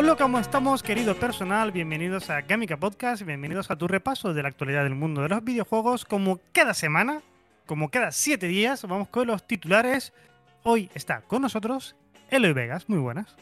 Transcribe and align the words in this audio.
Hola, 0.00 0.14
¿cómo 0.14 0.38
estamos, 0.38 0.80
querido 0.80 1.16
personal? 1.16 1.72
Bienvenidos 1.72 2.30
a 2.30 2.42
Gamica 2.42 2.76
Podcast, 2.76 3.24
bienvenidos 3.24 3.68
a 3.72 3.74
tu 3.74 3.88
repaso 3.88 4.32
de 4.32 4.44
la 4.44 4.48
actualidad 4.48 4.84
del 4.84 4.94
mundo 4.94 5.22
de 5.22 5.28
los 5.28 5.42
videojuegos. 5.42 6.04
Como 6.04 6.38
cada 6.52 6.72
semana, 6.72 7.20
como 7.66 7.90
cada 7.90 8.12
siete 8.12 8.46
días, 8.46 8.86
vamos 8.86 9.08
con 9.08 9.26
los 9.26 9.44
titulares. 9.44 10.12
Hoy 10.62 10.88
está 10.94 11.22
con 11.22 11.42
nosotros 11.42 11.96
Eloy 12.30 12.52
Vegas, 12.52 12.88
muy 12.88 13.00
buenas. 13.00 13.34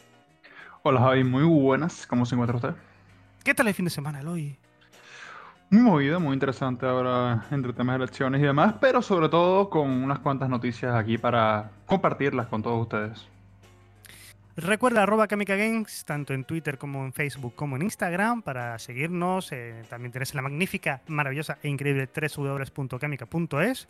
Hola 0.81 0.99
Javi, 0.99 1.23
muy 1.23 1.43
buenas. 1.43 2.07
¿Cómo 2.07 2.25
se 2.25 2.33
encuentra 2.33 2.55
usted? 2.55 2.73
¿Qué 3.43 3.53
tal 3.53 3.67
el 3.67 3.75
fin 3.75 3.85
de 3.85 3.91
semana, 3.91 4.21
Eloy? 4.21 4.57
Muy 5.69 5.83
movido, 5.83 6.19
muy 6.19 6.33
interesante 6.33 6.87
ahora 6.87 7.45
entre 7.51 7.71
temas 7.71 7.99
de 7.99 8.05
elecciones 8.05 8.41
y 8.41 8.45
demás, 8.45 8.73
pero 8.81 9.03
sobre 9.03 9.29
todo 9.29 9.69
con 9.69 9.87
unas 9.87 10.17
cuantas 10.17 10.49
noticias 10.49 10.95
aquí 10.95 11.19
para 11.19 11.69
compartirlas 11.85 12.47
con 12.47 12.63
todos 12.63 12.81
ustedes. 12.81 13.36
Recuerda 14.57 15.03
arroba 15.03 15.27
Kamika 15.27 15.55
Games, 15.55 16.03
tanto 16.03 16.33
en 16.33 16.43
Twitter 16.43 16.79
como 16.79 17.05
en 17.05 17.13
Facebook 17.13 17.53
como 17.53 17.75
en 17.75 17.83
Instagram, 17.83 18.41
para 18.41 18.79
seguirnos. 18.79 19.51
Eh, 19.51 19.83
también 19.87 20.11
tenés 20.11 20.33
la 20.33 20.41
magnífica, 20.41 21.01
maravillosa 21.05 21.59
e 21.61 21.67
increíble 21.67 22.09
www.kamika.es, 22.09 23.87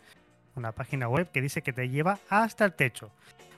una 0.56 0.72
página 0.72 1.08
web 1.08 1.30
que 1.30 1.40
dice 1.40 1.62
que 1.62 1.72
te 1.72 1.88
lleva 1.88 2.18
hasta 2.28 2.66
el 2.66 2.74
techo. 2.74 3.10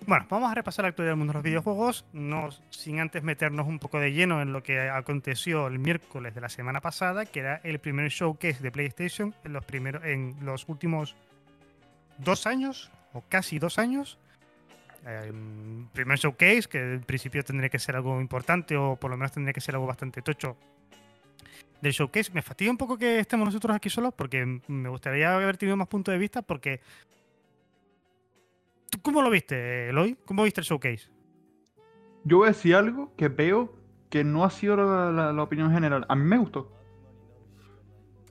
Bueno, 0.06 0.24
vamos 0.30 0.52
a 0.52 0.54
repasar 0.54 0.84
la 0.84 0.90
actualidad 0.90 1.10
del 1.14 1.18
mundo 1.18 1.32
de 1.32 1.38
los 1.38 1.42
videojuegos, 1.42 2.06
no 2.12 2.50
sin 2.70 3.00
antes 3.00 3.24
meternos 3.24 3.66
un 3.66 3.80
poco 3.80 3.98
de 3.98 4.12
lleno 4.12 4.40
en 4.40 4.52
lo 4.52 4.62
que 4.62 4.88
aconteció 4.88 5.66
el 5.66 5.80
miércoles 5.80 6.32
de 6.32 6.40
la 6.40 6.48
semana 6.48 6.80
pasada, 6.80 7.26
que 7.26 7.40
era 7.40 7.60
el 7.64 7.80
primer 7.80 8.08
showcase 8.10 8.62
de 8.62 8.70
PlayStation 8.70 9.34
en 9.42 9.52
los, 9.52 9.64
primeros, 9.64 10.04
en 10.04 10.36
los 10.42 10.68
últimos 10.68 11.16
dos 12.18 12.46
años, 12.46 12.92
o 13.12 13.24
casi 13.28 13.58
dos 13.58 13.80
años 13.80 14.16
eh, 15.06 15.32
primer 15.92 16.18
showcase, 16.18 16.68
que 16.68 16.94
en 16.94 17.02
principio 17.02 17.42
tendría 17.42 17.68
que 17.68 17.78
ser 17.78 17.96
algo 17.96 18.20
importante 18.20 18.76
o 18.76 18.96
por 18.96 19.10
lo 19.10 19.16
menos 19.16 19.32
tendría 19.32 19.52
que 19.52 19.60
ser 19.60 19.74
algo 19.74 19.86
bastante 19.86 20.22
tocho 20.22 20.56
del 21.80 21.92
showcase. 21.92 22.32
Me 22.32 22.42
fastidia 22.42 22.70
un 22.70 22.76
poco 22.76 22.98
que 22.98 23.20
estemos 23.20 23.46
nosotros 23.46 23.74
aquí 23.74 23.88
solos 23.88 24.12
porque 24.14 24.44
me 24.68 24.88
gustaría 24.88 25.34
haber 25.34 25.56
tenido 25.56 25.76
más 25.76 25.88
puntos 25.88 26.12
de 26.12 26.18
vista 26.18 26.42
porque... 26.42 26.80
¿Tú 28.90 29.00
cómo 29.02 29.22
lo 29.22 29.30
viste, 29.30 29.88
Eloy? 29.88 30.16
¿Cómo 30.24 30.42
viste 30.42 30.60
el 30.60 30.66
showcase? 30.66 31.08
Yo 32.24 32.38
voy 32.38 32.46
a 32.46 32.50
decir 32.50 32.74
algo 32.74 33.14
que 33.16 33.28
veo 33.28 33.72
que 34.10 34.24
no 34.24 34.44
ha 34.44 34.50
sido 34.50 34.76
la, 34.76 35.32
la 35.32 35.42
opinión 35.42 35.72
general. 35.72 36.04
A 36.08 36.16
mí 36.16 36.24
me 36.24 36.38
gustó. 36.38 36.72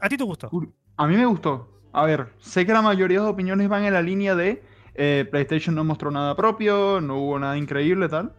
¿A 0.01 0.09
ti 0.09 0.17
te 0.17 0.23
gustó? 0.23 0.49
A 0.97 1.07
mí 1.07 1.15
me 1.15 1.25
gustó. 1.25 1.81
A 1.93 2.05
ver, 2.05 2.33
sé 2.39 2.65
que 2.65 2.73
la 2.73 2.81
mayoría 2.81 3.19
de 3.19 3.23
las 3.23 3.33
opiniones 3.33 3.67
van 3.69 3.85
en 3.85 3.93
la 3.93 4.01
línea 4.01 4.35
de 4.35 4.61
eh, 5.01 5.25
PlayStation 5.31 5.73
no 5.73 5.85
mostró 5.85 6.11
nada 6.11 6.35
propio, 6.35 6.99
no 6.99 7.15
hubo 7.19 7.39
nada 7.39 7.57
increíble, 7.57 8.09
tal, 8.09 8.33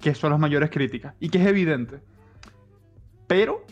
que 0.00 0.14
son 0.14 0.30
las 0.30 0.38
mayores 0.38 0.70
críticas 0.70 1.12
y 1.18 1.28
que 1.28 1.38
es 1.38 1.46
evidente. 1.46 2.02
Pero 3.26 3.66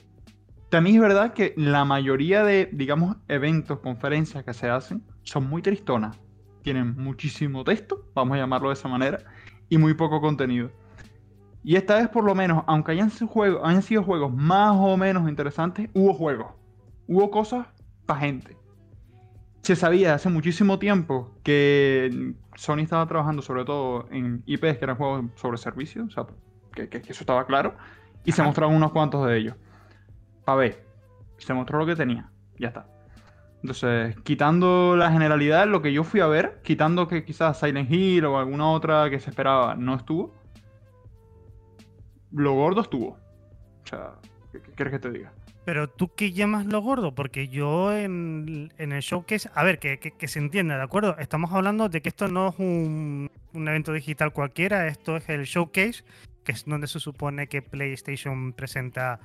también 0.69 0.97
es 0.97 1.03
verdad 1.03 1.35
que 1.35 1.55
la 1.57 1.85
mayoría 1.85 2.43
de, 2.43 2.69
digamos, 2.73 3.17
eventos, 3.29 3.79
conferencias 3.79 4.43
que 4.43 4.55
se 4.55 4.69
hacen 4.69 5.05
son 5.23 5.49
muy 5.49 5.63
tristonas. 5.63 6.19
Tienen 6.63 6.97
muchísimo 6.97 7.63
texto, 7.63 8.09
vamos 8.13 8.35
a 8.35 8.41
llamarlo 8.41 8.71
de 8.71 8.75
esa 8.75 8.89
manera, 8.89 9.21
y 9.69 9.79
muy 9.79 9.95
poco 9.95 10.21
contenido. 10.21 10.73
Y 11.63 11.77
esta 11.77 11.95
vez, 11.99 12.09
por 12.09 12.25
lo 12.25 12.35
menos, 12.35 12.65
aunque 12.67 12.91
hayan 12.91 13.11
sido, 13.11 13.29
juegos, 13.29 13.61
hayan 13.63 13.83
sido 13.83 14.03
juegos 14.03 14.35
más 14.35 14.73
o 14.75 14.97
menos 14.97 15.29
interesantes, 15.29 15.91
hubo 15.95 16.13
juegos. 16.13 16.49
Hubo 17.07 17.31
cosas 17.31 17.69
para 18.05 18.19
gente 18.19 18.62
se 19.63 19.77
sabía 19.77 20.15
hace 20.15 20.29
muchísimo 20.29 20.79
tiempo 20.79 21.31
que 21.45 22.35
Sony 22.57 22.81
estaba 22.81 23.07
trabajando 23.07 23.43
sobre 23.43 23.65
todo 23.65 24.09
en 24.11 24.43
IPs 24.47 24.79
que 24.79 24.85
eran 24.85 24.97
juegos 24.97 25.25
sobre 25.37 25.57
servicios, 25.57 26.09
o 26.09 26.11
sea, 26.11 26.27
que, 26.75 26.99
eso 26.99 27.23
estaba 27.23 27.47
claro, 27.47 27.77
y 28.25 28.33
se 28.33 28.43
mostraron 28.43 28.75
unos 28.75 28.93
cuantos 28.93 29.27
de 29.27 29.39
ellos. 29.39 29.55
A 30.47 30.57
ver, 30.57 30.85
se 31.39 31.55
mostró 31.55 31.79
lo 31.79 31.87
que 31.87 31.95
tenía, 31.95 32.29
ya 32.59 32.69
está. 32.69 32.87
Entonces, 33.63 34.17
quitando 34.25 34.97
la 34.97 35.13
generalidad, 35.13 35.69
lo 35.69 35.81
que 35.81 35.93
yo 35.93 36.03
fui 36.03 36.19
a 36.19 36.27
ver, 36.27 36.61
quitando 36.65 37.07
que 37.07 37.25
quizás 37.25 37.61
Silent 37.61 37.89
Hill 37.89 38.25
o 38.25 38.39
alguna 38.39 38.69
otra 38.69 39.09
que 39.09 39.21
se 39.21 39.31
esperaba 39.31 39.77
no 39.77 39.95
estuvo, 39.95 40.35
lo 42.33 42.55
gordo 42.55 42.81
estuvo. 42.81 43.11
O 43.85 43.87
sea, 43.87 44.15
¿qué, 44.51 44.61
qué 44.61 44.73
quieres 44.73 44.93
que 44.93 44.99
te 44.99 45.11
diga? 45.13 45.33
Pero 45.65 45.89
tú 45.89 46.13
qué 46.15 46.33
llamas 46.33 46.67
lo 46.67 46.81
gordo, 46.81 47.15
porque 47.15 47.49
yo 47.49 47.97
en, 47.97 48.73
el 48.79 49.01
showcase, 49.01 49.49
a 49.55 49.63
ver, 49.63 49.79
que, 49.79 50.29
se 50.29 50.39
entienda, 50.41 50.77
¿de 50.77 50.83
acuerdo? 50.83 51.17
Estamos 51.19 51.53
hablando 51.53 51.89
de 51.89 52.03
que 52.03 52.09
esto 52.09 52.27
no 52.27 52.49
es 52.49 52.59
un, 52.59 53.31
evento 53.55 53.93
digital 53.93 54.33
cualquiera, 54.33 54.89
esto 54.89 55.17
es 55.17 55.29
el 55.29 55.45
showcase, 55.45 56.03
que 56.43 56.53
es 56.53 56.65
donde 56.65 56.89
se 56.89 56.99
supone 56.99 57.47
que 57.47 57.63
PlayStation 57.63 58.53
presenta 58.55 59.21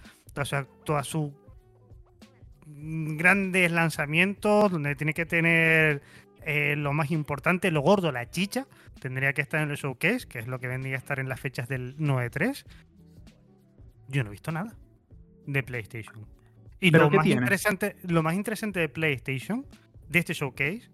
toda 0.84 1.04
su, 1.04 1.34
grandes 2.68 3.72
lanzamientos, 3.72 4.72
donde 4.72 4.96
tiene 4.96 5.16
que 5.16 5.26
tener 5.26 6.04
eh, 6.44 6.76
lo 6.78 6.94
más 6.94 7.10
importante, 7.10 7.72
lo 7.72 7.82
gordo, 7.82 8.12
la 8.12 8.30
chicha, 8.30 8.68
tendría 9.02 9.34
que 9.34 9.42
estar 9.42 9.62
en 9.62 9.72
el 9.72 9.78
showcase, 9.78 10.28
que 10.28 10.38
es 10.38 10.46
lo 10.46 10.60
que 10.60 10.68
vendría 10.68 10.98
a 10.98 11.00
estar 11.00 11.20
en 11.20 11.30
las 11.30 11.40
fechas 11.40 11.68
del 11.68 11.98
9-3. 11.98 12.64
Yo 14.10 14.24
no 14.24 14.30
he 14.30 14.32
visto 14.32 14.52
nada 14.52 14.76
de 15.48 15.64
PlayStation. 15.64 16.28
Y 16.80 16.92
lo 16.92 17.10
más, 17.10 17.26
interesante, 17.26 17.96
lo 18.04 18.22
más 18.22 18.36
interesante 18.36 18.80
de 18.80 18.90
PlayStation, 18.90 19.66
de 20.08 20.20
este 20.20 20.34
showcase, 20.34 20.92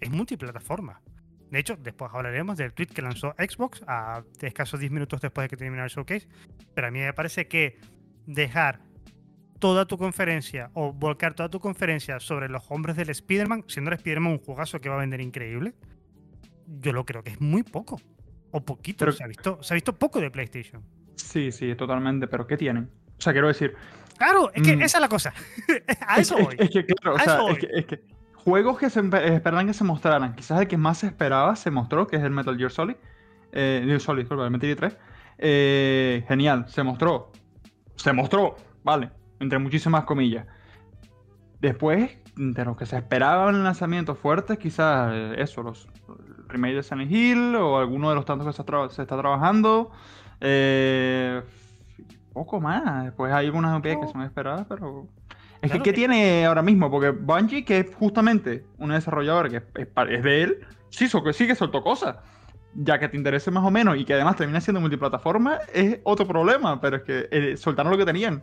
es 0.00 0.10
multiplataforma. 0.10 1.00
De 1.50 1.58
hecho, 1.58 1.76
después 1.76 2.10
hablaremos 2.14 2.56
del 2.56 2.72
tweet 2.72 2.88
que 2.88 3.02
lanzó 3.02 3.34
Xbox 3.38 3.82
a 3.86 4.22
escasos 4.40 4.78
10 4.78 4.92
minutos 4.92 5.20
después 5.20 5.44
de 5.44 5.48
que 5.48 5.56
terminara 5.56 5.86
el 5.86 5.90
showcase. 5.90 6.28
Pero 6.74 6.86
a 6.86 6.90
mí 6.90 7.00
me 7.00 7.12
parece 7.12 7.48
que 7.48 7.78
dejar 8.26 8.80
toda 9.58 9.86
tu 9.86 9.96
conferencia 9.96 10.70
o 10.74 10.92
volcar 10.92 11.34
toda 11.34 11.48
tu 11.48 11.58
conferencia 11.58 12.20
sobre 12.20 12.48
los 12.48 12.64
hombres 12.70 12.96
del 12.96 13.10
Spider-Man, 13.10 13.64
siendo 13.66 13.90
el 13.90 13.96
Spider-Man 13.96 14.32
un 14.32 14.38
juegazo 14.38 14.80
que 14.80 14.88
va 14.88 14.96
a 14.96 14.98
vender 14.98 15.20
increíble, 15.20 15.74
yo 16.66 16.92
lo 16.92 17.04
creo 17.04 17.22
que 17.22 17.30
es 17.30 17.40
muy 17.40 17.62
poco. 17.62 18.00
O 18.50 18.64
poquito. 18.64 19.10
se, 19.10 19.24
ha 19.24 19.26
visto, 19.26 19.60
se 19.62 19.74
ha 19.74 19.76
visto 19.76 19.96
poco 19.96 20.20
de 20.20 20.30
PlayStation. 20.30 20.82
Sí, 21.16 21.50
sí, 21.50 21.74
totalmente. 21.74 22.28
Pero 22.28 22.46
¿qué 22.46 22.56
tienen? 22.56 22.88
O 23.24 23.26
sea, 23.26 23.32
quiero 23.32 23.48
decir. 23.48 23.74
Claro, 24.18 24.50
es 24.52 24.62
que 24.62 24.76
mm. 24.76 24.82
esa 24.82 24.98
es 24.98 25.00
la 25.00 25.08
cosa. 25.08 25.32
a 26.06 26.18
eso 26.18 26.36
voy. 26.36 26.56
Es, 26.58 26.68
que, 26.68 26.84
claro, 26.84 27.16
o 27.16 27.18
sea, 27.18 27.40
es 27.72 27.86
que, 27.86 28.04
juegos 28.34 28.78
que 28.78 28.90
se 28.90 29.00
esperaban 29.00 29.66
que 29.66 29.72
se 29.72 29.82
mostraran, 29.82 30.34
quizás 30.34 30.60
el 30.60 30.68
que 30.68 30.76
más 30.76 30.98
se 30.98 31.06
esperaba 31.06 31.56
se 31.56 31.70
mostró, 31.70 32.06
que 32.06 32.16
es 32.16 32.22
el 32.22 32.32
Metal 32.32 32.54
Gear 32.58 32.70
Solid. 32.70 32.96
Eh, 33.52 33.96
Solid, 33.98 34.24
disculpa, 34.24 34.44
el 34.44 34.50
Metal 34.50 34.66
Gear 34.66 34.90
3. 34.90 34.98
Eh, 35.38 36.24
genial, 36.28 36.66
se 36.68 36.82
mostró. 36.82 37.32
Se 37.96 38.12
mostró, 38.12 38.56
vale, 38.82 39.10
entre 39.40 39.58
muchísimas 39.58 40.04
comillas. 40.04 40.46
Después, 41.60 42.18
de 42.36 42.64
los 42.66 42.76
que 42.76 42.84
se 42.84 42.98
esperaban 42.98 43.64
lanzamientos 43.64 44.18
fuertes, 44.18 44.58
quizás 44.58 45.12
eh, 45.14 45.36
eso, 45.38 45.62
los 45.62 45.88
remakes 46.48 46.76
de 46.76 46.82
Silent 46.82 47.10
Hill 47.10 47.56
o 47.56 47.78
alguno 47.78 48.10
de 48.10 48.16
los 48.16 48.26
tantos 48.26 48.46
que 48.46 48.52
se, 48.52 48.94
se 48.94 49.02
está 49.02 49.16
trabajando. 49.16 49.92
Eh, 50.42 51.42
poco 52.34 52.60
más. 52.60 53.04
Después 53.04 53.32
hay 53.32 53.46
algunas 53.46 53.70
noticias 53.70 54.00
que 54.04 54.12
son 54.12 54.22
esperadas, 54.22 54.66
pero. 54.68 55.08
Es 55.62 55.72
que, 55.72 55.80
¿qué 55.80 55.94
tiene 55.94 56.44
ahora 56.44 56.60
mismo? 56.60 56.90
Porque 56.90 57.08
Bungie, 57.08 57.64
que 57.64 57.78
es 57.78 57.94
justamente 57.94 58.66
una 58.76 58.96
desarrolladora 58.96 59.48
que 59.48 59.62
es, 59.80 60.22
de 60.22 60.42
él, 60.42 60.58
sí, 60.90 61.08
sí 61.08 61.46
que 61.46 61.54
soltó 61.54 61.82
cosas. 61.82 62.16
Ya 62.74 62.98
que 62.98 63.08
te 63.08 63.16
interese 63.16 63.50
más 63.50 63.64
o 63.64 63.70
menos 63.70 63.96
y 63.96 64.04
que 64.04 64.12
además 64.12 64.36
termina 64.36 64.60
siendo 64.60 64.80
multiplataforma, 64.80 65.60
es 65.72 66.00
otro 66.02 66.26
problema, 66.26 66.80
pero 66.80 66.96
es 66.96 67.02
que 67.04 67.28
eh, 67.30 67.56
soltaron 67.56 67.92
lo 67.92 67.96
que 67.96 68.04
tenían. 68.04 68.42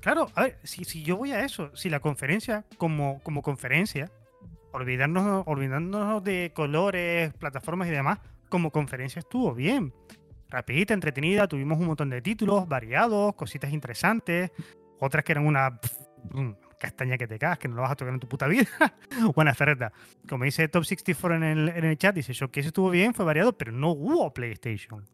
Claro, 0.00 0.26
a 0.34 0.44
ver, 0.44 0.58
si, 0.64 0.84
si 0.84 1.04
yo 1.04 1.16
voy 1.16 1.32
a 1.32 1.44
eso, 1.44 1.70
si 1.76 1.90
la 1.90 2.00
conferencia 2.00 2.64
como, 2.76 3.20
como 3.22 3.42
conferencia, 3.42 4.10
olvidarnos, 4.72 5.44
olvidándonos 5.46 6.24
de 6.24 6.52
colores, 6.56 7.34
plataformas 7.34 7.88
y 7.88 7.92
demás, 7.92 8.18
como 8.48 8.70
conferencia 8.72 9.20
estuvo 9.20 9.54
bien 9.54 9.92
rapidita, 10.48 10.94
entretenida, 10.94 11.46
tuvimos 11.46 11.78
un 11.78 11.86
montón 11.86 12.10
de 12.10 12.22
títulos 12.22 12.68
variados, 12.68 13.34
cositas 13.34 13.72
interesantes, 13.72 14.50
otras 14.98 15.24
que 15.24 15.32
eran 15.32 15.46
una 15.46 15.80
castaña 16.78 17.18
que 17.18 17.26
te 17.26 17.38
cagas, 17.38 17.58
que 17.58 17.68
no 17.68 17.76
lo 17.76 17.82
vas 17.82 17.92
a 17.92 17.96
tocar 17.96 18.14
en 18.14 18.20
tu 18.20 18.28
puta 18.28 18.46
vida. 18.46 18.68
Buena 19.34 19.54
ferreta. 19.54 19.92
Como 20.28 20.44
dice 20.44 20.68
Top 20.68 20.84
64 20.84 21.36
en 21.36 21.42
el, 21.42 21.68
en 21.68 21.84
el 21.84 21.98
chat, 21.98 22.14
dice 22.14 22.32
yo 22.32 22.50
que 22.50 22.60
estuvo 22.60 22.90
bien, 22.90 23.14
fue 23.14 23.24
variado, 23.24 23.56
pero 23.56 23.72
no 23.72 23.90
hubo 23.90 24.32
PlayStation. 24.32 25.06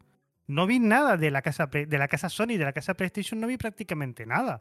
No 0.47 0.67
vi 0.67 0.79
nada 0.79 1.17
de 1.17 1.31
la 1.31 1.41
casa 1.41 1.67
de 1.67 1.99
la 1.99 2.09
casa 2.09 2.29
Sony, 2.29 2.59
de 2.59 2.65
la 2.65 2.73
casa 2.73 2.95
PlayStation, 2.95 3.41
no 3.41 3.47
vi 3.47 3.57
prácticamente 3.57 4.27
nada. 4.27 4.61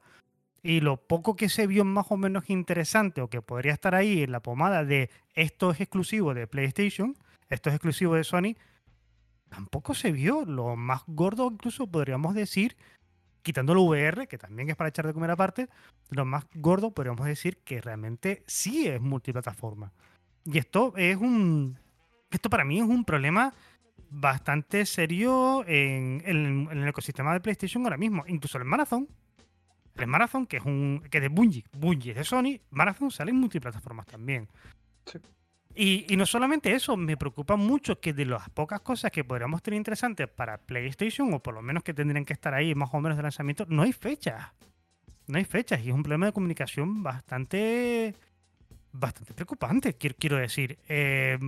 Y 0.62 0.80
lo 0.80 0.96
poco 0.96 1.36
que 1.36 1.50
se 1.50 1.68
vio 1.68 1.84
más 1.84 2.06
o 2.10 2.16
menos 2.16 2.50
interesante 2.50 3.22
o 3.22 3.30
que 3.30 3.42
podría 3.42 3.74
estar 3.74 3.94
ahí 3.94 4.24
en 4.24 4.32
la 4.32 4.40
pomada 4.40 4.86
de 4.86 5.10
esto 5.34 5.72
es 5.72 5.82
exclusivo 5.82 6.34
de 6.34 6.48
PlayStation, 6.48 7.18
esto 7.50 7.70
es 7.70 7.76
exclusivo 7.76 8.16
de 8.16 8.24
Sony, 8.24 8.56
tampoco 9.54 9.94
se 9.94 10.12
vio. 10.12 10.46
Lo 10.46 10.76
más 10.76 11.04
gordo 11.06 11.50
incluso 11.52 11.86
podríamos 11.88 12.34
decir, 12.34 12.76
quitando 13.44 13.74
el 13.74 13.80
VR, 13.80 14.28
que 14.28 14.40
también 14.40 14.70
es 14.70 14.76
para 14.76 14.90
echar 14.90 15.06
de 15.06 15.14
comer 15.14 15.30
aparte, 15.30 15.70
lo 16.10 16.26
más 16.26 16.46
gordo 16.56 16.92
podríamos 16.92 17.26
decir 17.26 17.58
que 17.58 17.80
realmente 17.80 18.44
sí 18.48 18.88
es 18.88 19.00
multiplataforma. 19.00 19.92
Y 20.46 20.58
esto 20.58 20.94
es 20.98 21.18
un... 21.18 21.78
Esto 22.32 22.50
para 22.50 22.66
mí 22.66 22.80
es 22.80 22.86
un 22.86 23.06
problema 23.06 23.54
bastante 24.10 24.88
serio 24.88 25.64
en, 25.68 26.24
el 26.26 26.88
ecosistema 26.88 27.34
de 27.34 27.42
PlayStation 27.42 27.84
ahora 27.84 27.98
mismo. 27.98 28.24
Incluso 28.28 28.58
el 28.58 28.66
Marathon. 28.66 29.08
El 29.96 30.08
Marathon, 30.08 30.48
que 30.48 30.58
es 30.58 30.66
un 30.66 31.04
que 31.12 31.20
es 31.20 31.22
de 31.22 31.30
Bungie, 31.30 31.66
Bungie 31.72 32.12
es 32.12 32.18
de 32.18 32.24
Sony, 32.24 32.60
Marathon 32.72 33.12
sale 33.12 33.30
en 33.30 33.38
multiplataformas 33.38 34.08
también. 34.08 34.50
Sí. 35.06 35.20
Y, 35.76 36.06
no 36.16 36.26
solamente 36.26 36.74
eso, 36.74 36.96
me 36.96 37.18
preocupa 37.18 37.56
mucho 37.56 38.00
que 38.00 38.14
de 38.14 38.26
las 38.26 38.50
pocas 38.50 38.82
cosas 38.82 39.12
que 39.12 39.24
podríamos 39.24 39.64
tener 39.64 39.78
interesantes 39.78 40.28
para 40.28 40.60
PlayStation, 40.60 41.34
o 41.34 41.40
por 41.40 41.56
lo 41.56 41.62
menos 41.64 41.84
que 41.84 41.94
tendrían 41.94 42.26
que 42.26 42.34
estar 42.34 42.54
ahí 42.54 42.76
más 42.76 42.90
o 42.94 43.00
menos 43.02 43.18
de 43.18 43.24
lanzamiento, 43.24 43.66
no 43.68 43.82
hay 43.82 43.92
fechas. 43.94 44.52
No 45.26 45.38
hay 45.38 45.46
fechas 45.46 45.82
y 45.84 45.90
es 45.90 45.96
un 45.96 46.04
problema 46.04 46.28
de 46.28 46.32
comunicación 46.34 47.02
bastante 47.02 48.14
bastante 48.96 49.34
preocupante, 49.34 49.96
quiero, 49.96 50.38
decir. 50.38 50.78
Eh, 50.88 51.40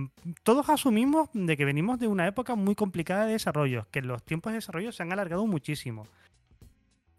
todos 0.42 0.68
asumimos 0.68 1.28
de 1.32 1.56
que 1.56 1.64
venimos 1.64 2.00
de 2.00 2.08
una 2.08 2.26
época 2.26 2.56
muy 2.56 2.74
complicada 2.74 3.24
de 3.26 3.32
desarrollo, 3.34 3.86
que 3.92 4.02
los 4.02 4.24
tiempos 4.24 4.50
de 4.52 4.56
desarrollo 4.56 4.90
se 4.90 5.04
han 5.04 5.12
alargado 5.12 5.46
muchísimo. 5.46 6.08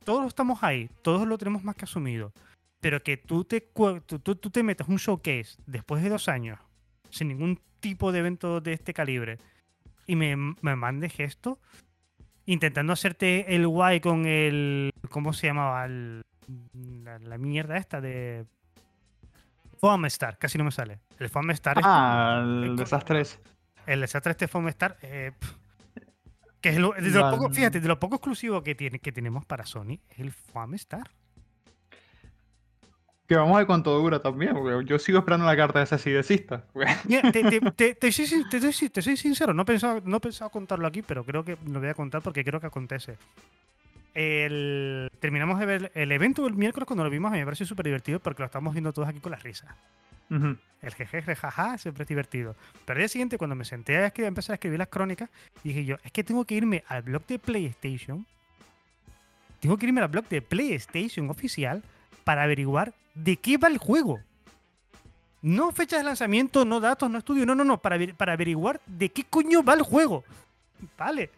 Todos 0.04 0.28
estamos 0.28 0.64
ahí, 0.64 0.90
todos 1.02 1.26
lo 1.26 1.38
tenemos 1.38 1.64
más 1.64 1.76
que 1.76 1.86
asumido. 1.86 2.34
Pero 2.82 3.02
que 3.02 3.16
tú 3.16 3.46
te, 3.46 3.62
tú- 3.62 4.36
tú 4.36 4.50
te 4.50 4.64
metas 4.64 4.90
un 4.90 4.98
showcase 4.98 5.58
después 5.66 6.04
de 6.04 6.10
dos 6.10 6.28
años, 6.28 6.60
sin 7.18 7.28
ningún 7.30 7.60
tipo 7.80 8.12
de 8.12 8.20
evento 8.20 8.62
de 8.62 8.74
este 8.74 8.94
calibre, 8.94 9.38
y 10.06 10.16
me, 10.16 10.36
me 10.36 10.76
mandes 10.76 11.20
esto, 11.20 11.60
intentando 12.46 12.94
hacerte 12.94 13.56
el 13.56 13.68
guay 13.68 14.00
con 14.00 14.26
el. 14.26 14.92
¿Cómo 15.10 15.34
se 15.34 15.48
llamaba? 15.48 15.86
El- 15.86 16.24
la, 17.04 17.20
la 17.20 17.38
mierda 17.38 17.78
esta 17.78 18.00
de. 18.00 18.46
Foam 19.80 20.06
Star, 20.06 20.38
casi 20.38 20.58
no 20.58 20.64
me 20.64 20.72
sale. 20.72 21.00
El 21.20 21.30
Foam 21.30 21.52
Star 21.52 21.78
es 21.78 21.84
Ah, 21.86 22.42
el 22.44 22.64
el 22.64 22.70
co- 22.72 22.76
desastre 22.78 23.24
el 23.86 24.02
desastre 24.02 24.32
este 24.32 24.48
Foam 24.48 24.68
Star, 24.70 24.98
eh, 25.02 25.34
que 26.62 26.70
es 26.70 26.78
lo, 26.78 26.94
de 26.94 27.02
lo 27.10 27.22
Vale. 27.22 27.38
poco, 27.38 27.50
fíjate, 27.54 27.80
de 27.80 27.88
lo 27.88 28.00
poco 28.00 28.16
exclusivo 28.16 28.64
que, 28.64 28.74
tiene, 28.76 29.00
que 29.00 29.12
tenemos 29.12 29.46
para 29.46 29.66
Sony, 29.66 30.00
es 30.10 30.20
el 30.20 30.32
Foam 30.32 30.74
Star. 30.76 31.12
Que 33.28 33.36
vamos 33.36 33.56
a 33.56 33.58
ver 33.58 33.68
cuánto 33.68 33.98
dura 34.00 34.22
también, 34.22 34.54
porque 34.54 34.86
yo 34.88 34.98
sigo 35.00 35.20
esperando 35.20 35.46
la 35.46 35.56
carta 35.58 35.80
de 35.80 35.84
ese 35.86 35.98
sidecista. 35.98 36.64
Mira, 37.06 37.30
te, 37.32 37.44
te- 37.44 37.60
te- 37.72 37.96
te 37.96 38.12
soy, 38.12 38.26
sin- 38.26 38.48
te 38.50 38.72
soy- 38.72 38.90
te 38.90 39.02
soy 39.02 39.18
sincero, 39.18 39.54
no 39.54 39.66
pensaba, 39.66 40.00
no 40.06 40.20
pensaba 40.22 40.50
contarlo 40.50 40.88
aquí, 40.88 41.02
pero 41.02 41.26
creo 41.26 41.44
que 41.44 41.58
lo 41.68 41.80
voy 41.82 41.90
a 41.90 41.94
contar 41.94 42.22
porque 42.22 42.46
creo 42.46 42.62
que 42.62 42.68
acontece. 42.68 43.18
El- 44.14 45.12
terminamos 45.20 45.60
de 45.60 45.66
ver 45.66 45.92
el 45.94 46.12
evento 46.12 46.44
del 46.46 46.54
miércoles 46.54 46.88
cuando 46.88 47.04
lo 47.04 47.10
vimos, 47.10 47.30
a 47.30 47.34
mí 47.34 47.40
me 47.40 47.46
pareció 47.46 47.66
súper 47.66 47.86
divertido 47.86 48.20
porque 48.20 48.42
lo 48.42 48.46
estamos 48.48 48.74
viendo 48.74 48.92
todos 48.94 49.08
aquí 49.10 49.20
con 49.20 49.32
las 49.32 49.44
risas. 49.44 49.70
El 50.30 50.94
jeje, 50.94 51.36
jaja, 51.36 51.78
siempre 51.78 52.04
es 52.04 52.08
divertido. 52.10 52.56
Pero 52.86 52.98
al 52.98 53.02
día 53.02 53.08
siguiente, 53.08 53.38
cuando 53.38 53.56
me 53.56 53.64
senté 53.64 53.98
a, 53.98 54.08
escribir, 54.08 54.28
empezar 54.28 54.54
a 54.54 54.56
escribir 54.56 54.78
las 54.80 54.90
crónicas, 54.90 55.30
dije 55.64 55.86
yo, 55.86 55.96
es 56.04 56.12
que 56.12 56.24
tengo 56.24 56.44
que 56.46 56.56
irme 56.56 56.84
al 56.88 57.02
blog 57.04 57.26
de 57.28 57.40
PlayStation. 57.40 58.26
Tengo 59.62 59.78
que 59.78 59.86
irme 59.86 60.02
al 60.02 60.08
blog 60.10 60.28
de 60.28 60.42
PlayStation 60.42 61.30
oficial 61.30 61.82
para 62.28 62.44
averiguar 62.44 62.94
de 63.16 63.38
qué 63.38 63.58
va 63.58 63.70
el 63.70 63.78
juego. 63.78 64.20
No 65.42 65.72
fechas 65.72 66.00
de 66.00 66.04
lanzamiento, 66.04 66.66
no 66.66 66.82
datos, 66.82 67.10
no 67.10 67.20
estudio, 67.20 67.46
no, 67.46 67.56
no, 67.56 67.64
no, 67.64 67.78
para, 67.78 67.98
para 68.18 68.34
averiguar 68.34 68.82
de 68.86 69.08
qué 69.08 69.24
coño 69.24 69.64
va 69.64 69.76
el 69.76 69.82
juego. 69.82 70.26
Vale. 70.98 71.30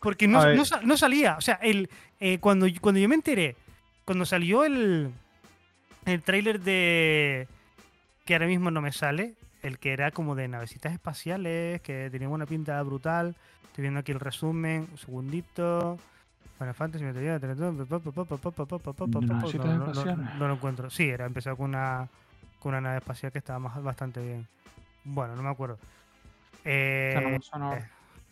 Porque 0.00 0.28
no, 0.28 0.54
no 0.54 0.62
no 0.84 0.96
salía. 0.96 1.36
O 1.36 1.40
sea, 1.40 1.56
el, 1.56 1.90
eh, 2.20 2.38
cuando, 2.38 2.68
cuando 2.80 3.00
yo 3.00 3.08
me 3.08 3.16
enteré, 3.16 3.56
cuando 4.04 4.24
salió 4.24 4.64
el, 4.64 5.10
el 6.06 6.22
tráiler 6.22 6.60
de... 6.60 7.48
que 8.24 8.34
ahora 8.34 8.46
mismo 8.46 8.70
no 8.70 8.80
me 8.80 8.92
sale, 8.92 9.34
el 9.62 9.80
que 9.80 9.94
era 9.94 10.12
como 10.12 10.36
de 10.36 10.46
navecitas 10.46 10.92
espaciales, 10.92 11.80
que 11.80 12.08
tenía 12.12 12.28
una 12.28 12.46
pinta 12.46 12.80
brutal. 12.84 13.34
Estoy 13.64 13.82
viendo 13.82 13.98
aquí 13.98 14.12
el 14.12 14.20
resumen, 14.20 14.86
un 14.92 14.98
segundito. 14.98 15.98
Final 16.58 16.74
Fantasy, 16.74 17.04
Metal 17.04 17.22
Gear, 17.22 17.40
no, 20.38 20.48
lo 20.48 20.54
encuentro. 20.54 20.90
Sí, 20.90 21.08
era 21.08 21.24
empezado 21.26 21.56
con 21.56 21.66
una, 21.70 22.08
con 22.58 22.70
una 22.70 22.80
nave 22.80 22.98
espacial 22.98 23.30
que 23.32 23.38
estaba 23.38 23.58
más- 23.60 23.82
bastante 23.82 24.20
bien. 24.20 24.46
Bueno, 25.04 25.36
no 25.36 25.42
me 25.42 25.50
acuerdo. 25.50 25.78
Eh, 26.64 27.38
eh, 27.52 27.88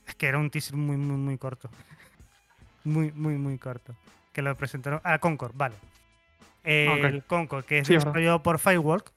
es 0.06 0.14
que 0.16 0.26
era 0.26 0.38
un 0.38 0.50
teaser 0.50 0.76
muy, 0.76 0.96
muy, 0.96 1.16
muy 1.16 1.38
corto. 1.38 1.70
Muy, 2.84 3.10
muy, 3.10 3.34
muy 3.34 3.58
corto. 3.58 3.96
Que 4.32 4.42
lo 4.42 4.56
presentaron. 4.56 5.00
Ah, 5.02 5.18
Concord, 5.18 5.50
vale. 5.56 5.74
El 6.62 7.24
Concord, 7.24 7.64
que 7.64 7.78
es 7.80 7.86
Sí, 7.88 7.94
desarrollado 7.94 8.44
por 8.44 8.60
Firewalk. 8.60 9.10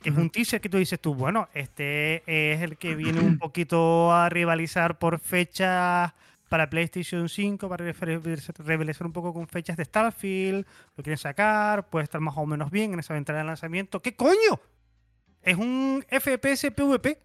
Que 0.00 0.10
es 0.10 0.16
un 0.16 0.30
teaser 0.30 0.60
que 0.60 0.68
tú 0.68 0.76
dices 0.78 1.00
tú, 1.00 1.12
bueno, 1.12 1.48
este 1.54 2.22
es 2.26 2.62
el 2.62 2.76
que 2.76 2.94
viene 2.94 3.18
un 3.20 3.36
poquito 3.40 4.12
a 4.12 4.28
rivalizar 4.28 4.96
por 4.98 5.18
fechas 5.18 6.12
para 6.48 6.68
PlayStation 6.70 7.28
5, 7.28 7.68
para 7.68 7.92
rivalizar 8.58 9.06
un 9.06 9.12
poco 9.12 9.32
con 9.32 9.48
fechas 9.48 9.76
de 9.76 9.84
Starfield, 9.84 10.66
lo 10.96 11.02
quieren 11.02 11.18
sacar, 11.18 11.88
puede 11.88 12.04
estar 12.04 12.20
más 12.20 12.36
o 12.36 12.46
menos 12.46 12.70
bien 12.70 12.92
en 12.92 13.00
esa 13.00 13.14
ventana 13.14 13.40
de 13.40 13.44
lanzamiento. 13.44 14.00
¿Qué 14.00 14.14
coño? 14.14 14.60
Es 15.42 15.56
un 15.56 16.04
FPS 16.08 16.70
PvP. 16.70 17.18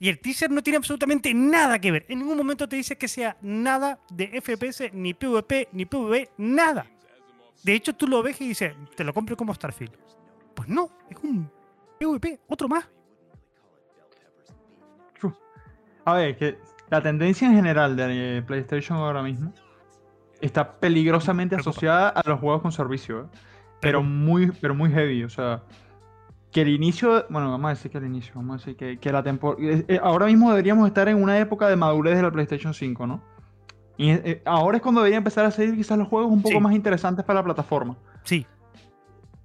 Y 0.00 0.08
el 0.08 0.20
teaser 0.20 0.50
no 0.50 0.62
tiene 0.62 0.76
absolutamente 0.76 1.34
nada 1.34 1.80
que 1.80 1.90
ver. 1.90 2.06
En 2.08 2.20
ningún 2.20 2.36
momento 2.36 2.68
te 2.68 2.76
dice 2.76 2.96
que 2.96 3.08
sea 3.08 3.36
nada 3.40 3.98
de 4.10 4.40
FPS, 4.40 4.92
ni 4.92 5.12
PvP, 5.12 5.68
ni 5.72 5.86
PvE, 5.86 6.30
nada. 6.36 6.86
De 7.64 7.72
hecho, 7.74 7.92
tú 7.94 8.06
lo 8.06 8.22
ves 8.22 8.40
y 8.40 8.48
dices, 8.48 8.74
te 8.94 9.02
lo 9.02 9.12
compro 9.12 9.36
como 9.36 9.52
Starfield. 9.52 9.92
Pues 10.54 10.68
no, 10.68 10.90
es 11.10 11.16
un 11.22 11.50
PvP, 11.98 12.38
otro 12.46 12.68
más. 12.68 12.88
A 16.04 16.14
ver, 16.14 16.38
que 16.38 16.56
la 16.90 17.02
tendencia 17.02 17.48
en 17.48 17.54
general 17.54 17.96
de 17.96 18.38
eh, 18.38 18.42
PlayStation 18.42 18.98
ahora 18.98 19.22
mismo 19.22 19.52
está 20.40 20.72
peligrosamente 20.78 21.56
asociada 21.56 22.08
a 22.10 22.22
los 22.28 22.38
juegos 22.40 22.62
con 22.62 22.72
servicio, 22.72 23.22
¿eh? 23.22 23.38
pero 23.80 24.02
muy, 24.02 24.52
pero 24.60 24.74
muy 24.74 24.90
heavy, 24.90 25.24
o 25.24 25.28
sea, 25.28 25.62
que 26.52 26.62
el 26.62 26.68
inicio, 26.68 27.26
bueno, 27.28 27.50
vamos 27.50 27.66
a 27.66 27.70
decir 27.70 27.90
que 27.90 27.98
el 27.98 28.06
inicio, 28.06 28.32
vamos 28.36 28.54
a 28.54 28.58
decir 28.58 28.76
que, 28.76 28.98
que 28.98 29.12
la 29.12 29.22
temporada, 29.22 29.62
ahora 30.02 30.26
mismo 30.26 30.50
deberíamos 30.50 30.86
estar 30.88 31.08
en 31.08 31.22
una 31.22 31.38
época 31.38 31.68
de 31.68 31.76
madurez 31.76 32.16
de 32.16 32.22
la 32.22 32.30
PlayStation 32.30 32.72
5, 32.72 33.06
¿no? 33.06 33.22
Y 33.96 34.10
eh, 34.10 34.42
ahora 34.44 34.76
es 34.76 34.82
cuando 34.82 35.00
deberían 35.00 35.18
empezar 35.20 35.44
a 35.44 35.50
salir 35.50 35.74
quizás 35.74 35.98
los 35.98 36.06
juegos 36.08 36.30
un 36.30 36.40
poco 36.40 36.54
Sí. 36.54 36.60
más 36.60 36.72
interesantes 36.72 37.24
para 37.24 37.40
la 37.40 37.44
plataforma. 37.44 37.96
Sí, 38.22 38.46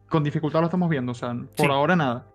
Con 0.09 0.23
dificultad 0.23 0.59
lo 0.59 0.65
estamos 0.65 0.89
viendo, 0.89 1.11
o 1.11 1.15
sea, 1.15 1.33
por 1.33 1.65
Sí. 1.65 1.71
ahora 1.71 1.95
nada. 1.95 2.27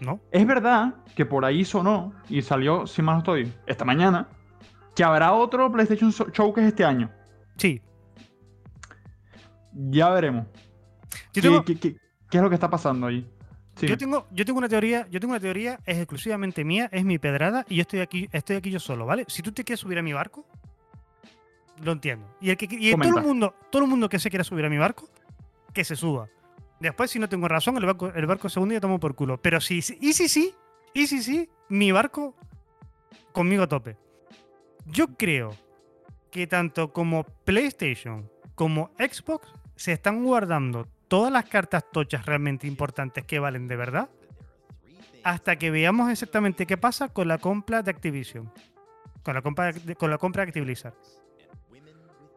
¿no? 0.00 0.18
Es 0.32 0.44
verdad 0.44 0.94
que 1.14 1.24
por 1.24 1.44
ahí 1.44 1.64
sonó 1.64 2.12
y 2.28 2.42
salió, 2.42 2.88
si 2.88 3.00
mal 3.02 3.14
no 3.14 3.18
estoy, 3.20 3.52
esta 3.66 3.84
mañana, 3.84 4.26
que 4.94 5.04
habrá 5.04 5.32
otro 5.32 5.70
PlayStation 5.70 6.12
So- 6.12 6.28
Showcase 6.30 6.68
este 6.68 6.84
año. 6.84 7.10
Sí. 7.56 7.80
Ya 9.90 10.10
veremos. 10.10 10.46
Yo 10.52 11.18
¿Qué, 11.32 11.42
tengo, 11.42 11.64
qué- 11.64 11.78
qué- 11.78 11.96
qué 12.30 12.36
es 12.38 12.42
lo 12.42 12.48
que 12.48 12.54
está 12.54 12.68
pasando 12.70 13.06
ahí? 13.06 13.26
Sí. 13.76 13.86
yo 13.86 13.96
tengo, 13.96 14.26
yo 14.32 14.44
tengo 14.44 14.58
una 14.58 14.68
teoría, 14.68 15.06
yo 15.10 15.18
tengo 15.18 15.32
una 15.32 15.40
teoría, 15.40 15.80
es 15.86 15.96
exclusivamente 15.96 16.62
mía, 16.62 16.90
es 16.92 17.06
mi 17.06 17.18
pedrada, 17.18 17.64
y 17.70 17.76
yo 17.76 17.82
estoy 17.82 18.00
aquí, 18.00 18.28
estoy 18.30 18.56
aquí 18.56 18.70
yo 18.70 18.78
solo, 18.78 19.06
¿vale? 19.06 19.24
Si 19.28 19.40
tú 19.42 19.50
te 19.50 19.64
quieres 19.64 19.80
subir 19.80 19.98
a 19.98 20.02
mi 20.02 20.12
barco, 20.12 20.44
lo 21.82 21.92
entiendo. 21.92 22.26
Y, 22.42 22.50
el 22.50 22.58
que, 22.58 22.68
y 22.70 22.94
todo 22.94 23.18
el 23.18 23.24
mundo, 23.24 23.54
todo 23.70 23.82
el 23.82 23.88
mundo 23.88 24.10
que 24.10 24.18
se 24.18 24.28
quiera 24.28 24.44
subir 24.44 24.66
a 24.66 24.68
mi 24.68 24.76
barco, 24.76 25.08
que 25.72 25.84
se 25.84 25.96
suba. 25.96 26.28
Después, 26.80 27.10
si 27.10 27.18
no 27.18 27.30
tengo 27.30 27.48
razón, 27.48 27.76
el 27.78 27.86
barco, 27.86 28.12
el 28.14 28.26
barco 28.26 28.50
segundo 28.50 28.74
ya 28.74 28.80
tomo 28.80 29.00
por 29.00 29.14
culo. 29.14 29.40
Pero 29.40 29.58
si, 29.60 29.78
y 29.78 30.12
si 30.12 30.28
sí, 30.28 30.54
y 30.92 31.06
si 31.06 31.22
sí, 31.22 31.48
mi 31.70 31.92
barco 31.92 32.36
conmigo 33.32 33.62
a 33.62 33.68
tope. 33.68 33.96
Yo 34.86 35.08
creo 35.16 35.56
que 36.30 36.46
tanto 36.46 36.92
como 36.92 37.24
PlayStation 37.24 38.30
como 38.54 38.90
Xbox 38.98 39.48
se 39.76 39.92
están 39.92 40.24
guardando 40.24 40.86
todas 41.08 41.32
las 41.32 41.44
cartas 41.46 41.84
tochas 41.92 42.26
realmente 42.26 42.66
importantes 42.66 43.24
que 43.24 43.38
valen 43.38 43.68
de 43.68 43.76
verdad 43.76 44.08
hasta 45.24 45.56
que 45.56 45.70
veamos 45.70 46.10
exactamente 46.10 46.66
qué 46.66 46.76
pasa 46.76 47.08
con 47.08 47.28
la 47.28 47.38
compra 47.38 47.82
de 47.82 47.90
Activision. 47.90 48.52
Con 49.22 49.34
la 49.34 49.42
compra 49.42 49.72
de, 49.72 49.94
con 49.94 50.10
la 50.10 50.18
compra 50.18 50.44
de 50.44 50.48
Activision. 50.48 50.92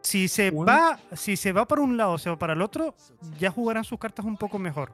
Si 0.01 0.27
se, 0.27 0.51
va, 0.51 0.99
si 1.13 1.35
se 1.35 1.51
va 1.51 1.67
para 1.67 1.81
un 1.81 1.97
lado 1.97 2.13
o 2.13 2.17
se 2.19 2.29
va 2.29 2.37
para 2.37 2.53
el 2.53 2.61
otro, 2.61 2.95
ya 3.39 3.49
jugarán 3.49 3.83
sus 3.83 3.97
cartas 3.97 4.23
un 4.23 4.37
poco 4.37 4.59
mejor. 4.59 4.93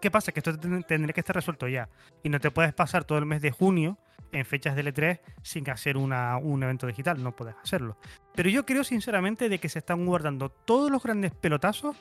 ¿Qué 0.00 0.10
pasa? 0.10 0.32
Que 0.32 0.40
esto 0.40 0.58
ten- 0.58 0.82
tendría 0.84 1.12
que 1.12 1.20
estar 1.20 1.34
resuelto 1.36 1.66
ya. 1.68 1.88
Y 2.22 2.28
no 2.28 2.38
te 2.40 2.50
puedes 2.50 2.72
pasar 2.74 3.04
todo 3.04 3.18
el 3.18 3.26
mes 3.26 3.42
de 3.42 3.50
junio 3.50 3.98
en 4.30 4.44
fechas 4.44 4.76
de 4.76 4.82
L3 4.84 5.20
sin 5.42 5.68
hacer 5.70 5.96
una- 5.96 6.36
un 6.36 6.62
evento 6.62 6.86
digital. 6.86 7.22
No 7.22 7.34
puedes 7.34 7.54
hacerlo. 7.62 7.96
Pero 8.34 8.48
yo 8.50 8.64
creo 8.66 8.84
sinceramente 8.84 9.48
de 9.48 9.58
que 9.58 9.68
se 9.68 9.78
están 9.80 10.04
guardando 10.06 10.50
todos 10.50 10.90
los 10.90 11.02
grandes 11.02 11.32
pelotazos 11.32 11.96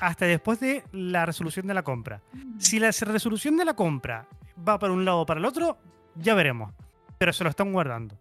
hasta 0.00 0.26
después 0.26 0.58
de 0.60 0.82
la 0.92 1.24
resolución 1.26 1.66
de 1.66 1.74
la 1.74 1.82
compra. 1.84 2.20
Si 2.58 2.80
la 2.80 2.90
resolución 2.90 3.56
de 3.56 3.64
la 3.64 3.74
compra 3.74 4.26
va 4.66 4.78
para 4.78 4.92
un 4.92 5.04
lado 5.04 5.20
o 5.20 5.26
para 5.26 5.38
el 5.38 5.46
otro, 5.46 5.78
ya 6.16 6.34
veremos. 6.34 6.72
Pero 7.18 7.32
se 7.32 7.44
lo 7.44 7.50
están 7.50 7.72
guardando. 7.72 8.18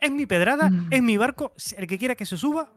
Es 0.00 0.10
mi 0.10 0.26
pedrada, 0.26 0.70
Mm. 0.70 0.88
es 0.90 1.02
mi 1.02 1.16
barco. 1.16 1.52
El 1.76 1.86
que 1.86 1.98
quiera 1.98 2.14
que 2.14 2.26
se 2.26 2.36
suba, 2.36 2.70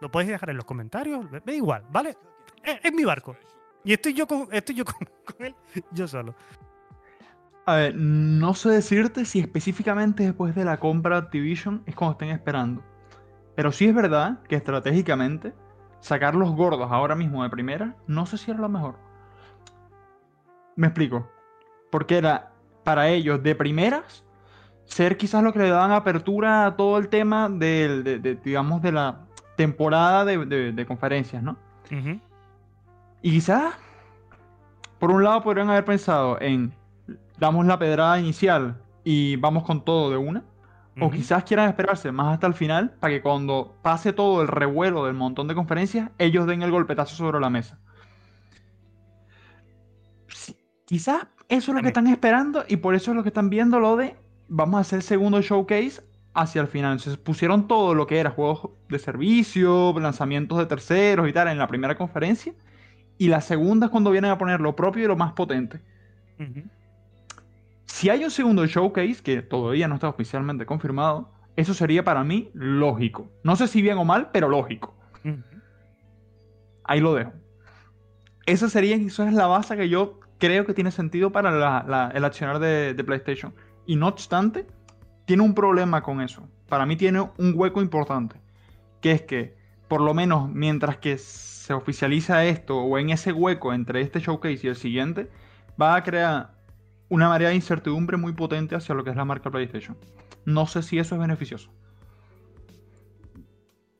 lo 0.00 0.10
podéis 0.10 0.30
dejar 0.30 0.50
en 0.50 0.56
los 0.56 0.64
comentarios. 0.66 1.30
Me 1.30 1.40
da 1.40 1.52
igual, 1.52 1.84
¿vale? 1.90 2.16
Es, 2.66 2.80
es 2.84 2.92
mi 2.92 3.04
barco. 3.04 3.36
Y 3.84 3.92
estoy 3.92 4.12
yo 4.14 4.26
con, 4.26 4.48
estoy 4.50 4.74
yo 4.74 4.84
con, 4.84 4.96
con 5.24 5.46
él, 5.46 5.54
yo 5.92 6.06
solo. 6.08 6.34
A 7.64 7.76
ver, 7.76 7.94
no 7.96 8.54
sé 8.54 8.68
decirte 8.70 9.24
si 9.24 9.40
específicamente 9.40 10.22
después 10.24 10.54
de 10.54 10.64
la 10.64 10.78
compra 10.78 11.20
de 11.20 11.26
Activision 11.26 11.82
es 11.86 11.94
cuando 11.94 12.12
estén 12.12 12.28
esperando. 12.30 12.82
Pero 13.56 13.72
sí 13.72 13.86
es 13.86 13.94
verdad 13.94 14.40
que 14.48 14.54
estratégicamente 14.56 15.52
sacar 16.00 16.34
los 16.34 16.50
gordos 16.54 16.92
ahora 16.92 17.14
mismo 17.16 17.42
de 17.42 17.50
primera, 17.50 17.96
no 18.06 18.26
sé 18.26 18.36
si 18.38 18.50
era 18.50 18.60
lo 18.60 18.68
mejor. 18.68 18.96
Me 20.76 20.88
explico. 20.88 21.28
Porque 21.90 22.18
era 22.18 22.52
para 22.84 23.08
ellos 23.08 23.42
de 23.42 23.54
primeras 23.54 24.24
ser 24.84 25.16
quizás 25.16 25.42
lo 25.42 25.52
que 25.52 25.58
le 25.60 25.70
daban 25.70 25.90
apertura 25.90 26.66
a 26.66 26.76
todo 26.76 26.98
el 26.98 27.08
tema 27.08 27.48
del- 27.48 28.04
de, 28.04 28.18
de- 28.20 28.36
digamos, 28.36 28.82
de 28.82 28.92
la 28.92 29.26
temporada 29.56 30.24
de, 30.24 30.72
de- 30.72 30.86
conferencias, 30.86 31.42
¿no? 31.42 31.56
Ujú. 31.90 32.20
Y 33.22 33.30
quizás, 33.32 33.74
por 34.98 35.10
un 35.10 35.24
lado, 35.24 35.42
podrían 35.42 35.70
haber 35.70 35.84
pensado 35.84 36.40
en 36.40 36.72
damos 37.38 37.66
la 37.66 37.78
pedrada 37.78 38.18
inicial 38.18 38.80
y 39.04 39.36
vamos 39.36 39.64
con 39.64 39.84
todo 39.84 40.10
de 40.10 40.16
una. 40.16 40.44
O 40.98 41.10
quizás 41.10 41.44
quieran 41.44 41.68
esperarse 41.68 42.10
más 42.10 42.32
hasta 42.32 42.46
el 42.46 42.54
final 42.54 42.94
para 42.98 43.12
que 43.12 43.20
cuando 43.20 43.76
pase 43.82 44.14
todo 44.14 44.40
el 44.40 44.48
revuelo 44.48 45.04
del 45.04 45.12
montón 45.12 45.46
de 45.46 45.54
conferencias, 45.54 46.10
ellos 46.16 46.46
den 46.46 46.62
el 46.62 46.70
golpetazo 46.70 47.14
sobre 47.14 47.38
la 47.38 47.50
mesa. 47.50 47.78
Sí, 50.28 50.56
quizás 50.86 51.26
eso 51.50 51.70
es 51.70 51.76
lo 51.76 51.82
que 51.82 51.88
están 51.88 52.06
esperando 52.06 52.64
y 52.66 52.78
por 52.78 52.94
eso 52.94 53.10
es 53.10 53.16
lo 53.16 53.22
que 53.22 53.28
están 53.28 53.50
viendo 53.50 53.78
lo 53.78 53.96
de 53.96 54.16
vamos 54.48 54.78
a 54.78 54.80
hacer 54.80 54.98
el 54.98 55.02
segundo 55.02 55.42
showcase 55.42 56.02
hacia 56.32 56.62
el 56.62 56.68
final. 56.68 56.92
Entonces 56.92 57.18
pusieron 57.18 57.68
todo 57.68 57.94
lo 57.94 58.06
que 58.06 58.18
era 58.18 58.30
juegos 58.30 58.70
de 58.88 58.98
servicio, 58.98 59.94
lanzamientos 60.00 60.56
de 60.56 60.64
terceros 60.64 61.28
y 61.28 61.32
tal 61.34 61.48
en 61.48 61.58
la 61.58 61.66
primera 61.66 61.94
conferencia. 61.96 62.54
Y 63.18 63.28
la 63.28 63.40
segunda 63.40 63.86
es 63.86 63.90
cuando 63.92 64.10
vienen 64.10 64.30
a 64.30 64.38
poner 64.38 64.60
lo 64.60 64.76
propio 64.76 65.04
y 65.04 65.06
lo 65.08 65.16
más 65.16 65.32
potente. 65.32 65.80
Si 67.86 68.10
hay 68.10 68.24
un 68.24 68.30
segundo 68.30 68.66
showcase, 68.66 69.22
que 69.22 69.42
todavía 69.42 69.88
no 69.88 69.94
está 69.94 70.08
oficialmente 70.08 70.66
confirmado, 70.66 71.30
eso 71.56 71.72
sería 71.72 72.04
para 72.04 72.22
mí 72.24 72.50
lógico. 72.52 73.30
No 73.42 73.56
sé 73.56 73.68
si 73.68 73.80
bien 73.80 73.96
o 73.98 74.04
mal, 74.04 74.28
pero 74.32 74.48
lógico. 74.48 74.94
Ahí 76.84 77.00
lo 77.00 77.14
dejo. 77.14 77.32
Esa 78.44 78.68
sería 78.68 78.96
quizás 78.98 79.32
la 79.32 79.46
base 79.46 79.76
que 79.76 79.88
yo 79.88 80.20
creo 80.38 80.66
que 80.66 80.74
tiene 80.74 80.90
sentido 80.90 81.32
para 81.32 81.50
la- 81.50 81.84
la- 81.88 82.10
el 82.14 82.24
accionar 82.24 82.58
de, 82.58 82.94
de 82.94 83.04
PlayStation. 83.04 83.54
Y 83.86 83.96
no 83.96 84.08
obstante, 84.08 84.66
tiene 85.24 85.42
un 85.42 85.54
problema 85.54 86.02
con 86.02 86.20
eso. 86.20 86.46
Para 86.68 86.84
mí 86.86 86.96
tiene 86.96 87.20
un 87.38 87.52
hueco 87.56 87.80
importante. 87.80 88.36
Que 89.00 89.12
es 89.12 89.22
que, 89.22 89.56
por 89.88 90.00
lo 90.00 90.14
menos 90.14 90.50
mientras 90.50 90.96
que 90.98 91.18
se 91.18 91.72
oficializa 91.74 92.44
esto, 92.44 92.78
o 92.78 92.98
en 92.98 93.10
ese 93.10 93.32
hueco 93.32 93.72
entre 93.72 94.00
este 94.00 94.20
showcase 94.20 94.60
y 94.62 94.68
el 94.68 94.76
siguiente, 94.76 95.30
va 95.80 95.94
a 95.96 96.02
crear 96.02 96.52
una 97.08 97.28
marea 97.28 97.50
de 97.50 97.54
incertidumbre 97.56 98.16
muy 98.16 98.32
potente 98.32 98.74
hacia 98.74 98.94
lo 98.94 99.04
que 99.04 99.10
es 99.10 99.16
la 99.16 99.24
marca 99.24 99.50
PlayStation. 99.50 99.96
No 100.44 100.66
sé 100.66 100.82
si 100.82 100.98
eso 100.98 101.14
es 101.14 101.20
beneficioso. 101.20 101.70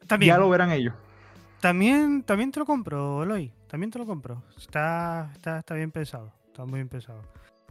También, 0.07 0.35
Ya 0.35 0.38
lo 0.38 0.49
verán 0.49 0.71
ellos. 0.71 0.95
también, 1.61 2.23
también 2.23 2.52
te 2.52 2.61
lo 2.61 2.66
compro, 2.66 3.23
Eloy. 3.25 3.52
También 3.66 3.90
te 3.90 3.99
lo 3.99 4.07
compro. 4.07 4.43
Está, 4.57 5.31
está, 5.35 5.59
está 5.59 5.75
bien 5.75 5.90
pensado. 5.90 6.33
Está 6.47 6.64
muy 6.64 6.78
bien 6.78 6.88
pensado. 6.88 7.23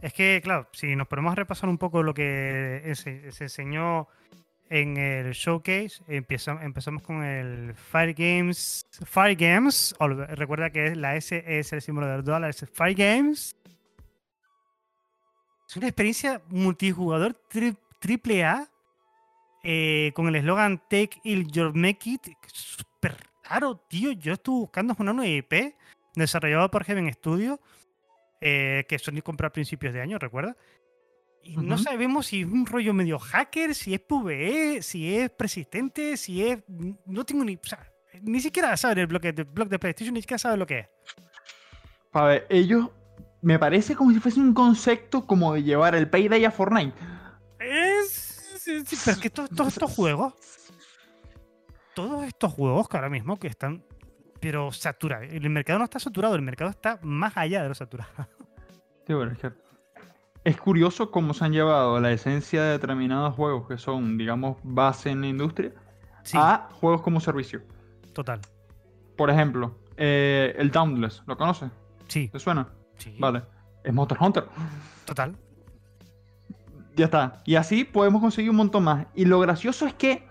Es 0.02 0.12
que, 0.12 0.40
claro, 0.44 0.68
si 0.72 0.94
nos 0.94 1.08
ponemos 1.08 1.32
a 1.32 1.36
repasar 1.36 1.70
un 1.70 1.78
poco 1.78 2.02
lo 2.02 2.12
que 2.12 2.92
se, 2.94 3.32
se 3.32 3.44
enseñó 3.44 4.08
en 4.68 4.96
el 4.96 5.32
showcase, 5.32 6.02
empezamos 6.08 7.02
con 7.02 7.22
el 7.22 7.74
Fire 7.74 8.14
Games. 8.14 8.86
Fire 9.04 9.36
Games. 9.36 9.94
Recuerda 10.30 10.70
que 10.70 10.94
la 10.96 11.16
S 11.16 11.42
es 11.46 11.72
el 11.72 11.82
símbolo 11.82 12.06
del 12.08 12.24
dólar, 12.24 12.50
es 12.50 12.64
Fire 12.72 12.94
Games. 12.96 13.56
Es 15.68 15.76
una 15.76 15.88
experiencia 15.88 16.40
multijugador 16.48 17.34
tri- 17.50 17.76
triple 18.00 18.44
A 18.44 18.68
eh, 19.64 20.12
con 20.14 20.28
el 20.28 20.36
eslogan 20.36 20.78
Take 20.88 21.20
It 21.24 21.48
Your 21.50 21.74
Make 21.74 22.10
It. 22.10 22.26
Súper 22.52 23.16
raro, 23.48 23.76
tío. 23.88 24.12
Yo 24.12 24.34
estuve 24.34 24.60
buscando 24.60 24.94
una 24.98 25.12
nueva 25.12 25.28
IP 25.30 25.74
desarrollada 26.14 26.70
por 26.70 26.84
Heaven 26.84 27.12
Studio 27.12 27.60
eh, 28.40 28.84
que 28.88 28.98
Sony 28.98 29.22
compró 29.24 29.48
a 29.48 29.52
principios 29.52 29.92
de 29.92 30.00
año, 30.02 30.18
¿recuerda? 30.18 30.56
Y 31.48 31.56
no 31.58 31.78
sabemos 31.78 32.26
si 32.26 32.40
es 32.40 32.46
un 32.46 32.66
rollo 32.66 32.92
medio 32.92 33.20
hacker, 33.20 33.72
si 33.74 33.94
es 33.94 34.00
PvE, 34.00 34.82
si 34.82 35.14
es 35.16 35.30
persistente, 35.30 36.16
si 36.16 36.44
es. 36.44 36.58
No 37.06 37.24
tengo 37.24 37.44
ni. 37.44 37.54
O 37.54 37.60
sea, 37.62 37.88
ni 38.22 38.40
siquiera 38.40 38.76
sabe 38.76 39.02
el 39.02 39.06
bloque 39.06 39.32
de, 39.32 39.44
blog 39.44 39.68
de 39.68 39.78
PlayStation, 39.78 40.12
ni 40.14 40.22
siquiera 40.22 40.38
sabe 40.38 40.56
lo 40.56 40.66
que 40.66 40.80
es. 40.80 40.88
A 42.12 42.24
ver, 42.24 42.46
ellos 42.50 42.90
me 43.42 43.58
parece 43.60 43.94
como 43.94 44.10
si 44.10 44.18
fuese 44.18 44.40
un 44.40 44.54
concepto 44.54 45.24
como 45.24 45.54
de 45.54 45.62
llevar 45.62 45.94
el 45.94 46.10
Payday 46.10 46.44
a 46.44 46.50
Fortnite. 46.50 46.96
Es. 47.60 48.58
sí, 48.58 48.84
sí, 48.84 48.96
pero 49.04 49.16
es 49.16 49.22
que 49.22 49.30
to- 49.30 49.46
todos 49.48 49.72
estos 49.72 49.94
juegos. 49.94 50.34
Todos 51.94 52.24
estos 52.24 52.52
juegos 52.52 52.88
que 52.88 52.96
ahora 52.96 53.08
mismo 53.08 53.38
que 53.38 53.46
están. 53.46 53.84
Pero 54.40 54.72
saturados. 54.72 55.28
El 55.30 55.48
mercado 55.50 55.78
no 55.78 55.84
está 55.84 56.00
saturado, 56.00 56.34
el 56.34 56.42
mercado 56.42 56.70
está 56.70 56.98
más 57.02 57.36
allá 57.36 57.62
de 57.62 57.68
lo 57.68 57.74
saturado. 57.74 58.10
Sí, 59.06 59.14
bueno, 59.14 59.32
es, 59.32 59.38
que 59.38 59.52
es 60.46 60.56
curioso 60.56 61.10
cómo 61.10 61.34
se 61.34 61.44
han 61.44 61.52
llevado 61.52 61.98
la 62.00 62.12
esencia 62.12 62.62
de 62.62 62.70
determinados 62.70 63.34
juegos 63.34 63.66
que 63.66 63.78
son, 63.78 64.16
digamos, 64.16 64.58
base 64.62 65.10
en 65.10 65.20
la 65.22 65.26
industria 65.26 65.72
Sí, 66.22 66.36
a 66.40 66.68
juegos 66.80 67.02
como 67.02 67.18
servicio. 67.20 67.62
total. 68.12 68.40
Por 69.16 69.28
ejemplo, 69.28 69.76
eh, 69.96 70.54
el 70.56 70.70
Dauntless, 70.70 71.22
¿lo 71.26 71.36
conoces? 71.36 71.70
Sí, 72.06 72.28
¿Te 72.28 72.38
suena? 72.38 72.68
sí. 72.98 73.16
Vale. 73.18 73.42
Es 73.82 73.92
Monster 73.92 74.18
Hunter. 74.20 74.44
Total. 75.04 75.36
Ya 76.94 77.06
está. 77.06 77.42
Y 77.44 77.56
así 77.56 77.82
podemos 77.84 78.20
conseguir 78.20 78.50
un 78.50 78.56
montón 78.56 78.84
más. 78.84 79.06
Y 79.16 79.24
lo 79.24 79.40
gracioso 79.40 79.86
es 79.86 79.94
que 79.94 80.26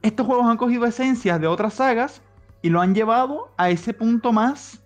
estos 0.00 0.26
juegos 0.26 0.46
han 0.46 0.56
cogido 0.56 0.86
esencias 0.86 1.38
de 1.40 1.46
otras 1.46 1.74
sagas 1.74 2.22
y 2.62 2.70
lo 2.70 2.80
han 2.80 2.94
llevado 2.94 3.52
a 3.58 3.68
ese 3.70 3.92
punto 3.92 4.32
más. 4.32 4.82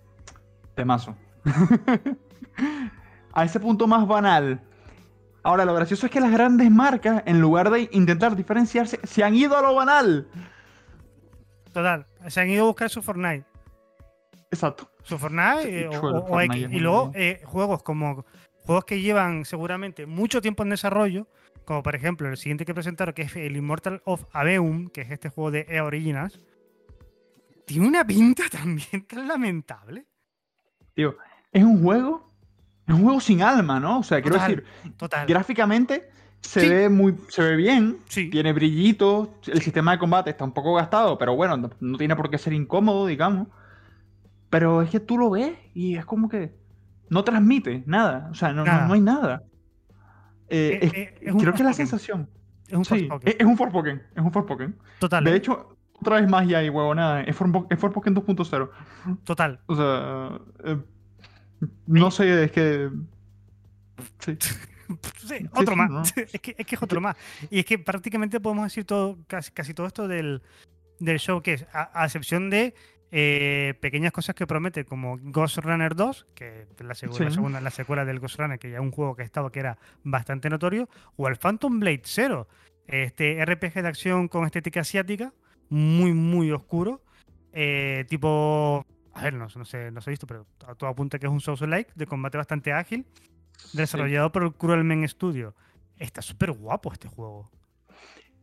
Temazo. 0.75 1.15
a 3.35 3.43
ese 3.45 3.59
punto 3.59 3.85
más 3.85 4.07
banal. 4.07 4.61
Ahora, 5.43 5.63
lo 5.65 5.75
gracioso 5.75 6.07
es 6.07 6.11
que 6.11 6.19
las 6.19 6.31
grandes 6.31 6.71
marcas, 6.71 7.21
en 7.27 7.39
lugar 7.39 7.69
de 7.69 7.87
intentar 7.91 8.35
diferenciarse, 8.35 8.99
se 9.03 9.23
han 9.23 9.35
ido 9.35 9.55
a 9.55 9.61
lo 9.61 9.75
banal. 9.75 10.27
Total. 11.71 12.07
Se 12.27 12.41
han 12.41 12.49
ido 12.49 12.63
a 12.63 12.67
buscar 12.67 12.89
su 12.89 13.01
Fortnite. 13.03 13.45
Exacto. 14.49 14.89
Su 15.03 15.17
Fortnite 15.19 15.81
eh, 15.81 15.87
o- 15.87 16.25
Fortnite 16.27 16.65
X. 16.65 16.73
Y 16.75 16.79
luego 16.79 17.11
eh, 17.13 17.41
juegos 17.45 17.83
como 17.83 18.25
juegos 18.61 18.85
que 18.85 19.01
llevan 19.01 19.45
seguramente 19.45 20.07
mucho 20.07 20.41
tiempo 20.41 20.63
en 20.63 20.69
desarrollo, 20.69 21.27
como 21.65 21.83
por 21.83 21.93
ejemplo 21.95 22.27
el 22.29 22.37
siguiente 22.37 22.65
que 22.65 22.73
presentaron, 22.73 23.13
que 23.13 23.23
es 23.23 23.35
el 23.35 23.55
Immortal 23.55 24.01
of 24.05 24.23
Aveum, 24.31 24.87
que 24.87 25.01
es 25.01 25.11
este 25.11 25.29
juego 25.29 25.51
de 25.51 25.65
EA 25.69 25.83
Originals. 25.83 26.39
Tiene 27.65 27.87
una 27.87 28.05
pinta 28.05 28.43
también 28.51 29.05
tan 29.07 29.27
lamentable. 29.27 30.05
Tío, 30.95 31.17
es 31.51 31.63
un 31.63 31.83
juego. 31.83 32.24
Es 32.87 32.93
un 32.93 33.03
juego 33.03 33.19
sin 33.19 33.41
alma, 33.41 33.79
¿no? 33.79 33.99
O 33.99 34.03
sea, 34.03 34.21
quiero 34.21 34.37
Total, 34.37 34.55
decir, 34.55 34.93
Total. 34.97 35.27
gráficamente 35.27 36.09
se 36.41 36.61
Sí. 36.61 36.69
ve 36.69 36.89
muy. 36.89 37.15
se 37.29 37.41
ve 37.41 37.55
bien. 37.55 37.97
Sí. 38.07 38.29
Tiene 38.29 38.53
brillitos. 38.53 39.29
El 39.47 39.61
sistema 39.61 39.93
de 39.93 39.97
combate 39.97 40.29
está 40.29 40.43
un 40.43 40.51
poco 40.53 40.75
gastado, 40.75 41.17
pero 41.17 41.35
bueno, 41.35 41.57
no, 41.57 41.69
no 41.79 41.97
tiene 41.97 42.15
por 42.15 42.29
qué 42.29 42.37
ser 42.37 42.53
incómodo, 42.53 43.07
digamos. 43.07 43.47
Pero 44.49 44.81
es 44.83 44.89
que 44.91 44.99
tú 44.99 45.17
lo 45.17 45.31
ves 45.31 45.57
y 45.73 45.95
es 45.97 46.05
como 46.05 46.29
que 46.29 46.55
no 47.09 47.23
transmite 47.23 47.83
nada. 47.87 48.27
O 48.31 48.35
sea, 48.35 48.49
no, 48.49 48.57
no- 48.63 48.65
Nada. 48.65 48.87
no 48.87 48.93
hay 48.93 49.01
nada. 49.01 49.43
Eh, 50.47 50.79
Eh, 50.81 50.85
es- 50.85 50.93
eh, 50.93 51.15
es 51.21 51.35
creo 51.35 51.53
que 51.53 51.59
es 51.61 51.65
la 51.65 51.73
sensación. 51.73 52.29
Es 52.67 52.75
un 52.77 52.85
Sí, 52.85 53.09
es, 53.23 53.35
es 53.39 53.45
un 53.45 53.57
Forspoken. 53.57 54.03
Es 54.15 54.23
un. 54.23 54.75
Total. 54.99 55.23
De 55.23 55.35
hecho, 55.35 55.77
otra 55.99 56.19
vez 56.21 56.29
más 56.29 56.47
ya 56.47 56.59
hay 56.59 56.69
huevonada. 56.69 57.21
Es 57.21 57.35
Forspoken 57.35 58.13
2.0. 58.13 58.69
Total. 59.23 59.59
O 59.65 59.75
sea, 59.75 60.39
no 61.87 62.11
sé, 62.11 62.45
es 62.45 62.51
que. 62.51 62.89
Sí. 64.19 64.37
Sí, 65.25 65.49
otro 65.53 65.73
sí, 65.73 65.75
más. 65.75 65.89
¿no? 65.89 66.01
Es, 66.33 66.41
que, 66.41 66.55
es 66.57 66.65
que 66.67 66.75
es 66.75 66.83
otro 66.83 67.01
más. 67.01 67.15
Y 67.49 67.59
es 67.59 67.65
que 67.65 67.79
prácticamente 67.79 68.39
podemos 68.39 68.65
decir 68.65 68.85
todo, 68.85 69.17
casi, 69.27 69.51
casi 69.51 69.73
todo 69.73 69.87
esto 69.87 70.07
del, 70.07 70.43
del 70.99 71.17
show, 71.19 71.41
que 71.41 71.53
es, 71.53 71.65
a, 71.73 72.01
a 72.01 72.05
excepción 72.05 72.49
de 72.49 72.75
Eh, 73.17 73.75
pequeñas 73.79 74.11
cosas 74.11 74.35
que 74.35 74.45
promete, 74.45 74.83
como 74.83 75.17
Ghost 75.21 75.59
Runner 75.59 75.95
2, 75.95 76.27
que 76.33 76.63
es 76.63 76.85
la, 76.85 76.95
segunda, 76.95 77.61
la 77.61 77.69
secuela 77.69 78.03
del 78.03 78.19
Ghost 78.19 78.37
Runner, 78.39 78.59
que 78.59 78.69
ya 78.71 78.77
es 78.77 78.81
un 78.81 78.91
juego 78.91 79.15
que 79.15 79.23
estaba 79.23 79.51
que 79.51 79.59
era 79.59 79.77
bastante 80.03 80.49
notorio, 80.49 80.89
o 81.15 81.29
el 81.29 81.37
Phantom 81.37 81.79
Blade 81.79 82.01
Zero, 82.03 82.49
este 82.87 83.43
RPG 83.45 83.73
de 83.81 83.87
acción 83.87 84.27
con 84.27 84.45
estética 84.45 84.81
asiática, 84.81 85.33
muy, 85.69 86.13
muy 86.13 86.51
oscuro, 86.51 87.03
eh, 87.53 88.05
tipo, 88.09 88.85
a 89.15 89.23
ver, 89.23 89.33
no, 89.33 89.47
no 89.55 89.65
sé, 89.65 89.91
no 89.91 90.01
se 90.01 90.09
ha 90.09 90.11
visto, 90.11 90.27
pero 90.27 90.45
a 90.67 90.75
todo 90.75 90.89
apunta 90.89 91.19
que 91.19 91.25
es 91.27 91.31
un 91.31 91.41
Souls-like 91.41 91.91
de 91.95 92.05
combate 92.05 92.37
bastante 92.37 92.73
ágil, 92.73 93.07
desarrollado 93.73 94.31
por 94.31 94.43
el 94.43 94.53
Cruelman 94.53 95.07
Studio. 95.07 95.55
Está 95.97 96.21
súper 96.21 96.51
guapo 96.51 96.91
este 96.93 97.07
juego. 97.07 97.49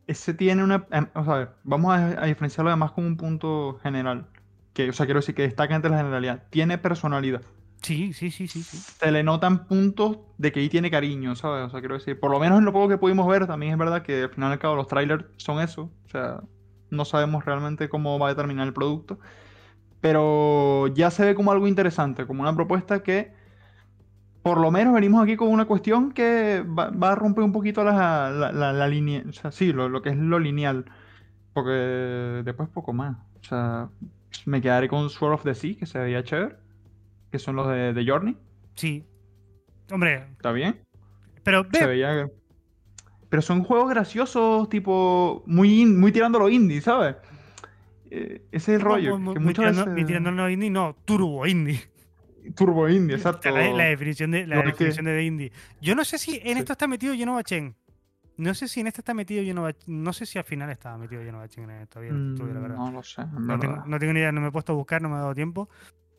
Ese 0.07 0.33
tiene 0.33 0.63
una. 0.63 0.85
em, 0.91 1.07
O 1.15 1.23
sea, 1.23 1.53
vamos 1.63 1.93
a, 1.95 2.23
a 2.23 2.25
diferenciarlo 2.25 2.69
además 2.71 2.91
con 2.91 3.05
un 3.05 3.17
punto 3.17 3.79
general. 3.83 4.27
Que, 4.73 4.89
o 4.89 4.93
sea, 4.93 5.05
quiero 5.05 5.19
decir 5.19 5.35
que 5.35 5.43
destaca 5.43 5.75
entre 5.75 5.91
la 5.91 5.97
generalidad. 5.97 6.43
Tiene 6.49 6.77
personalidad. 6.77 7.43
Sí, 7.81 8.13
sí, 8.13 8.31
sí, 8.31 8.47
sí, 8.47 8.63
sí. 8.63 8.87
Se 8.99 9.11
le 9.11 9.23
notan 9.23 9.67
puntos 9.67 10.19
de 10.37 10.51
que 10.51 10.61
ahí 10.61 10.69
tiene 10.69 10.89
cariño, 10.89 11.35
¿sabes? 11.35 11.65
O 11.67 11.69
sea, 11.69 11.79
quiero 11.81 11.95
decir, 11.95 12.19
por 12.19 12.31
lo 12.31 12.39
menos 12.39 12.59
en 12.59 12.65
lo 12.65 12.71
poco 12.73 12.87
que 12.89 12.97
pudimos 12.97 13.27
ver, 13.27 13.45
también 13.47 13.73
es 13.73 13.77
verdad 13.77 14.03
que 14.03 14.23
al 14.23 14.29
final 14.29 14.51
y 14.51 14.53
al 14.53 14.59
cabo 14.59 14.75
los 14.75 14.87
trailers 14.87 15.25
son 15.37 15.59
eso. 15.61 15.91
O 16.05 16.09
sea, 16.09 16.41
no 16.89 17.05
sabemos 17.05 17.43
realmente 17.45 17.89
cómo 17.89 18.17
va 18.19 18.27
a 18.27 18.29
determinar 18.29 18.67
el 18.67 18.73
producto. 18.73 19.19
Pero 20.03 20.87
ya 20.89 21.09
se 21.11 21.23
ve 21.23 21.33
como 21.33 21.53
algo 21.53 21.65
interesante, 21.65 22.27
como 22.27 22.41
una 22.41 22.53
propuesta 22.53 23.01
que 23.03 23.31
por 24.41 24.59
lo 24.59 24.69
menos 24.69 24.93
venimos 24.93 25.23
aquí 25.23 25.37
con 25.37 25.47
una 25.47 25.63
cuestión 25.63 26.11
que 26.11 26.61
va, 26.61 26.89
va 26.89 27.13
a 27.13 27.15
romper 27.15 27.45
un 27.45 27.53
poquito 27.53 27.85
la, 27.85 28.29
la, 28.29 28.51
la- 28.51 28.73
la 28.73 28.87
línea, 28.89 29.23
o 29.29 29.31
sea, 29.31 29.53
sí, 29.53 29.71
lo, 29.71 29.87
lo 29.87 30.01
que 30.01 30.09
es 30.09 30.17
lo 30.17 30.39
lineal. 30.39 30.83
Porque 31.53 31.71
después 32.43 32.67
poco 32.67 32.91
más. 32.91 33.15
O 33.39 33.43
sea, 33.47 33.89
me 34.45 34.61
quedaré 34.61 34.89
con 34.89 35.09
Sword 35.09 35.35
of 35.35 35.43
the 35.43 35.55
Sea, 35.55 35.75
que 35.77 35.85
se 35.85 35.99
veía 35.99 36.21
chévere, 36.25 36.57
que 37.31 37.39
son 37.39 37.55
los 37.55 37.69
de, 37.69 37.93
de 37.93 38.05
Journey. 38.05 38.35
Sí. 38.75 39.05
Hombre, 39.89 40.25
¿Está 40.33 40.51
bien? 40.51 40.81
pero 41.43 41.65
Se 41.71 41.85
ve, 41.87 41.93
veía. 41.93 42.27
Pero 43.29 43.41
son 43.41 43.63
juegos 43.63 43.89
graciosos, 43.89 44.67
tipo. 44.67 45.43
Muy, 45.45 45.85
muy 45.85 46.11
tirando 46.11 46.39
lo 46.39 46.49
indie, 46.49 46.81
¿sabes? 46.81 47.15
Eh, 48.15 48.43
ese 48.51 48.75
es 48.75 48.79
el 48.79 48.81
rollo. 48.81 49.13
Que 49.15 49.19
muy 49.19 49.39
muchas 49.39 49.75
veces- 49.75 50.05
tirando 50.05 50.29
no 50.31 50.47
indie, 50.49 50.69
no, 50.69 50.95
turbo 51.03 51.47
indie. 51.47 51.79
Turbo 52.55 52.87
indie, 52.87 53.15
exacto. 53.17 53.49
La, 53.49 53.71
la 53.71 53.85
definición 53.85 54.29
de, 54.31 54.45
la 54.45 54.61
que- 54.61 54.67
definición 54.67 55.05
de 55.05 55.23
indie. 55.23 55.51
Yo 55.81 55.95
no 55.95 56.05
sé 56.05 56.17
si 56.19 56.35
en 56.43 56.53
Sí. 56.53 56.59
esto 56.59 56.73
está 56.73 56.87
metido 56.87 57.15
Genova 57.15 57.41
Chen. 57.43 57.75
No 58.37 58.53
sé 58.53 58.67
si 58.67 58.81
en 58.81 58.87
esto 58.87 59.01
está 59.01 59.13
metido 59.13 59.43
Genova 59.43 59.71
No 59.87 60.11
sé 60.13 60.25
si 60.25 60.37
al 60.39 60.43
final 60.43 60.69
estaba 60.71 60.97
metido 60.97 61.21
Genova 61.23 61.47
Chen 61.47 61.69
en 61.69 61.69
la 61.69 61.85
Mm, 62.01 62.35
verdad. 62.61 62.75
No 62.77 62.91
lo 62.91 63.01
sé, 63.03 63.23
No 63.39 63.59
tengo, 63.59 63.83
no 63.85 63.97
ni 63.97 64.05
idea, 64.19 64.31
no 64.31 64.41
me 64.41 64.47
he 64.47 64.51
puesto 64.51 64.73
a 64.73 64.75
buscar, 64.75 65.01
no 65.01 65.09
me 65.09 65.15
ha 65.15 65.19
dado 65.19 65.33
tiempo. 65.35 65.69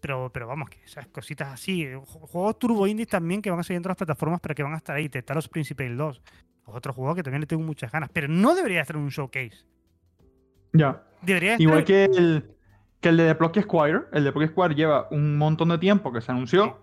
Pero, 0.00 0.30
pero 0.32 0.46
vamos, 0.48 0.68
que 0.70 0.82
esas 0.84 1.06
cositas 1.06 1.52
así. 1.52 1.82
eh, 1.84 1.96
ju- 1.96 2.20
Juegos 2.26 2.58
turbo 2.58 2.86
indies 2.86 3.08
también 3.08 3.40
que 3.40 3.50
van 3.50 3.60
a 3.60 3.62
salir 3.62 3.76
en 3.78 3.82
todas 3.84 3.92
las 3.98 4.06
plataformas, 4.06 4.40
pero 4.40 4.54
que 4.54 4.62
van 4.62 4.74
a 4.74 4.76
estar 4.78 4.94
ahí. 4.96 5.08
Tetalos 5.08 5.48
Principal 5.48 5.96
2. 5.96 6.22
Otro 6.66 6.92
juego 6.92 7.14
que 7.14 7.22
también 7.22 7.40
le 7.40 7.46
tengo 7.46 7.62
muchas 7.62 7.90
ganas. 7.92 8.10
Pero 8.12 8.28
no 8.28 8.54
debería 8.54 8.80
estar 8.82 8.96
en 8.96 9.02
un 9.02 9.08
showcase. 9.10 9.64
Ya. 10.72 11.02
Debería 11.24 11.52
estar. 11.52 11.60
Igual 11.60 11.84
que 11.84 12.04
el, 12.04 12.44
que 13.00 13.08
el 13.08 13.16
de 13.16 13.26
The 13.28 13.34
Plucky 13.34 13.62
Squire. 13.62 14.02
El 14.12 14.24
de 14.24 14.32
Plucky 14.32 14.48
Squire 14.48 14.74
lleva 14.74 15.08
un 15.10 15.36
montón 15.36 15.68
de 15.70 15.78
tiempo 15.78 16.12
que 16.12 16.20
se 16.20 16.32
anunció. 16.32 16.80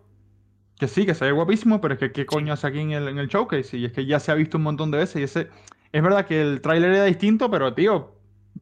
Que 0.77 0.87
sí, 0.87 1.05
que 1.05 1.13
se 1.13 1.25
ve 1.25 1.31
guapísimo, 1.31 1.79
pero 1.79 1.93
es 1.93 1.99
que 1.99 2.11
qué 2.11 2.25
coño 2.25 2.53
hace 2.53 2.67
aquí 2.67 2.79
en 2.79 2.91
el, 2.91 3.07
en 3.07 3.17
el 3.17 3.27
showcase. 3.27 3.77
Y 3.77 3.85
es 3.85 3.91
que 3.91 4.05
ya 4.05 4.19
se 4.19 4.31
ha 4.31 4.35
visto 4.35 4.57
un 4.57 4.63
montón 4.63 4.91
de 4.91 4.97
veces. 4.97 5.21
Y 5.21 5.23
ese. 5.23 5.49
Es 5.91 6.01
verdad 6.01 6.25
que 6.25 6.41
el 6.41 6.61
tráiler 6.61 6.91
era 6.91 7.05
distinto, 7.05 7.49
pero 7.51 7.73
tío. 7.73 8.15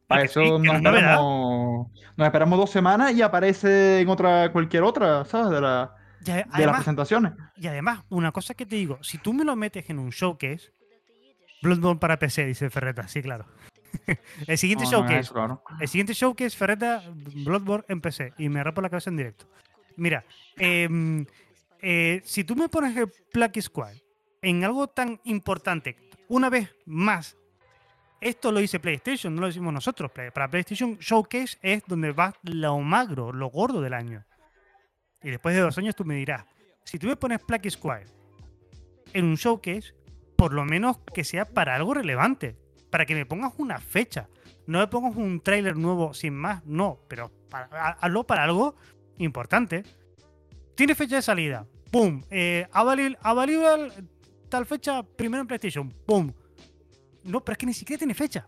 Para 0.06 0.22
eso 0.22 0.40
sí, 0.40 0.50
nos 0.50 0.76
esperamos, 0.76 1.88
nos 2.16 2.26
esperamos 2.26 2.58
dos 2.58 2.70
semanas 2.70 3.12
y 3.12 3.22
aparece 3.22 4.00
en 4.00 4.08
otra, 4.08 4.50
cualquier 4.52 4.82
otra, 4.82 5.24
¿sabes? 5.24 5.50
De, 5.50 5.60
la, 5.60 5.94
de 6.20 6.36
las 6.36 6.46
además, 6.52 6.76
presentaciones. 6.76 7.32
Y 7.56 7.66
además, 7.66 8.00
una 8.08 8.32
cosa 8.32 8.54
que 8.54 8.66
te 8.66 8.76
digo, 8.76 8.98
si 9.02 9.18
tú 9.18 9.32
me 9.32 9.44
lo 9.44 9.54
metes 9.56 9.88
en 9.88 9.98
un 9.98 10.10
showcase, 10.10 10.72
Bloodborne 11.62 12.00
para 12.00 12.18
PC, 12.18 12.46
dice 12.46 12.70
Ferreta, 12.70 13.06
sí, 13.06 13.22
claro. 13.22 13.46
el 14.46 14.58
siguiente 14.58 14.84
No, 14.90 15.02
no 15.02 15.10
es 15.10 15.30
claro. 15.30 15.62
el 15.80 15.88
siguiente 15.88 16.14
showcase, 16.14 16.56
Ferreta, 16.56 17.02
Bloodborne 17.44 17.84
en 17.88 18.00
PC, 18.00 18.34
y 18.38 18.48
me 18.48 18.62
rapo 18.62 18.80
la 18.80 18.90
cabeza 18.90 19.10
en 19.10 19.16
directo. 19.16 19.46
Mira, 19.96 20.24
em, 20.56 21.26
eh, 21.80 22.20
si 22.24 22.44
tú 22.44 22.56
me 22.56 22.68
pones 22.68 22.96
el 22.96 23.10
Plucky 23.32 23.62
Squad 23.62 23.94
en 24.42 24.64
algo 24.64 24.88
tan 24.88 25.20
importante, 25.24 25.96
una 26.28 26.48
vez 26.48 26.74
más, 26.86 27.36
esto 28.20 28.52
lo 28.52 28.60
dice 28.60 28.80
PlayStation, 28.80 29.34
no 29.34 29.42
lo 29.42 29.46
decimos 29.46 29.72
nosotros. 29.72 30.10
Para 30.10 30.48
PlayStation, 30.48 30.96
Showcase 30.98 31.58
es 31.62 31.82
donde 31.86 32.12
va 32.12 32.34
lo 32.42 32.78
magro, 32.80 33.32
lo 33.32 33.48
gordo 33.48 33.80
del 33.80 33.94
año. 33.94 34.24
Y 35.22 35.30
después 35.30 35.54
de 35.54 35.60
dos 35.60 35.76
años 35.78 35.96
tú 35.96 36.04
me 36.04 36.14
dirás, 36.14 36.44
si 36.84 36.98
tú 36.98 37.06
me 37.06 37.16
pones 37.16 37.40
Plucky 37.40 37.70
Squad 37.70 38.02
en 39.12 39.24
un 39.24 39.34
showcase, 39.34 39.94
por 40.36 40.52
lo 40.52 40.64
menos 40.64 40.98
que 41.14 41.24
sea 41.24 41.44
para 41.44 41.74
algo 41.74 41.94
relevante, 41.94 42.56
para 42.90 43.06
que 43.06 43.14
me 43.14 43.24
pongas 43.26 43.52
una 43.58 43.78
fecha. 43.78 44.28
No 44.66 44.78
me 44.80 44.86
pongas 44.88 45.16
un 45.16 45.40
tráiler 45.40 45.76
nuevo 45.76 46.12
sin 46.14 46.34
más, 46.34 46.64
no, 46.66 47.00
pero 47.08 47.30
para, 47.48 47.68
ha- 47.72 47.98
hazlo 48.00 48.24
para 48.26 48.44
algo 48.44 48.76
importante. 49.18 49.84
Tiene 50.74 50.94
fecha 50.94 51.16
de 51.16 51.22
salida, 51.22 51.66
¡pum! 51.90 52.22
Eh, 52.30 52.66
avail- 52.72 53.18
available 53.22 53.92
tal 54.48 54.66
fecha, 54.66 55.02
primero 55.02 55.40
en 55.42 55.46
PlayStation, 55.46 55.88
¡pum! 56.06 56.32
No, 57.24 57.44
pero 57.44 57.52
es 57.52 57.58
que 57.58 57.66
ni 57.66 57.74
siquiera 57.74 57.98
tiene 57.98 58.14
fecha. 58.14 58.44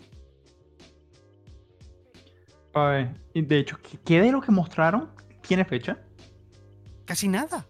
A 2.75 2.85
ver, 2.87 3.21
de 3.35 3.59
hecho, 3.59 3.79
¿qué, 4.05 4.21
de 4.21 4.33
lo 4.33 4.41
que 4.41 4.51
mostraron 4.51 5.11
tiene 5.47 5.65
fecha? 5.65 5.99
Casi 7.05 7.29
nada. 7.29 7.67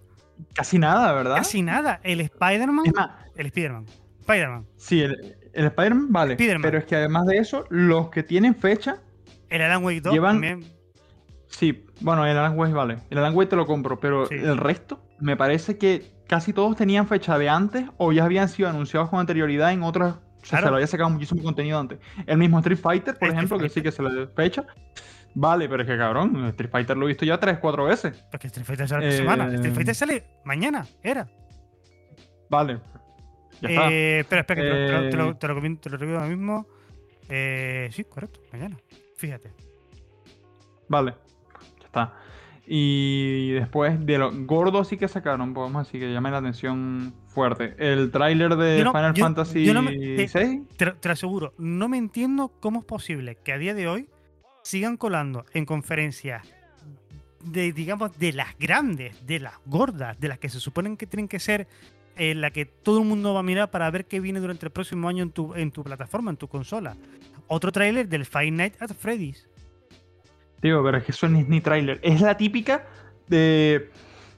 Casi 0.54 0.78
nada, 0.78 1.12
¿verdad? 1.12 1.36
Casi 1.36 1.60
nada. 1.62 2.00
El 2.04 2.20
Spider-Man. 2.20 2.84
El 3.34 3.46
Spider-Man. 3.46 3.86
Spider-Man. 4.22 4.66
sí, 4.76 5.02
el, 5.02 5.36
el 5.52 5.66
Spider-Man 5.66 6.12
vale. 6.12 6.36
Pero 6.36 6.78
es 6.78 6.84
que 6.84 6.96
además 6.96 7.26
de 7.26 7.36
eso, 7.38 7.64
los 7.70 8.08
que 8.10 8.22
tienen 8.22 8.54
fecha, 8.54 8.96
El 9.50 9.62
Alan 9.62 9.84
Wake 9.84 10.00
2 10.00 10.14
Llevan- 10.14 10.32
también. 10.34 10.64
sí, 11.48 11.84
bueno, 12.00 12.24
el 12.26 12.36
Alan 12.36 12.58
Wake 12.58 12.72
vale. 12.72 12.98
El 13.10 13.18
Alan 13.18 13.34
Wake 13.36 13.50
te 13.50 13.56
lo 13.56 13.66
compro, 13.66 14.00
pero 14.00 14.26
Sí. 14.26 14.34
el 14.36 14.56
resto, 14.56 15.00
me 15.20 15.36
parece 15.36 15.76
que 15.78 16.10
casi 16.26 16.52
todos 16.52 16.76
tenían 16.76 17.06
fecha 17.06 17.36
de 17.38 17.48
antes 17.48 17.84
o 17.98 18.12
ya 18.12 18.24
habían 18.24 18.48
sido 18.48 18.68
anunciados 18.70 19.10
con 19.10 19.20
anterioridad 19.20 19.72
en 19.72 19.82
otras. 19.82 20.14
O 20.14 20.44
sea, 20.44 20.58
Claro. 20.58 20.64
se 20.64 20.70
lo 20.70 20.76
había 20.76 20.86
sacado 20.88 21.10
muchísimo 21.10 21.42
contenido 21.42 21.78
antes. 21.78 21.98
El 22.26 22.38
mismo 22.38 22.58
Street 22.60 22.78
Fighter, 22.78 23.14
por 23.18 23.28
Street 23.28 23.34
ejemplo, 23.34 23.58
que 23.58 23.68
sí 23.68 23.82
que 23.82 23.92
se 23.92 24.02
le 24.02 24.26
fecha. 24.28 24.64
Vale, 25.34 25.68
pero 25.68 25.82
es 25.82 25.88
que 25.88 25.96
cabrón, 25.96 26.46
Street 26.48 26.70
Fighter 26.70 26.96
lo 26.96 27.04
he 27.06 27.08
visto 27.08 27.24
ya 27.24 27.38
tres, 27.38 27.58
cuatro 27.58 27.84
veces. 27.84 28.24
Porque 28.30 28.46
Street 28.48 28.66
Fighter 28.66 28.88
sale 28.88 29.08
esta 29.08 29.18
semana. 29.18 29.48
Eh, 29.50 29.54
Street 29.56 29.74
Fighter 29.74 29.94
sale 29.94 30.24
mañana. 30.44 30.84
Era. 31.02 31.28
Vale. 32.50 32.80
Eh, 33.68 34.18
espera, 34.20 34.40
espera, 34.40 34.62
que 34.62 34.68
te, 34.68 34.68
lo- 34.70 34.86
te 34.86 34.92
lo, 34.92 35.10
te 35.10 35.16
lo- 35.16 35.30
Eh, 35.30 35.34
te 35.34 35.48
lo 35.48 35.54
comento- 35.54 35.80
te 35.90 35.90
lo 35.90 35.98
digo 35.98 36.14
ahora 36.18 36.28
mismo. 36.28 36.66
Eh, 37.28 37.88
sí, 37.92 38.04
correcto, 38.04 38.40
mañana. 38.52 38.76
Fíjate. 39.16 39.50
Vale, 40.88 41.14
ya 41.80 41.86
está. 41.86 42.14
Y 42.66 43.50
después 43.52 44.04
de 44.06 44.18
lo 44.18 44.30
gordo 44.46 44.84
sí 44.84 44.96
que 44.96 45.08
sacaron, 45.08 45.52
podemos 45.52 45.86
decir 45.86 46.00
que 46.00 46.12
llame 46.12 46.30
la 46.30 46.38
atención 46.38 47.14
fuerte. 47.28 47.74
El 47.78 48.10
tráiler 48.10 48.56
de 48.56 48.84
no- 48.84 48.92
Final 48.92 49.14
yo- 49.14 49.24
Fantasy 49.24 49.64
yo 49.64 49.74
no 49.74 49.82
me- 49.82 49.92
eh, 49.94 50.28
VI. 50.32 50.62
Te, 50.76 50.92
te 50.92 51.08
lo 51.08 51.12
aseguro, 51.12 51.54
no 51.58 51.88
me 51.88 51.98
entiendo 51.98 52.52
cómo 52.60 52.80
es 52.80 52.84
posible 52.84 53.36
que 53.42 53.52
a 53.52 53.58
día 53.58 53.74
de 53.74 53.88
hoy 53.88 54.08
sigan 54.62 54.96
colando 54.96 55.44
en 55.54 55.64
conferencias 55.66 56.46
de, 57.44 57.72
digamos, 57.72 58.16
de 58.18 58.32
las 58.32 58.56
grandes, 58.58 59.26
de 59.26 59.40
las 59.40 59.54
gordas, 59.66 60.18
de 60.20 60.28
las 60.28 60.38
que 60.38 60.48
se 60.48 60.60
suponen 60.60 60.96
que 60.96 61.06
tienen 61.06 61.26
que 61.26 61.40
ser 61.40 61.66
eh, 62.16 62.34
la 62.34 62.50
que 62.50 62.66
todo 62.66 62.98
el 63.00 63.06
mundo 63.06 63.34
va 63.34 63.40
a 63.40 63.42
mirar 63.42 63.70
para 63.70 63.90
ver 63.90 64.06
qué 64.06 64.20
viene 64.20 64.40
durante 64.40 64.66
el 64.66 64.72
próximo 64.72 65.08
año 65.08 65.22
en 65.22 65.30
tu, 65.30 65.54
en 65.54 65.70
tu 65.70 65.82
plataforma, 65.82 66.30
en 66.30 66.36
tu 66.36 66.48
consola. 66.48 66.96
Otro 67.46 67.72
tráiler 67.72 68.08
del 68.08 68.24
Five 68.24 68.50
Nights 68.50 68.80
at 68.80 68.90
Freddy's. 68.98 69.48
Tío, 70.60 70.82
pero 70.84 70.98
es 70.98 71.04
que 71.04 71.12
eso 71.12 71.28
no 71.28 71.38
es 71.38 71.48
ni 71.48 71.60
tráiler. 71.60 71.98
Es 72.02 72.20
la 72.20 72.36
típica 72.36 72.86
de... 73.28 73.90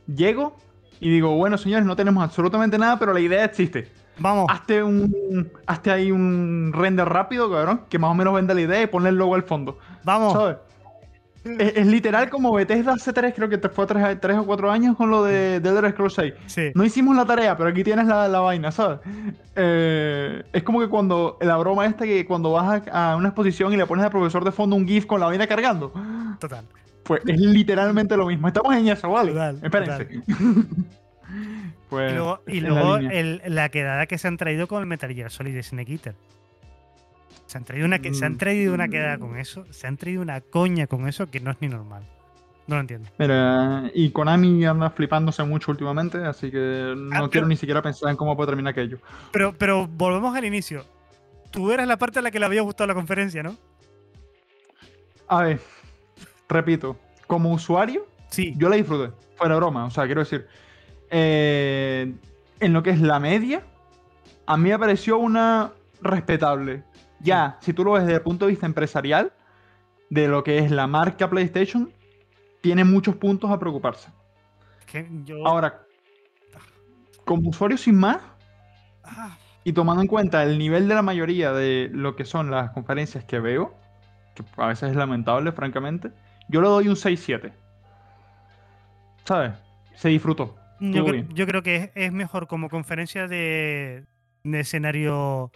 Llego 0.07 0.57
y 1.01 1.11
digo, 1.11 1.35
bueno 1.37 1.59
señores, 1.59 1.87
no 1.87 1.97
tenemos 1.97 2.23
absolutamente 2.23 2.79
nada, 2.79 2.99
pero 2.99 3.13
la 3.13 3.21
idea 3.21 3.45
existe. 3.45 3.91
Vamos, 4.19 4.47
Hazte 4.49 4.83
un... 4.83 5.51
Hazte 5.67 5.91
ahí 5.91 6.11
un 6.11 6.73
render 6.75 7.09
rápido, 7.09 7.51
cabrón, 7.51 7.83
que 7.89 7.99
más 7.99 8.11
o 8.11 8.15
menos 8.15 8.35
venda 8.35 8.55
la 8.55 8.61
idea 8.61 8.83
y 8.83 8.87
ponle 8.87 9.11
el 9.11 9.17
logo 9.17 9.35
al 9.35 9.43
fondo. 9.43 9.79
vamos. 10.03 10.33
¿Sabes? 10.33 10.57
Es, 11.45 11.77
es 11.77 11.87
literal 11.87 12.31
como 12.31 12.53
Bethesda 12.53 12.95
hace 12.95 13.13
tres, 13.13 13.35
creo 13.35 13.49
que 13.49 13.59
fue 13.69 13.87
tres, 13.87 14.19
tres 14.21 14.37
o 14.39 14.47
cuatro 14.47 14.71
años 14.71 14.97
con 14.97 15.11
lo 15.11 15.23
de, 15.25 15.61
de 15.61 15.69
Elder 15.69 15.91
Scrolls 15.93 16.15
6. 16.15 16.35
Sí. 16.47 16.73
No 16.75 16.85
hicimos 16.85 17.15
la 17.15 17.27
tarea, 17.27 17.57
pero 17.57 17.69
aquí 17.69 17.85
tienes 17.85 18.07
la, 18.07 18.27
la 18.29 18.41
vaina, 18.41 18.73
¿sabes? 18.73 19.01
Eh, 19.57 20.43
es 20.53 20.63
como 20.63 20.81
que 20.81 20.89
cuando 20.89 21.37
la 21.41 21.57
broma 21.59 21.87
esta 21.87 22.05
que 22.05 22.25
cuando 22.27 22.53
vas 22.53 22.83
a, 22.91 23.13
a 23.13 23.17
una 23.17 23.29
exposición 23.29 23.73
y 23.73 23.77
le 23.77 23.87
pones 23.87 24.05
al 24.05 24.11
profesor 24.11 24.43
de 24.45 24.53
fondo 24.53 24.75
un 24.77 24.87
GIF 24.89 25.07
con 25.07 25.21
la 25.21 25.27
vaina 25.27 25.47
cargando. 25.47 25.93
Total. 26.41 26.65
Pues 27.05 27.21
es 27.27 27.39
literalmente 27.39 28.17
lo 28.17 28.27
mismo. 28.27 28.49
Estamos 28.49 28.75
en 28.75 28.89
eso, 28.89 29.11
¿vale? 29.11 29.33
Total, 29.33 29.59
Espérense. 29.63 30.23
pues, 31.91 32.13
Y 32.47 32.61
luego, 32.61 33.01
y 33.01 33.07
el- 33.07 33.43
la 33.47 33.69
quedada 33.69 34.07
que 34.07 34.19
se 34.19 34.29
han 34.29 34.37
traído 34.37 34.67
con 34.67 34.81
el 34.81 34.87
Metal 34.87 35.13
Gear 35.13 35.31
Solid 35.31 35.61
Snake 35.63 35.93
Eater. 35.93 36.15
Se 37.47 37.59
han, 37.59 37.65
traído 37.65 37.87
una, 37.87 37.99
que- 37.99 38.15
se 38.15 38.25
han 38.25 38.35
Mm. 38.35 38.39
traído 38.39 38.75
una 38.75 38.89
quedada 38.89 39.19
con 39.19 39.37
eso, 39.39 39.65
se 39.71 39.87
han 39.87 39.97
traído 39.97 40.23
una 40.23 40.41
coña 40.41 40.87
con 40.87 41.07
eso 41.09 41.31
que 41.31 41.41
no 41.41 41.51
es 41.51 41.57
ni 41.61 41.69
normal. 41.69 42.09
No 42.67 42.77
lo 42.77 42.81
entiendo. 42.81 43.11
Mira, 43.19 43.91
y 43.95 44.11
Konami 44.11 44.65
anda 44.65 44.89
flipándose 44.91 45.45
mucho 45.45 45.71
últimamente, 45.71 46.19
así 46.25 46.51
que 46.51 46.95
no 46.97 47.09
Ah, 47.15 47.19
quiero 47.19 47.31
pero- 47.31 47.47
ni 47.49 47.57
siquiera 47.57 47.83
pensar 47.83 48.11
en 48.11 48.17
cómo 48.17 48.35
puede 48.35 48.49
terminar 48.49 48.71
aquello. 48.71 48.99
Pero, 49.33 49.53
pero 49.59 49.87
volvemos 49.87 50.35
al 50.35 50.47
inicio. 50.47 50.85
Tú 51.51 51.71
eras 51.71 51.87
la 51.87 51.99
parte 51.99 52.19
a 52.21 52.23
la 52.23 52.31
que 52.31 52.39
le 52.41 52.47
había 52.47 52.63
gustado 52.63 52.89
la 52.89 52.95
conferencia, 52.95 53.43
¿no? 53.43 53.57
A 55.29 55.43
ver, 55.43 55.61
repito, 56.49 56.97
como 57.27 57.53
usuario, 57.53 58.07
Sí. 58.31 58.55
yo 58.57 58.69
la 58.71 58.77
disfruté, 58.77 59.13
fuera 59.37 59.57
broma, 59.57 59.85
o 59.85 59.91
sea, 59.91 60.07
quiero 60.07 60.21
decir, 60.23 60.47
eh, 61.11 62.13
en 62.61 62.73
lo 62.73 62.83
que 62.83 62.91
es 62.91 63.01
la 63.01 63.21
media, 63.21 63.63
a 64.47 64.57
mí 64.57 64.71
me 64.71 64.79
pareció 64.79 65.19
una 65.19 65.71
respetable. 66.01 66.83
Ya, 67.25 67.57
si 67.61 67.73
tú 67.73 67.85
lo 67.85 67.93
ves 67.93 68.03
desde 68.05 68.17
el 68.17 68.23
punto 68.23 68.45
de 68.47 68.51
vista 68.53 68.67
empresarial, 68.67 69.33
de 70.11 70.29
lo 70.29 70.45
que 70.45 70.59
es 70.59 70.71
la 70.71 70.87
marca 70.87 71.29
PlayStation, 71.31 71.91
tiene 72.61 72.85
muchos 72.85 73.17
puntos 73.17 73.51
a 73.51 73.59
preocuparse. 73.59 74.11
yo... 75.25 75.47
Ahora, 75.47 75.81
como 77.25 77.49
usuario 77.51 77.77
sin 77.79 77.97
más, 77.97 78.19
Ah, 79.07 79.37
y 79.65 79.73
tomando 79.75 80.01
en 80.03 80.09
cuenta 80.09 80.43
el 80.43 80.57
nivel 80.59 80.89
de 80.89 80.95
la 80.95 81.03
mayoría 81.03 81.53
de 81.53 81.91
lo 81.93 82.17
que 82.17 82.25
son 82.25 82.51
las 82.51 82.71
conferencias 82.71 83.25
que 83.25 83.39
veo, 83.39 83.75
que 84.35 84.43
a 84.57 84.67
veces 84.69 84.91
es 84.91 84.97
lamentable, 84.97 85.53
francamente, 85.53 86.11
yo 86.49 86.61
le 86.63 86.69
doy 86.69 86.89
un 86.89 86.97
6-7. 86.97 87.53
¿Sabes? 89.25 89.53
Se 89.95 90.09
disfrutó. 90.09 90.57
yo, 90.81 90.89
Estuvo 90.89 91.09
cre- 91.09 91.13
bien. 91.13 91.29
yo 91.35 91.47
creo 91.47 91.63
que 91.63 91.77
es, 91.77 91.91
es 91.95 92.13
mejor 92.13 92.47
como 92.47 92.69
conferencia 92.69 93.27
de, 93.29 94.05
de 94.43 94.61
escenario 94.61 95.51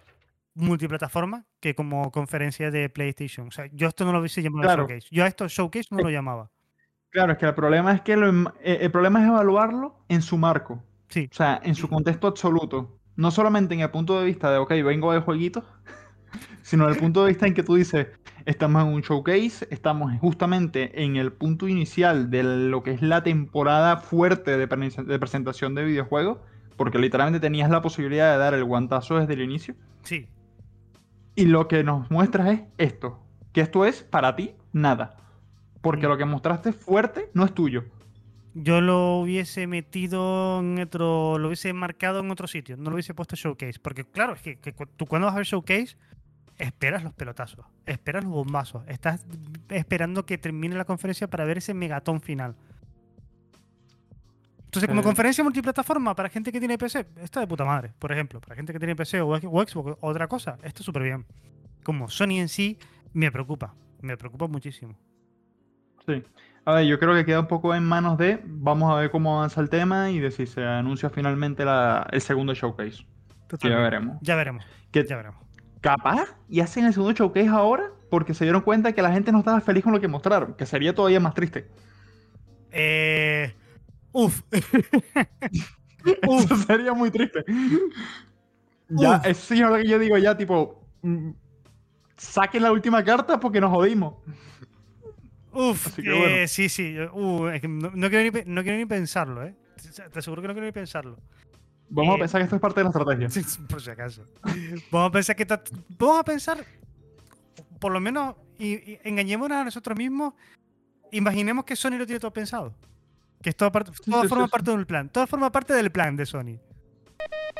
multiplataforma 0.58 1.44
que 1.60 1.74
como 1.74 2.10
conferencia 2.10 2.70
de 2.70 2.88
PlayStation. 2.88 3.48
O 3.48 3.50
sea, 3.50 3.66
yo 3.72 3.88
esto 3.88 4.04
no 4.04 4.12
lo 4.12 4.20
hubiese 4.20 4.42
llamado 4.42 4.62
Claro. 4.62 4.82
Showcase. 4.86 5.08
Yo 5.10 5.24
a 5.24 5.26
esto 5.26 5.48
Showcase 5.48 5.88
no 5.90 5.98
lo 6.02 6.10
llamaba. 6.10 6.50
Claro, 7.10 7.32
es 7.32 7.38
que 7.38 7.46
el 7.46 7.54
problema 7.54 7.92
es 7.92 8.02
que 8.02 8.16
lo 8.16 8.28
em- 8.28 8.46
eh, 8.62 8.78
el 8.82 8.90
problema 8.90 9.22
es 9.22 9.28
evaluarlo 9.28 10.04
en 10.08 10.20
su 10.20 10.36
marco, 10.36 10.82
Sí. 11.08 11.28
o 11.32 11.34
sea, 11.34 11.58
en 11.62 11.74
su 11.74 11.88
contexto 11.88 12.26
absoluto. 12.26 12.98
No 13.16 13.30
solamente 13.30 13.74
en 13.74 13.80
el 13.80 13.90
punto 13.90 14.18
de 14.20 14.26
vista 14.26 14.50
de, 14.52 14.58
ok, 14.58 14.70
vengo 14.84 15.12
de 15.12 15.20
jueguitos, 15.20 15.64
sino 16.62 16.84
en 16.84 16.90
el 16.90 16.96
punto 16.98 17.22
de 17.24 17.28
vista 17.30 17.46
en 17.46 17.54
que 17.54 17.62
tú 17.62 17.76
dices, 17.76 18.08
estamos 18.44 18.82
en 18.82 18.88
un 18.92 19.00
showcase, 19.00 19.66
estamos 19.70 20.12
justamente 20.20 21.02
en 21.02 21.16
el 21.16 21.32
punto 21.32 21.66
inicial 21.66 22.30
de 22.30 22.42
lo 22.42 22.82
que 22.82 22.90
es 22.92 23.02
la 23.02 23.22
temporada 23.22 23.96
fuerte 23.96 24.56
de, 24.58 24.68
pre- 24.68 24.90
de 24.90 25.18
presentación 25.18 25.74
de 25.74 25.84
videojuegos, 25.84 26.38
porque 26.76 26.98
literalmente 26.98 27.40
tenías 27.40 27.70
la 27.70 27.80
posibilidad 27.82 28.32
de 28.32 28.38
dar 28.38 28.54
el 28.54 28.64
guantazo 28.64 29.18
desde 29.18 29.32
el 29.34 29.40
inicio. 29.42 29.74
Sí. 30.02 30.28
Y 31.38 31.46
lo 31.46 31.68
que 31.68 31.84
nos 31.84 32.10
muestras 32.10 32.48
es 32.48 32.60
esto, 32.78 33.20
que 33.52 33.60
esto 33.60 33.84
es 33.84 34.02
para 34.02 34.34
ti 34.34 34.54
nada. 34.72 35.16
Porque 35.80 36.06
Mm. 36.06 36.10
lo 36.10 36.16
que 36.18 36.24
mostraste 36.24 36.72
fuerte 36.72 37.30
no 37.32 37.44
es 37.44 37.54
tuyo. 37.54 37.84
Yo 38.54 38.80
lo 38.80 39.18
hubiese 39.20 39.68
metido 39.68 40.58
en 40.58 40.80
otro, 40.80 41.38
lo 41.38 41.46
hubiese 41.48 41.72
marcado 41.72 42.20
en 42.20 42.30
otro 42.32 42.48
sitio, 42.48 42.76
no 42.76 42.90
lo 42.90 42.94
hubiese 42.96 43.14
puesto 43.14 43.36
showcase, 43.36 43.78
porque 43.80 44.04
claro, 44.04 44.32
es 44.32 44.42
que, 44.42 44.56
que 44.58 44.72
tú 44.96 45.06
cuando 45.06 45.26
vas 45.26 45.34
a 45.34 45.38
ver 45.38 45.46
showcase 45.46 45.96
esperas 46.58 47.04
los 47.04 47.12
pelotazos, 47.14 47.64
esperas 47.86 48.24
los 48.24 48.32
bombazos, 48.32 48.82
estás 48.88 49.24
esperando 49.68 50.26
que 50.26 50.38
termine 50.38 50.74
la 50.74 50.84
conferencia 50.86 51.28
para 51.30 51.44
ver 51.44 51.58
ese 51.58 51.72
megatón 51.72 52.20
final. 52.20 52.56
Entonces, 54.68 54.88
como 54.88 55.02
conferencia 55.02 55.42
multiplataforma 55.42 56.14
para 56.14 56.28
gente 56.28 56.52
que 56.52 56.58
tiene 56.58 56.76
PC, 56.76 57.06
está 57.22 57.40
de 57.40 57.46
puta 57.46 57.64
madre, 57.64 57.92
por 57.98 58.12
ejemplo, 58.12 58.38
para 58.38 58.54
gente 58.54 58.70
que 58.72 58.78
tiene 58.78 58.94
PC 58.94 59.20
o, 59.22 59.34
X- 59.36 59.48
o 59.50 59.62
Xbox, 59.66 59.96
otra 60.02 60.28
cosa, 60.28 60.58
esto 60.62 60.82
súper 60.82 61.04
bien. 61.04 61.24
Como 61.82 62.08
Sony 62.10 62.38
en 62.38 62.48
sí, 62.48 62.78
me 63.14 63.32
preocupa, 63.32 63.74
me 64.02 64.16
preocupa 64.18 64.46
muchísimo. 64.46 64.94
Sí. 66.06 66.22
A 66.66 66.74
ver, 66.74 66.84
yo 66.86 66.98
creo 66.98 67.14
que 67.14 67.24
queda 67.24 67.40
un 67.40 67.46
poco 67.48 67.74
en 67.74 67.82
manos 67.82 68.18
de, 68.18 68.42
vamos 68.44 68.92
a 68.92 68.96
ver 69.00 69.10
cómo 69.10 69.38
avanza 69.38 69.62
el 69.62 69.70
tema 69.70 70.10
y 70.10 70.18
de 70.18 70.30
si 70.30 70.46
se 70.46 70.62
anuncia 70.62 71.08
finalmente 71.08 71.64
la- 71.64 72.06
el 72.12 72.20
segundo 72.20 72.52
showcase. 72.52 73.06
Que 73.58 73.70
ya 73.70 73.78
veremos. 73.78 74.18
Ya 74.20 74.36
veremos, 74.36 74.66
Que 74.90 75.02
ya 75.06 75.16
veremos. 75.16 75.40
capaz 75.80 76.36
y 76.50 76.60
hacen 76.60 76.84
el 76.84 76.92
segundo 76.92 77.14
showcase 77.14 77.48
ahora 77.48 77.84
porque 78.10 78.34
se 78.34 78.44
dieron 78.44 78.60
cuenta 78.60 78.92
que 78.92 79.00
la 79.00 79.12
gente 79.12 79.32
no 79.32 79.38
estaba 79.38 79.62
feliz 79.62 79.82
con 79.82 79.94
lo 79.94 80.00
que 80.00 80.08
mostraron, 80.08 80.52
que 80.54 80.66
sería 80.66 80.94
todavía 80.94 81.20
más 81.20 81.32
triste. 81.32 81.68
Eh, 82.70 83.54
uf. 84.12 84.42
Eso 86.22 86.56
sería 86.66 86.92
muy 86.94 87.10
triste. 87.10 87.44
Ya, 88.88 89.16
es 89.24 89.50
lo 89.50 89.76
que 89.76 89.86
yo 89.88 89.98
digo 89.98 90.16
ya, 90.16 90.36
tipo, 90.36 90.82
mm, 91.02 91.30
saquen 92.16 92.62
la 92.62 92.72
última 92.72 93.04
carta 93.04 93.38
porque 93.38 93.60
nos 93.60 93.70
jodimos. 93.70 94.14
Uf, 95.52 95.94
que 95.96 96.02
eh, 96.02 96.18
bueno. 96.18 96.48
sí, 96.48 96.68
sí. 96.68 96.96
uh, 97.12 97.48
es 97.48 97.60
que 97.60 97.68
no, 97.68 97.90
no 97.94 98.08
quiero 98.08 98.24
ni, 98.24 98.30
pe- 98.30 98.44
no 98.46 98.62
quiero 98.62 98.78
ni 98.78 98.86
pensarlo, 98.86 99.44
¿eh? 99.44 99.54
Te 100.12 100.18
aseguro 100.18 100.40
que 100.42 100.48
no 100.48 100.54
quiero 100.54 100.66
ni 100.66 100.72
pensarlo. 100.72 101.18
Vamos 101.90 102.12
Eh, 102.12 102.16
a 102.16 102.20
pensar 102.20 102.40
que 102.40 102.44
esto 102.44 102.56
es 102.56 102.62
parte 102.62 102.80
de 102.80 102.84
la 102.84 102.90
estrategia. 102.90 103.28
Por 103.68 103.80
si 103.80 103.90
acaso. 103.90 104.24
Vamos 104.90 105.08
a 105.08 105.12
pensar 105.12 105.36
que. 105.36 105.46
Vamos 105.98 106.18
a 106.20 106.24
pensar, 106.24 106.64
por 107.80 107.92
lo 107.92 108.00
menos, 108.00 108.36
y, 108.58 108.74
y 108.92 108.98
engañémonos 109.04 109.56
a 109.58 109.64
nosotros 109.64 109.96
mismos. 109.96 110.34
Imaginemos 111.12 111.64
que 111.64 111.74
Sony 111.76 111.92
lo 111.98 112.06
tiene 112.06 112.20
todo 112.20 112.32
pensado. 112.32 112.74
Que 113.42 113.50
esto 113.50 113.70
parte- 113.70 113.92
todo 114.04 114.22
sí, 114.22 114.28
forma 114.28 114.44
sí, 114.44 114.48
sí. 114.48 114.52
parte 114.52 114.70
del 114.72 114.86
plan. 114.86 115.08
Todo 115.08 115.26
forma 115.26 115.50
parte 115.52 115.72
del 115.74 115.90
plan 115.90 116.16
de 116.16 116.26
Sony. 116.26 116.58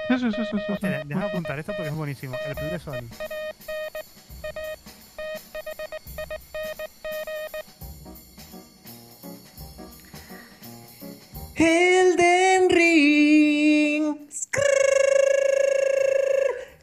Sí, 0.08 0.18
sí, 0.18 0.30
sí, 0.32 0.42
sí, 0.50 0.58
déjame 1.06 1.26
apuntar 1.26 1.58
esto 1.58 1.72
porque 1.76 1.88
es 1.90 1.94
buenísimo. 1.94 2.34
El 2.46 2.54
plan 2.54 2.70
de 2.70 2.78
Sony. 2.78 3.08
Elden 11.56 12.16
Ring. 12.18 12.27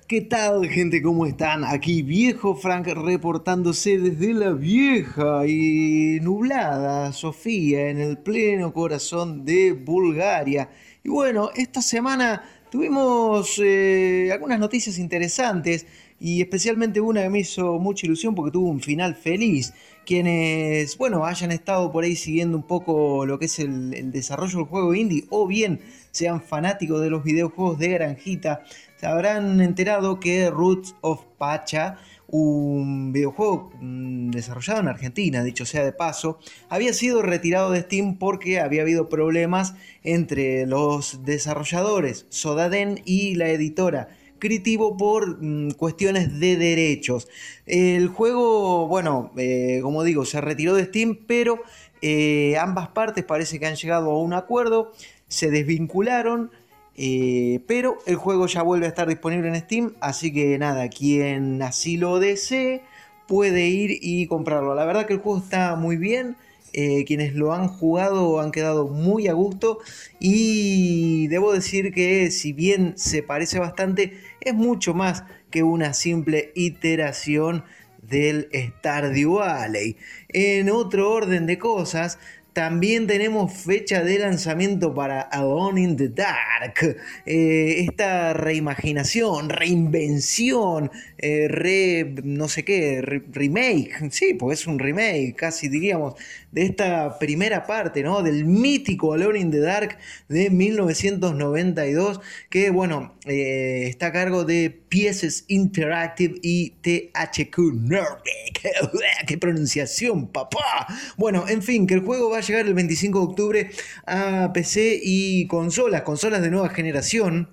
¿Qué 0.08 0.22
tal, 0.22 0.70
gente? 0.70 1.02
¿Cómo 1.02 1.26
están? 1.26 1.64
Aquí 1.64 2.04
viejo 2.04 2.54
Frank 2.54 2.86
reportándose 2.90 3.98
desde 3.98 4.36
la 4.36 4.52
vieja 4.52 5.48
y 5.48 6.20
nublada 6.22 7.12
Sofía 7.12 7.90
en 7.90 8.00
el 8.00 8.20
pleno 8.20 8.72
corazón 8.72 9.46
de 9.46 9.72
Bulgaria. 9.72 10.70
Y 11.04 11.10
bueno, 11.10 11.50
esta 11.56 11.82
semana 11.82 12.44
tuvimos 12.70 13.60
eh, 13.64 14.30
algunas 14.32 14.60
noticias 14.60 15.00
interesantes 15.00 15.88
y 16.20 16.40
especialmente 16.40 17.02
una 17.02 17.24
que 17.24 17.30
me 17.32 17.40
hizo 17.40 17.80
mucha 17.80 18.06
ilusión 18.06 18.36
porque 18.36 18.52
tuvo 18.52 18.70
un 18.70 18.82
final 18.82 19.16
feliz. 19.16 19.74
Quienes, 20.06 21.00
bueno, 21.00 21.26
hayan 21.26 21.52
estado 21.52 21.92
por 21.92 22.04
ahí 22.04 22.16
siguiendo 22.16 22.58
un 22.58 22.68
poco 22.68 23.26
lo 23.26 23.40
que 23.40 23.46
es 23.46 23.58
el, 23.58 23.92
el 23.96 24.12
desarrollo 24.12 24.60
del 24.60 24.68
juego 24.68 24.94
indie 24.94 25.26
o 25.32 25.48
bien 25.48 25.80
sean 26.16 26.42
fanáticos 26.42 27.02
de 27.02 27.10
los 27.10 27.24
videojuegos 27.24 27.78
de 27.78 27.90
granjita, 27.90 28.64
se 28.96 29.06
habrán 29.06 29.60
enterado 29.60 30.20
que 30.20 30.50
Roots 30.50 30.96
of 31.02 31.26
Pacha, 31.38 31.98
un 32.28 33.12
videojuego 33.12 33.72
mm, 33.82 34.32
desarrollado 34.32 34.80
en 34.80 34.88
Argentina, 34.88 35.44
dicho 35.44 35.66
sea 35.66 35.84
de 35.84 35.92
paso, 35.92 36.40
había 36.70 36.94
sido 36.94 37.22
retirado 37.22 37.72
de 37.72 37.82
Steam 37.82 38.18
porque 38.18 38.62
había 38.62 38.84
habido 38.84 39.10
problemas 39.10 39.76
entre 40.04 40.66
los 40.66 41.26
desarrolladores 41.26 42.26
Sodaden 42.30 43.02
y 43.04 43.36
la 43.36 43.50
editora 43.50 44.08
Critivo 44.40 44.96
por 44.96 45.42
mm, 45.42 45.72
cuestiones 45.72 46.40
de 46.40 46.58
derechos. 46.58 47.28
El 47.66 48.10
juego, 48.10 48.88
bueno, 48.88 49.32
eh, 49.38 49.80
como 49.82 50.04
digo, 50.04 50.26
se 50.26 50.42
retiró 50.42 50.76
de 50.76 50.86
Steam, 50.86 51.20
pero 51.26 51.62
eh, 52.02 52.58
ambas 52.60 52.90
partes 52.90 53.24
parece 53.24 53.60
que 53.60 53.66
han 53.66 53.76
llegado 53.76 54.12
a 54.12 54.22
un 54.22 54.34
acuerdo, 54.34 54.92
se 55.28 55.50
desvincularon. 55.52 56.52
eh, 56.98 57.60
pero 57.68 57.98
el 58.06 58.16
juego 58.16 58.48
ya 58.48 58.62
vuelve 58.64 58.86
a 58.86 58.90
estar 58.90 59.08
disponible 59.08 59.50
en 59.50 59.56
Steam, 59.58 59.96
así 60.00 60.32
que 60.32 60.58
nada, 60.58 60.88
quien 60.90 61.62
así 61.62 61.98
lo 61.98 62.20
desee 62.20 62.84
puede 63.28 63.68
ir 63.68 64.00
y 64.02 64.28
comprarlo. 64.28 64.76
La 64.76 64.86
verdad 64.86 65.06
que 65.06 65.14
el 65.14 65.20
juego 65.20 65.40
está 65.40 65.76
muy 65.76 65.98
bien, 65.98 66.38
eh, 66.74 67.06
quienes 67.06 67.34
lo 67.36 67.54
han 67.54 67.68
jugado 67.68 68.40
han 68.40 68.52
quedado 68.52 68.88
muy 68.88 69.28
a 69.28 69.34
gusto 69.34 69.80
y 70.20 71.28
debo 71.28 71.54
decir 71.54 71.94
que 71.94 72.32
si 72.32 72.54
bien 72.54 72.94
se 72.98 73.24
parece 73.24 73.60
bastante, 73.60 74.20
es 74.42 74.54
mucho 74.54 74.94
más 74.94 75.24
que 75.52 75.64
una 75.64 75.94
simple 75.94 76.52
iteración 76.56 77.64
del 78.02 78.50
Stardew 78.54 79.36
Valley. 79.36 79.98
En 80.30 80.70
otro 80.70 81.12
orden 81.12 81.46
de 81.46 81.58
cosas, 81.58 82.20
también 82.56 83.06
tenemos 83.06 83.52
fecha 83.52 84.02
de 84.02 84.18
lanzamiento 84.18 84.94
para 84.94 85.20
Alone 85.20 85.82
in 85.82 85.98
the 85.98 86.08
Dark. 86.08 86.98
Eh, 87.26 87.82
esta 87.82 88.32
reimaginación, 88.34 89.50
reinvención, 89.50 90.90
eh, 91.18 91.48
re, 91.50 92.16
no 92.24 92.48
sé 92.48 92.64
qué, 92.66 93.02
re- 93.02 93.24
remake, 93.32 93.92
sí, 94.12 94.34
pues 94.34 94.62
es 94.62 94.68
un 94.68 94.80
remake, 94.80 95.36
casi 95.36 95.70
diríamos, 95.70 96.16
de 96.52 96.64
esta 96.64 97.18
primera 97.20 97.66
parte, 97.66 98.04
¿no? 98.04 98.22
Del 98.24 98.46
mítico 98.46 99.14
Alone 99.14 99.40
in 99.40 99.52
the 99.52 99.60
Dark 99.60 99.98
de 100.30 100.50
1992, 100.50 102.20
que 102.50 102.70
bueno, 102.70 103.16
eh, 103.26 103.86
está 103.88 104.08
a 104.08 104.12
cargo 104.12 104.44
de 104.46 104.70
Pieces 104.90 105.46
Interactive 105.48 106.36
y 106.42 106.72
THQ 106.82 107.58
Nordic. 107.74 108.62
¡Qué 109.28 109.38
pronunciación, 109.38 110.28
papá! 110.28 110.88
Bueno, 111.18 111.46
en 111.48 111.62
fin, 111.62 111.88
que 111.88 111.94
el 111.96 112.02
juego 112.02 112.30
va 112.30 112.38
a 112.40 112.42
llegar 112.42 112.66
el 112.66 112.74
25 112.74 113.20
de 113.20 113.26
octubre 113.26 113.70
a 114.06 114.52
PC 114.54 115.00
y 115.04 115.48
consolas, 115.48 116.02
consolas 116.04 116.42
de 116.42 116.52
nueva 116.52 116.70
generación. 116.70 117.50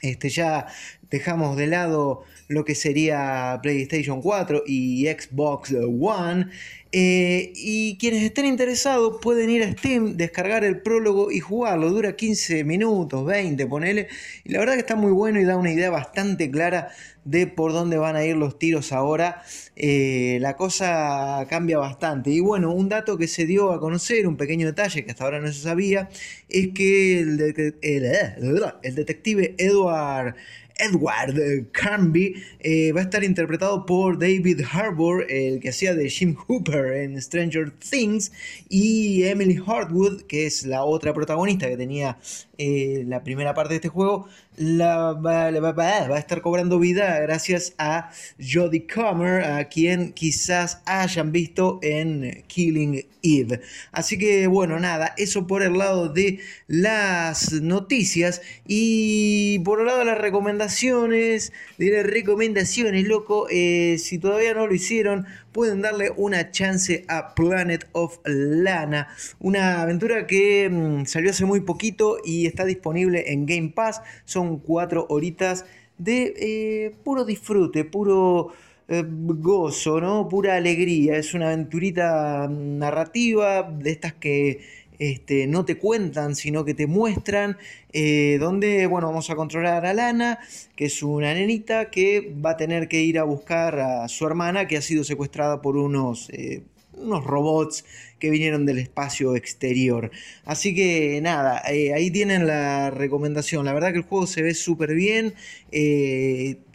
Este, 0.00 0.30
ya 0.30 0.66
dejamos 1.10 1.56
de 1.56 1.66
lado 1.68 2.24
lo 2.48 2.64
que 2.64 2.74
sería 2.74 3.58
PlayStation 3.62 4.20
4 4.20 4.64
y 4.66 5.06
Xbox 5.06 5.72
One. 5.72 6.48
Eh, 6.94 7.52
y 7.56 7.96
quienes 7.96 8.22
estén 8.22 8.44
interesados 8.44 9.16
pueden 9.22 9.48
ir 9.48 9.62
a 9.62 9.72
Steam, 9.72 10.18
descargar 10.18 10.62
el 10.62 10.82
prólogo 10.82 11.30
y 11.30 11.40
jugarlo. 11.40 11.88
Dura 11.90 12.16
15 12.16 12.64
minutos, 12.64 13.24
20, 13.24 13.66
ponele. 13.66 14.08
Y 14.44 14.52
la 14.52 14.58
verdad 14.58 14.74
que 14.74 14.80
está 14.80 14.94
muy 14.94 15.10
bueno 15.12 15.40
y 15.40 15.44
da 15.44 15.56
una 15.56 15.72
idea 15.72 15.88
bastante 15.88 16.50
clara 16.50 16.90
de 17.24 17.46
por 17.46 17.72
dónde 17.72 17.96
van 17.96 18.16
a 18.16 18.24
ir 18.24 18.36
los 18.36 18.58
tiros 18.58 18.92
ahora. 18.92 19.42
Eh, 19.74 20.36
la 20.42 20.56
cosa 20.56 21.46
cambia 21.48 21.78
bastante. 21.78 22.30
Y 22.30 22.40
bueno, 22.40 22.72
un 22.74 22.90
dato 22.90 23.16
que 23.16 23.26
se 23.26 23.46
dio 23.46 23.72
a 23.72 23.80
conocer, 23.80 24.26
un 24.26 24.36
pequeño 24.36 24.66
detalle 24.66 25.04
que 25.04 25.12
hasta 25.12 25.24
ahora 25.24 25.40
no 25.40 25.50
se 25.50 25.60
sabía, 25.60 26.10
es 26.50 26.68
que 26.74 27.20
el, 27.20 27.72
el 27.80 28.94
detective 28.94 29.54
Edward 29.56 30.34
Edward 30.78 31.70
Carnby 31.72 32.34
eh, 32.60 32.92
va 32.92 33.00
a 33.00 33.04
estar 33.04 33.24
interpretado 33.24 33.86
por 33.86 34.18
David 34.18 34.62
Harbour, 34.70 35.26
el 35.30 35.60
que 35.60 35.70
hacía 35.70 35.94
de 35.94 36.08
Jim 36.08 36.34
Hooper 36.34 36.92
en 36.92 37.20
Stranger 37.20 37.70
Things, 37.70 38.32
y 38.68 39.24
Emily 39.24 39.60
Hartwood, 39.64 40.22
que 40.22 40.46
es 40.46 40.64
la 40.64 40.84
otra 40.84 41.14
protagonista 41.14 41.68
que 41.68 41.76
tenía 41.76 42.18
eh, 42.58 43.04
la 43.06 43.22
primera 43.22 43.54
parte 43.54 43.74
de 43.74 43.76
este 43.76 43.88
juego, 43.88 44.28
la, 44.56 45.12
va, 45.12 45.46
a 45.46 46.18
estar 46.18 46.42
cobrando 46.42 46.78
vida 46.78 47.18
gracias 47.20 47.74
a 47.78 48.10
Jodie 48.38 48.86
Comer, 48.86 49.44
a 49.44 49.68
quien 49.68 50.12
quizás 50.12 50.82
hayan 50.84 51.32
visto 51.32 51.78
en 51.82 52.44
Killing 52.46 53.06
Eve. 53.22 53.60
Así 53.92 54.18
que 54.18 54.46
bueno, 54.46 54.78
nada, 54.78 55.14
eso 55.16 55.46
por 55.46 55.62
el 55.62 55.78
lado 55.78 56.08
de 56.08 56.40
las 56.66 57.52
noticias 57.52 58.42
y 58.66 59.60
por 59.60 59.80
el 59.80 59.86
lado 59.86 60.00
de 60.00 60.04
las 60.04 60.18
recomendaciones, 60.18 61.52
de 61.78 61.90
las 61.90 62.06
recomendaciones, 62.06 63.06
loco, 63.06 63.46
eh, 63.50 63.96
si 63.98 64.18
todavía 64.18 64.54
no 64.54 64.66
lo 64.66 64.74
hicieron, 64.74 65.26
pueden 65.52 65.82
darle 65.82 66.10
una 66.16 66.50
chance 66.50 67.04
a 67.08 67.34
Planet 67.34 67.86
of 67.92 68.18
Lana, 68.24 69.08
una 69.38 69.82
aventura 69.82 70.26
que 70.26 70.68
mm, 70.70 71.04
salió 71.04 71.30
hace 71.30 71.44
muy 71.44 71.60
poquito 71.60 72.18
y 72.24 72.46
está 72.46 72.64
disponible 72.64 73.32
en 73.32 73.46
Game 73.46 73.72
Pass. 73.74 74.02
Son 74.24 74.58
cuatro 74.58 75.06
horitas 75.08 75.64
de 75.98 76.34
eh, 76.36 76.94
puro 77.04 77.24
disfrute, 77.24 77.84
puro 77.84 78.52
eh, 78.88 79.04
gozo, 79.06 80.00
¿no? 80.00 80.28
Pura 80.28 80.56
alegría. 80.56 81.16
Es 81.16 81.34
una 81.34 81.46
aventurita 81.48 82.48
narrativa 82.48 83.62
de 83.62 83.90
estas 83.90 84.14
que 84.14 84.60
este, 84.98 85.46
no 85.46 85.64
te 85.64 85.78
cuentan, 85.78 86.36
sino 86.36 86.64
que 86.64 86.74
te 86.74 86.86
muestran, 86.86 87.58
eh, 87.92 88.38
donde, 88.40 88.86
bueno, 88.86 89.08
vamos 89.08 89.30
a 89.30 89.36
controlar 89.36 89.84
a 89.84 89.94
Lana, 89.94 90.38
que 90.76 90.86
es 90.86 91.02
una 91.02 91.34
nenita 91.34 91.90
que 91.90 92.32
va 92.44 92.50
a 92.50 92.56
tener 92.56 92.88
que 92.88 93.02
ir 93.02 93.18
a 93.18 93.24
buscar 93.24 93.80
a 93.80 94.08
su 94.08 94.26
hermana, 94.26 94.68
que 94.68 94.76
ha 94.76 94.82
sido 94.82 95.04
secuestrada 95.04 95.60
por 95.60 95.76
unos, 95.76 96.30
eh, 96.30 96.62
unos 96.96 97.24
robots 97.24 97.84
que 98.18 98.30
vinieron 98.30 98.64
del 98.64 98.78
espacio 98.78 99.34
exterior. 99.34 100.12
Así 100.44 100.74
que 100.74 101.20
nada, 101.20 101.62
eh, 101.68 101.92
ahí 101.94 102.10
tienen 102.10 102.46
la 102.46 102.90
recomendación. 102.90 103.64
La 103.64 103.72
verdad 103.72 103.90
que 103.90 103.98
el 103.98 104.04
juego 104.04 104.26
se 104.26 104.42
ve 104.42 104.54
súper 104.54 104.94
bien. 104.94 105.34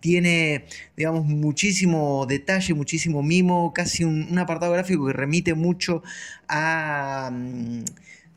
tiene, 0.01 0.65
digamos, 0.95 1.25
muchísimo 1.25 2.25
detalle, 2.27 2.73
muchísimo 2.73 3.23
mimo, 3.23 3.73
casi 3.73 4.03
un, 4.03 4.38
apartado 4.38 4.73
gráfico 4.73 5.06
que 5.08 5.13
remite 5.13 5.53
mucho 5.53 6.03
a... 6.49 7.30
Mm, 7.32 7.84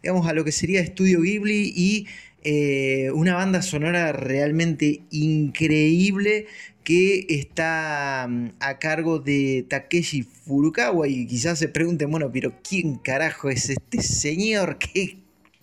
digamos, 0.02 0.26
a 0.26 0.32
lo 0.32 0.44
que 0.44 0.52
sería 0.52 0.80
Estudio 0.80 1.20
Ghibli 1.22 1.72
y 1.74 2.06
eh, 2.42 3.10
una 3.14 3.34
banda 3.34 3.60
sonora 3.60 4.12
realmente 4.12 5.02
increíble 5.10 6.46
que 6.84 7.26
está 7.28 8.26
mm, 8.28 8.52
a 8.60 8.78
cargo 8.78 9.18
de 9.18 9.66
Takeshi 9.68 10.22
Furukawa 10.22 11.06
y 11.06 11.26
quizás 11.26 11.58
se 11.58 11.68
pregunten, 11.68 12.10
bueno, 12.10 12.30
pero 12.32 12.54
¿quién 12.66 12.96
carajo 12.96 13.50
es 13.50 13.68
este 13.70 14.02
señor? 14.02 14.78
¿Qué 14.80 15.18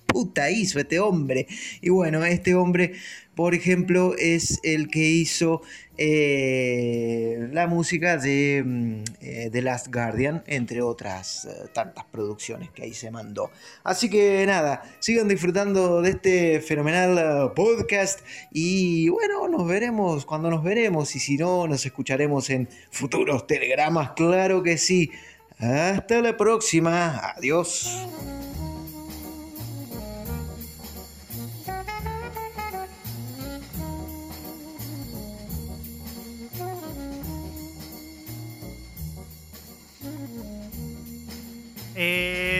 puta 0.06 0.52
hizo 0.52 0.80
este 0.80 1.00
hombre? 1.00 1.47
Y 1.82 1.89
bueno, 1.89 2.23
este 2.23 2.54
hombre, 2.56 2.93
por 3.38 3.54
ejemplo, 3.54 4.15
es 4.17 4.60
el 4.63 4.89
que 4.89 5.08
hizo 5.08 5.62
eh, 5.95 7.47
la 7.52 7.67
música 7.67 8.17
de 8.17 8.63
mm, 8.65 9.04
eh, 9.21 9.50
The 9.52 9.62
Last 9.62 9.93
Guardian, 9.93 10.43
entre 10.47 10.82
otras 10.82 11.45
eh, 11.45 11.69
tantas 11.71 12.04
producciones 12.06 12.71
que 12.71 12.82
ahí 12.82 12.95
se 12.95 13.12
mandó. 13.12 13.52
Así 13.84 14.10
que 14.10 14.43
nada, 14.47 14.82
sigan 14.97 15.28
disfrutando 15.28 16.02
de 16.02 16.10
este 16.10 16.62
fenomenal 16.62 17.54
podcast 17.54 18.21
y 18.52 19.08
bueno, 19.10 19.47
nos 19.47 19.67
veremos 19.67 20.26
cuando 20.26 20.50
nos 20.50 20.63
veremos 20.63 21.15
y 21.15 21.19
si 21.19 21.38
no, 21.38 21.67
nos 21.67 21.86
escucharemos 21.86 22.50
en 22.50 22.67
futuros 22.89 23.45
telegramas, 23.45 24.13
claro 24.15 24.63
que 24.63 24.80
sí. 24.80 25.12
Hasta 25.60 26.21
la 26.23 26.36
próxima, 26.36 27.34
adiós. 27.36 27.88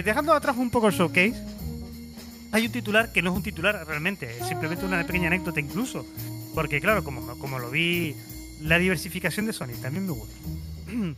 Dejando 0.08 0.34
atrás 0.34 0.56
un 0.56 0.70
poco 0.70 0.88
el 0.88 0.94
showcase, 0.94 1.36
hay 2.54 2.66
un 2.66 2.72
titular 2.72 3.12
que 3.12 3.22
no 3.22 3.32
es 3.32 3.36
un 3.36 3.44
titular 3.44 3.86
realmente, 3.86 4.42
simplemente 4.46 4.86
una 4.86 5.06
pequeña 5.06 5.28
anécdota 5.28 5.60
incluso. 5.60 6.06
Porque 6.56 6.80
claro, 6.80 7.04
como, 7.04 7.38
como 7.40 7.60
lo 7.60 7.70
vi, 7.70 8.16
la 8.62 8.80
diversificación 8.80 9.46
de 9.46 9.54
Sony 9.54 9.76
también 9.82 10.06
me 10.06 10.14
gusta. 10.14 10.36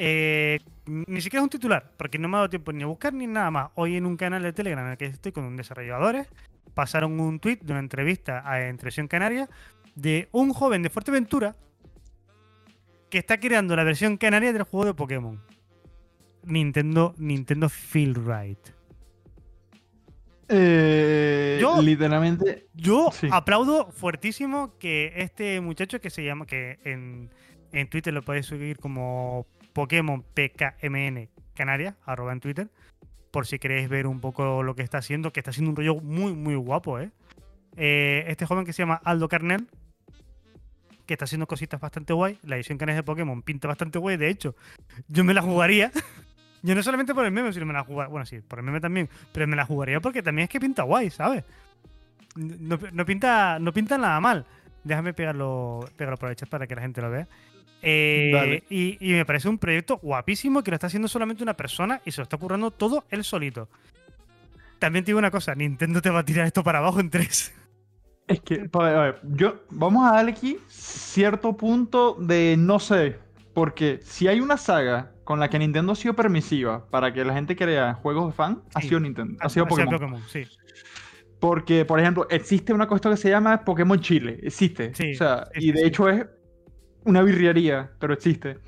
Eh, 0.00 0.60
ni 0.86 1.20
siquiera 1.20 1.40
es 1.40 1.44
un 1.44 1.50
titular, 1.50 1.90
porque 1.96 2.20
no 2.20 2.28
me 2.28 2.36
ha 2.36 2.38
dado 2.38 2.50
tiempo 2.50 2.72
ni 2.72 2.84
a 2.84 2.86
buscar 2.86 3.12
ni 3.12 3.26
nada 3.26 3.50
más. 3.50 3.70
Hoy 3.74 3.96
en 3.96 4.06
un 4.06 4.16
canal 4.16 4.44
de 4.44 4.52
Telegram 4.52 4.84
en 4.84 4.92
el 4.92 4.96
que 4.96 5.06
estoy 5.06 5.32
con 5.32 5.56
desarrolladores, 5.56 6.28
pasaron 6.72 7.18
un 7.18 7.40
tweet 7.40 7.58
de 7.62 7.72
una 7.72 7.80
entrevista 7.80 8.48
a 8.48 8.68
Entrevisión 8.68 9.08
Canaria 9.08 9.50
de 9.96 10.28
un 10.30 10.52
joven 10.52 10.84
de 10.84 10.90
Fuerteventura 10.90 11.56
que 13.10 13.18
está 13.18 13.40
creando 13.40 13.74
la 13.74 13.82
versión 13.82 14.18
canaria 14.18 14.52
del 14.52 14.62
juego 14.62 14.86
de 14.86 14.94
Pokémon. 14.94 15.40
Nintendo, 16.48 17.14
Nintendo 17.18 17.68
Feel 17.68 18.14
Right. 18.14 18.58
Eh, 20.48 21.58
yo, 21.60 21.80
literalmente. 21.82 22.66
Yo 22.74 23.10
aplaudo 23.30 23.90
fuertísimo 23.92 24.78
que 24.78 25.12
este 25.16 25.60
muchacho 25.60 26.00
que 26.00 26.10
se 26.10 26.24
llama, 26.24 26.46
que 26.46 26.78
en, 26.84 27.88
Twitter 27.90 28.14
lo 28.14 28.22
podéis 28.22 28.46
seguir 28.46 28.78
como 28.78 29.46
Pokémon 29.74 30.22
PKMN 30.22 31.28
Canarias, 31.54 31.96
arroba 32.06 32.32
en 32.32 32.40
Twitter, 32.40 32.70
por 33.30 33.46
si 33.46 33.58
queréis 33.58 33.88
ver 33.90 34.06
un 34.06 34.20
poco 34.20 34.62
lo 34.62 34.74
que 34.74 34.82
está 34.82 34.98
haciendo, 34.98 35.32
que 35.32 35.40
está 35.40 35.50
haciendo 35.50 35.70
un 35.70 35.76
rollo 35.76 35.96
muy, 35.96 36.32
muy 36.32 36.54
guapo, 36.54 36.98
¿eh? 36.98 37.10
eh 37.76 38.24
este 38.28 38.46
joven 38.46 38.64
que 38.64 38.72
se 38.72 38.82
llama 38.82 39.00
Aldo 39.04 39.28
Carnel, 39.28 39.68
que 41.04 41.14
está 41.14 41.26
haciendo 41.26 41.46
cositas 41.46 41.78
bastante 41.78 42.14
guay. 42.14 42.38
La 42.42 42.56
edición 42.56 42.78
canadiense 42.78 43.02
de 43.02 43.06
Pokémon 43.06 43.42
pinta 43.42 43.68
bastante 43.68 43.98
guay. 43.98 44.16
De 44.16 44.28
hecho, 44.28 44.54
yo 45.08 45.24
me 45.24 45.34
la 45.34 45.42
jugaría. 45.42 45.92
Yo 46.62 46.74
no 46.74 46.82
solamente 46.82 47.14
por 47.14 47.24
el 47.24 47.30
meme, 47.30 47.52
sino 47.52 47.66
me 47.66 47.72
la 47.72 47.84
jugaría. 47.84 48.10
Bueno, 48.10 48.26
sí, 48.26 48.40
por 48.40 48.58
el 48.58 48.64
meme 48.64 48.80
también. 48.80 49.08
Pero 49.32 49.46
me 49.46 49.56
la 49.56 49.64
jugaría 49.64 50.00
porque 50.00 50.22
también 50.22 50.44
es 50.44 50.50
que 50.50 50.60
pinta 50.60 50.82
guay, 50.82 51.10
¿sabes? 51.10 51.44
No, 52.34 52.78
pinta, 53.04 53.58
no 53.58 53.72
pinta 53.72 53.98
nada 53.98 54.20
mal. 54.20 54.44
Déjame 54.84 55.12
pegarlo, 55.12 55.88
pegarlo 55.96 56.16
por 56.16 56.30
el 56.30 56.36
chat 56.36 56.48
para 56.48 56.66
que 56.66 56.74
la 56.74 56.82
gente 56.82 57.00
lo 57.00 57.10
vea. 57.10 57.26
Eh, 57.80 58.62
y, 58.70 58.96
me 59.00 59.24
parece 59.24 59.48
un 59.48 59.58
proyecto 59.58 59.98
guapísimo 59.98 60.62
que 60.62 60.70
lo 60.70 60.74
está 60.74 60.88
haciendo 60.88 61.08
solamente 61.08 61.42
una 61.42 61.54
persona 61.54 62.00
y 62.04 62.10
se 62.10 62.20
lo 62.20 62.24
está 62.24 62.36
currando 62.36 62.70
todo 62.70 63.04
él 63.10 63.24
solito. 63.24 63.68
También 64.78 65.04
te 65.04 65.10
digo 65.10 65.18
una 65.18 65.30
cosa, 65.30 65.54
Nintendo 65.54 66.00
te 66.02 66.10
va 66.10 66.20
a 66.20 66.24
tirar 66.24 66.46
esto 66.46 66.62
para 66.62 66.78
abajo 66.78 67.00
en 67.00 67.10
tres. 67.10 67.52
Es 68.26 68.40
que, 68.40 68.68
a 68.72 68.78
ver, 68.78 69.20
yo, 69.22 69.62
vamos 69.70 70.06
a 70.06 70.16
darle 70.16 70.32
aquí 70.32 70.58
cierto 70.68 71.56
punto 71.56 72.14
de 72.14 72.56
no 72.58 72.78
sé, 72.78 73.18
porque 73.58 73.98
si 74.04 74.28
hay 74.28 74.40
una 74.40 74.56
saga 74.56 75.10
con 75.24 75.40
la 75.40 75.50
que 75.50 75.58
Nintendo 75.58 75.90
ha 75.90 75.96
sido 75.96 76.14
permisiva 76.14 76.88
para 76.90 77.12
que 77.12 77.24
la 77.24 77.34
gente 77.34 77.56
crea 77.56 77.94
juegos 77.94 78.28
de 78.28 78.32
fan, 78.32 78.62
ha 78.72 78.80
sido 78.80 79.00
Nintendo, 79.00 79.36
ha, 79.40 79.48
sido 79.48 79.66
Pokémon. 79.66 80.22
sí. 80.28 80.44
Porque, 81.40 81.84
por 81.84 81.98
ejemplo, 81.98 82.28
existe 82.30 82.72
una 82.72 82.86
cosa 82.86 83.10
que 83.10 83.16
se 83.16 83.30
llama 83.30 83.64
Pokémon 83.64 83.98
Chile, 83.98 84.38
existe. 84.44 84.92
o 84.92 85.16
sea, 85.16 85.48
y 85.56 85.72
de 85.72 85.86
hecho 85.86 86.08
es 86.08 86.24
una 87.04 87.20
birriaría, 87.22 87.90
pero 87.98 88.12
existe. 88.12 88.58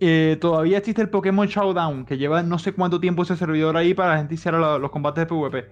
Eh, 0.00 0.36
todavía 0.40 0.78
existe 0.78 1.00
el 1.00 1.10
Pokémon 1.10 1.46
Showdown, 1.46 2.04
que 2.04 2.18
lleva 2.18 2.42
no 2.42 2.58
sé 2.58 2.72
cuánto 2.72 2.98
tiempo 2.98 3.22
ese 3.22 3.36
servidor 3.36 3.76
ahí 3.76 3.94
para 3.94 4.14
la 4.14 4.18
gente 4.18 4.34
hiciera 4.34 4.78
los 4.80 4.90
combates 4.90 5.22
de 5.22 5.26
PvP. 5.26 5.70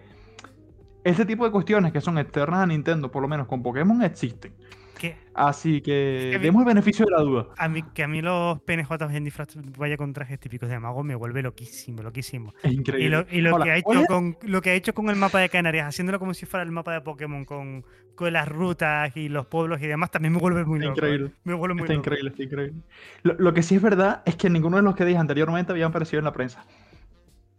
Ese 1.02 1.26
tipo 1.26 1.44
de 1.44 1.50
cuestiones 1.50 1.92
que 1.92 2.00
son 2.00 2.16
externas 2.16 2.60
a 2.60 2.66
Nintendo, 2.66 3.10
por 3.10 3.22
lo 3.22 3.28
menos 3.28 3.48
con 3.48 3.60
Pokémon, 3.60 4.00
existen. 4.04 4.52
Que 4.98 5.16
Así 5.34 5.80
que 5.80 6.30
Es 6.30 6.36
que 6.36 6.38
demos 6.40 6.60
el 6.62 6.66
beneficio 6.66 7.04
de 7.04 7.12
la 7.12 7.18
duda. 7.20 7.46
a 7.56 7.68
mí, 7.68 7.82
que 7.94 8.02
a 8.02 8.08
mí 8.08 8.20
los 8.20 8.60
PNJ 8.62 8.92
en 9.14 9.24
disfraz 9.24 9.48
vaya 9.78 9.96
con 9.96 10.12
trajes 10.12 10.40
típicos 10.40 10.68
de 10.68 10.78
mago 10.80 11.04
me 11.04 11.14
vuelve 11.14 11.42
loquísimo, 11.42 12.02
loquísimo. 12.02 12.52
Es 12.62 12.72
Y 12.72 12.76
increíble. 12.76 13.08
lo, 13.18 13.26
y 13.30 13.40
lo 13.40 13.58
que 13.60 13.70
ha 13.70 13.76
hecho 13.76 13.84
¿cuál 13.84 13.98
es- 14.00 14.06
con 14.08 14.36
lo 14.42 14.60
que 14.60 14.70
ha 14.70 14.74
hecho 14.74 14.92
con 14.94 15.08
el 15.10 15.16
mapa 15.16 15.38
de 15.38 15.48
Canarias, 15.48 15.86
haciéndolo 15.86 16.18
como 16.18 16.34
si 16.34 16.44
fuera 16.46 16.64
el 16.64 16.72
mapa 16.72 16.92
de 16.92 17.00
Pokémon, 17.02 17.44
con, 17.44 17.84
con 18.16 18.32
las 18.32 18.48
rutas 18.48 19.16
y 19.16 19.28
los 19.28 19.46
pueblos 19.46 19.80
y 19.80 19.86
demás, 19.86 20.10
también 20.10 20.32
me 20.32 20.40
vuelve 20.40 20.64
muy 20.64 20.80
loco. 20.80 20.94
increíble. 20.96 21.30
Me 21.44 21.54
vuelve 21.54 21.74
muy 21.74 21.82
Está 21.84 21.94
loco. 21.94 22.00
increíble, 22.06 22.30
está 22.30 22.42
increíble. 22.42 22.82
Lo, 23.22 23.34
lo 23.34 23.54
que 23.54 23.62
sí 23.62 23.76
es 23.76 23.82
verdad 23.82 24.22
es 24.26 24.34
que 24.34 24.50
ninguno 24.50 24.76
de 24.78 24.82
los 24.82 24.96
que 24.96 25.04
dije 25.04 25.18
anteriormente 25.18 25.70
habían 25.70 25.90
aparecido 25.90 26.18
en 26.18 26.24
la 26.24 26.32
prensa. 26.32 26.64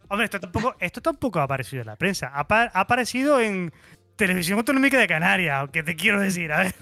Hombre, 0.09 0.25
esto 0.25 0.39
tampoco, 0.39 0.75
esto 0.79 1.01
tampoco 1.01 1.39
ha 1.39 1.43
aparecido 1.43 1.81
en 1.81 1.87
la 1.87 1.95
prensa. 1.95 2.27
Ha, 2.33 2.47
pa- 2.47 2.71
ha 2.73 2.79
aparecido 2.81 3.39
en 3.39 3.71
Televisión 4.17 4.57
Autonómica 4.57 4.97
de 4.99 5.07
Canarias, 5.07 5.55
aunque 5.59 5.81
te 5.83 5.95
quiero 5.95 6.19
decir, 6.19 6.51
a 6.51 6.63
ver. 6.63 6.73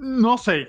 No 0.00 0.38
sé. 0.38 0.68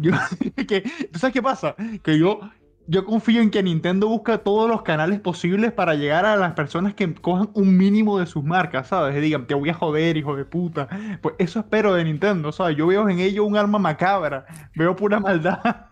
Yo, 0.00 0.12
que, 0.68 0.82
¿Tú 1.12 1.18
sabes 1.18 1.32
qué 1.32 1.42
pasa? 1.42 1.74
Que 2.02 2.18
yo, 2.18 2.40
yo 2.86 3.04
confío 3.04 3.42
en 3.42 3.50
que 3.50 3.62
Nintendo 3.62 4.08
busca 4.08 4.38
todos 4.38 4.68
los 4.70 4.82
canales 4.82 5.20
posibles 5.20 5.72
para 5.72 5.94
llegar 5.94 6.24
a 6.24 6.36
las 6.36 6.52
personas 6.54 6.94
que 6.94 7.12
cojan 7.14 7.50
un 7.54 7.76
mínimo 7.76 8.18
de 8.18 8.26
sus 8.26 8.42
marcas, 8.44 8.88
¿sabes? 8.88 9.16
Y 9.16 9.20
digan, 9.20 9.46
te 9.46 9.54
voy 9.54 9.68
a 9.70 9.74
joder, 9.74 10.16
hijo 10.16 10.36
de 10.36 10.44
puta. 10.44 10.88
Pues 11.20 11.34
eso 11.38 11.60
espero 11.60 11.94
de 11.94 12.04
Nintendo, 12.04 12.52
¿sabes? 12.52 12.76
Yo 12.76 12.86
veo 12.86 13.08
en 13.08 13.18
ello 13.18 13.44
un 13.44 13.56
arma 13.56 13.78
macabra. 13.78 14.46
Veo 14.74 14.94
pura 14.96 15.20
maldad. 15.20 15.86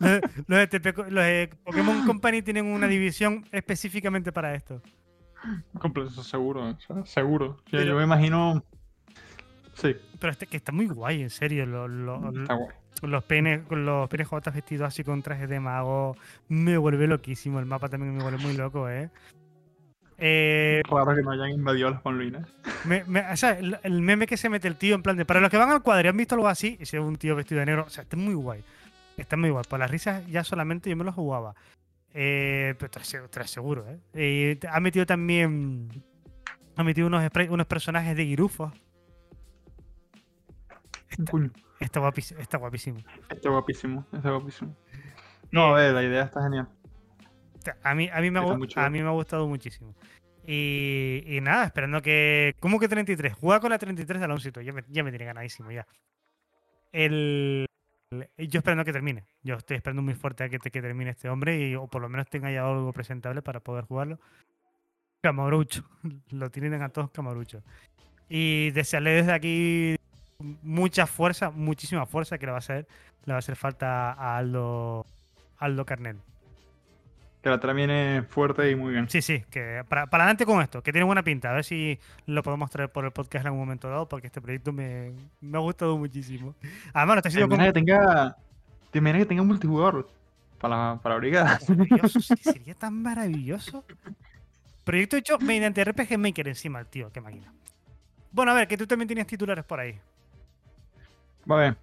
Los, 0.00 0.20
los 0.46 0.58
de 0.58 0.66
TP 0.66 0.96
los 1.10 1.24
de 1.24 1.50
Pokémon 1.64 2.06
Company 2.06 2.40
tienen 2.42 2.66
una 2.66 2.86
división 2.86 3.44
específicamente 3.52 4.32
para 4.32 4.54
esto. 4.54 4.80
Completo, 5.78 6.22
seguro, 6.22 6.76
seguro. 7.04 7.58
Pero- 7.70 7.84
yo 7.84 7.96
me 7.96 8.04
imagino. 8.04 8.64
Sí, 9.80 9.94
Pero 10.18 10.32
este, 10.32 10.46
que 10.46 10.56
está 10.56 10.72
muy 10.72 10.86
guay, 10.88 11.22
en 11.22 11.30
serio. 11.30 11.64
lo- 11.66 11.86
lo- 11.88 12.30
está 12.42 12.54
guay. 12.54 12.68
los 13.02 13.24
con 13.68 13.84
los 13.86 14.08
PNJ 14.10 14.50
vestidos 14.52 14.88
así 14.88 15.04
con 15.04 15.22
trajes 15.22 15.48
de 15.48 15.60
mago 15.60 16.16
me 16.48 16.76
vuelve 16.76 17.06
loquísimo. 17.06 17.60
El 17.60 17.66
mapa 17.66 17.88
también 17.88 18.16
me 18.16 18.22
vuelve 18.22 18.38
muy 18.38 18.54
loco, 18.56 18.88
¿eh? 18.88 19.08
Eh, 20.20 20.82
Raro 20.90 21.14
que 21.14 21.22
no 21.22 21.30
hayan 21.30 21.50
invadido 21.50 21.90
las 21.90 22.00
conluinas. 22.00 22.48
me- 22.84 23.04
me- 23.04 23.20
o 23.30 23.36
sea, 23.36 23.52
el, 23.52 23.78
el 23.84 24.02
meme 24.02 24.26
que 24.26 24.36
se 24.36 24.48
mete 24.48 24.66
el 24.66 24.74
tío 24.76 24.94
en 24.96 25.02
plan 25.02 25.16
de. 25.16 25.24
Para 25.24 25.40
los 25.40 25.48
que 25.50 25.56
van 25.56 25.70
al 25.70 25.82
cuadro 25.82 26.06
y 26.06 26.08
han 26.10 26.16
visto 26.16 26.34
algo 26.34 26.48
así, 26.48 26.76
y 26.80 26.86
se 26.86 26.98
ve 26.98 27.04
un 27.04 27.16
tío 27.16 27.36
vestido 27.36 27.60
de 27.60 27.66
negro. 27.66 27.84
O 27.86 27.90
sea, 27.90 28.02
está 28.02 28.16
muy 28.16 28.34
guay. 28.34 28.64
Está 29.16 29.36
muy 29.36 29.50
guay. 29.50 29.64
Por 29.68 29.78
las 29.78 29.90
risas 29.90 30.26
ya 30.26 30.42
solamente 30.42 30.90
yo 30.90 30.96
me 30.96 31.04
lo 31.04 31.12
jugaba. 31.12 31.54
Eh, 32.14 32.74
pero 32.78 32.90
te 32.90 32.98
lo 32.98 33.02
aseguro- 33.04 33.28
te 33.30 33.38
lo 33.40 33.46
seguro, 33.46 33.86
¿eh? 33.88 33.98
Eh, 34.14 34.58
ha 34.68 34.80
metido 34.80 35.06
también. 35.06 35.88
Ha 36.74 36.82
metido 36.82 37.06
unos, 37.06 37.22
spray- 37.24 37.48
unos 37.50 37.66
personajes 37.66 38.16
de 38.16 38.24
Girufos. 38.24 38.72
Coño, 41.30 41.50
Está, 41.80 42.00
guapis- 42.00 42.36
está 42.38 42.58
guapísimo. 42.58 42.98
está 43.30 43.48
guapísimo, 43.50 44.06
está 44.12 44.30
guapísimo. 44.30 44.76
No, 45.50 45.66
a 45.66 45.74
ver, 45.78 45.94
la 45.94 46.02
idea 46.02 46.24
está 46.24 46.42
genial. 46.42 46.68
A 47.82 47.94
mí, 47.94 48.08
a 48.12 48.20
mí, 48.20 48.30
me, 48.30 48.38
ha, 48.40 48.42
Está 48.62 48.86
a 48.86 48.90
mí 48.90 49.00
me 49.02 49.08
ha 49.08 49.12
gustado 49.12 49.46
muchísimo. 49.48 49.94
Y, 50.46 51.22
y 51.26 51.40
nada, 51.40 51.66
esperando 51.66 52.00
que. 52.00 52.54
¿Cómo 52.60 52.78
que 52.80 52.88
33? 52.88 53.34
Juega 53.34 53.60
con 53.60 53.70
la 53.70 53.78
33 53.78 54.18
de 54.20 54.24
Alonsito. 54.24 54.60
Ya 54.62 54.72
me, 54.72 54.82
ya 54.88 55.02
me 55.04 55.10
tiene 55.10 55.26
ganadísimo 55.26 55.70
ya. 55.70 55.86
El, 56.92 57.66
el- 58.10 58.48
yo 58.48 58.58
esperando 58.58 58.84
que 58.84 58.92
termine. 58.92 59.24
Yo 59.42 59.56
estoy 59.56 59.76
esperando 59.76 60.02
muy 60.02 60.14
fuerte 60.14 60.44
a 60.44 60.48
que, 60.48 60.58
te- 60.58 60.70
que 60.70 60.80
termine 60.80 61.10
este 61.10 61.28
hombre 61.28 61.58
y, 61.68 61.74
o 61.74 61.86
por 61.86 62.00
lo 62.00 62.08
menos 62.08 62.28
tenga 62.30 62.50
ya 62.50 62.66
algo 62.66 62.92
presentable 62.92 63.42
para 63.42 63.60
poder 63.60 63.84
jugarlo. 63.84 64.18
Camarucho. 65.22 65.84
Lo 66.30 66.50
tienen 66.50 66.82
a 66.82 66.88
todos 66.88 67.10
Camarucho. 67.10 67.62
Y 68.30 68.70
desearle 68.70 69.10
desde 69.10 69.32
aquí 69.32 69.96
mucha 70.62 71.06
fuerza, 71.06 71.50
muchísima 71.50 72.06
fuerza 72.06 72.38
que 72.38 72.46
le 72.46 72.52
va 72.52 72.58
a 72.58 72.60
hacer, 72.60 72.86
le 73.24 73.32
va 73.32 73.36
a 73.36 73.38
hacer 73.38 73.56
falta 73.56 74.12
a 74.12 74.38
Aldo, 74.38 75.06
Aldo 75.58 75.84
Carnel. 75.84 76.18
Que 77.42 77.50
la 77.50 77.60
termine 77.60 78.22
fuerte 78.28 78.70
y 78.70 78.76
muy 78.76 78.92
bien. 78.92 79.08
Sí, 79.08 79.22
sí, 79.22 79.44
que 79.50 79.84
para, 79.88 80.06
para 80.06 80.24
adelante 80.24 80.44
con 80.44 80.60
esto, 80.60 80.82
que 80.82 80.92
tiene 80.92 81.04
buena 81.04 81.22
pinta. 81.22 81.50
A 81.50 81.54
ver 81.54 81.64
si 81.64 81.98
lo 82.26 82.42
podemos 82.42 82.70
traer 82.70 82.90
por 82.90 83.04
el 83.04 83.12
podcast 83.12 83.44
en 83.44 83.48
algún 83.48 83.60
momento 83.60 83.88
dado, 83.88 84.08
porque 84.08 84.26
este 84.26 84.40
proyecto 84.40 84.72
me, 84.72 85.12
me 85.40 85.58
ha 85.58 85.60
gustado 85.60 85.96
muchísimo. 85.96 86.54
Además, 86.92 87.16
lo 87.16 87.18
está 87.18 87.22
¿Te 87.22 87.28
haciendo 87.28 87.54
imaginas 87.54 87.66
que 87.68 87.80
tenga, 87.80 88.36
te 88.90 89.00
que 89.00 89.26
tenga 89.26 89.42
multijugador 89.42 90.08
para, 90.60 90.98
para 91.02 91.16
brigada? 91.16 91.60
sería 92.40 92.74
tan 92.74 93.02
maravilloso. 93.02 93.84
Proyecto 94.82 95.16
hecho 95.16 95.38
mediante 95.38 95.84
RPG 95.84 96.18
Maker 96.18 96.48
encima, 96.48 96.84
tío, 96.84 97.12
qué 97.12 97.20
máquina. 97.20 97.52
Bueno, 98.32 98.52
a 98.52 98.54
ver, 98.54 98.68
que 98.68 98.76
tú 98.76 98.86
también 98.86 99.08
tenías 99.08 99.26
titulares 99.26 99.64
por 99.64 99.78
ahí. 99.78 99.98
Va 101.50 101.56
a 101.56 101.60
ver. 101.60 101.76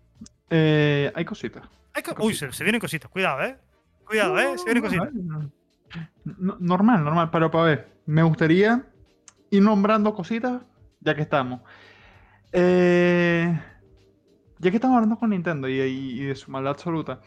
Eh, 0.49 1.11
hay 1.15 1.25
cositas. 1.25 1.63
Hay 1.93 2.03
co- 2.03 2.15
Uy, 2.23 2.33
se, 2.33 2.51
se 2.51 2.63
vienen 2.63 2.79
cositas, 2.81 3.09
cuidado, 3.09 3.41
eh. 3.43 3.57
Cuidado, 4.05 4.37
eh, 4.39 4.57
se 4.57 4.65
vienen 4.65 4.83
cositas. 4.83 5.09
Normal, 6.25 6.99
no- 6.99 7.05
normal, 7.05 7.29
pero 7.31 7.49
para 7.51 7.63
ver. 7.65 7.87
Me 8.05 8.21
gustaría 8.23 8.83
ir 9.49 9.61
nombrando 9.63 10.13
cositas 10.13 10.61
ya 10.99 11.15
que 11.15 11.21
estamos. 11.21 11.61
Eh, 12.51 13.59
ya 14.59 14.69
que 14.71 14.77
estamos 14.77 14.95
hablando 14.95 15.17
con 15.17 15.29
Nintendo 15.31 15.67
y, 15.67 15.79
y- 15.81 16.21
y 16.21 16.23
de 16.25 16.35
su 16.35 16.51
maldad 16.51 16.71
absoluta, 16.71 17.21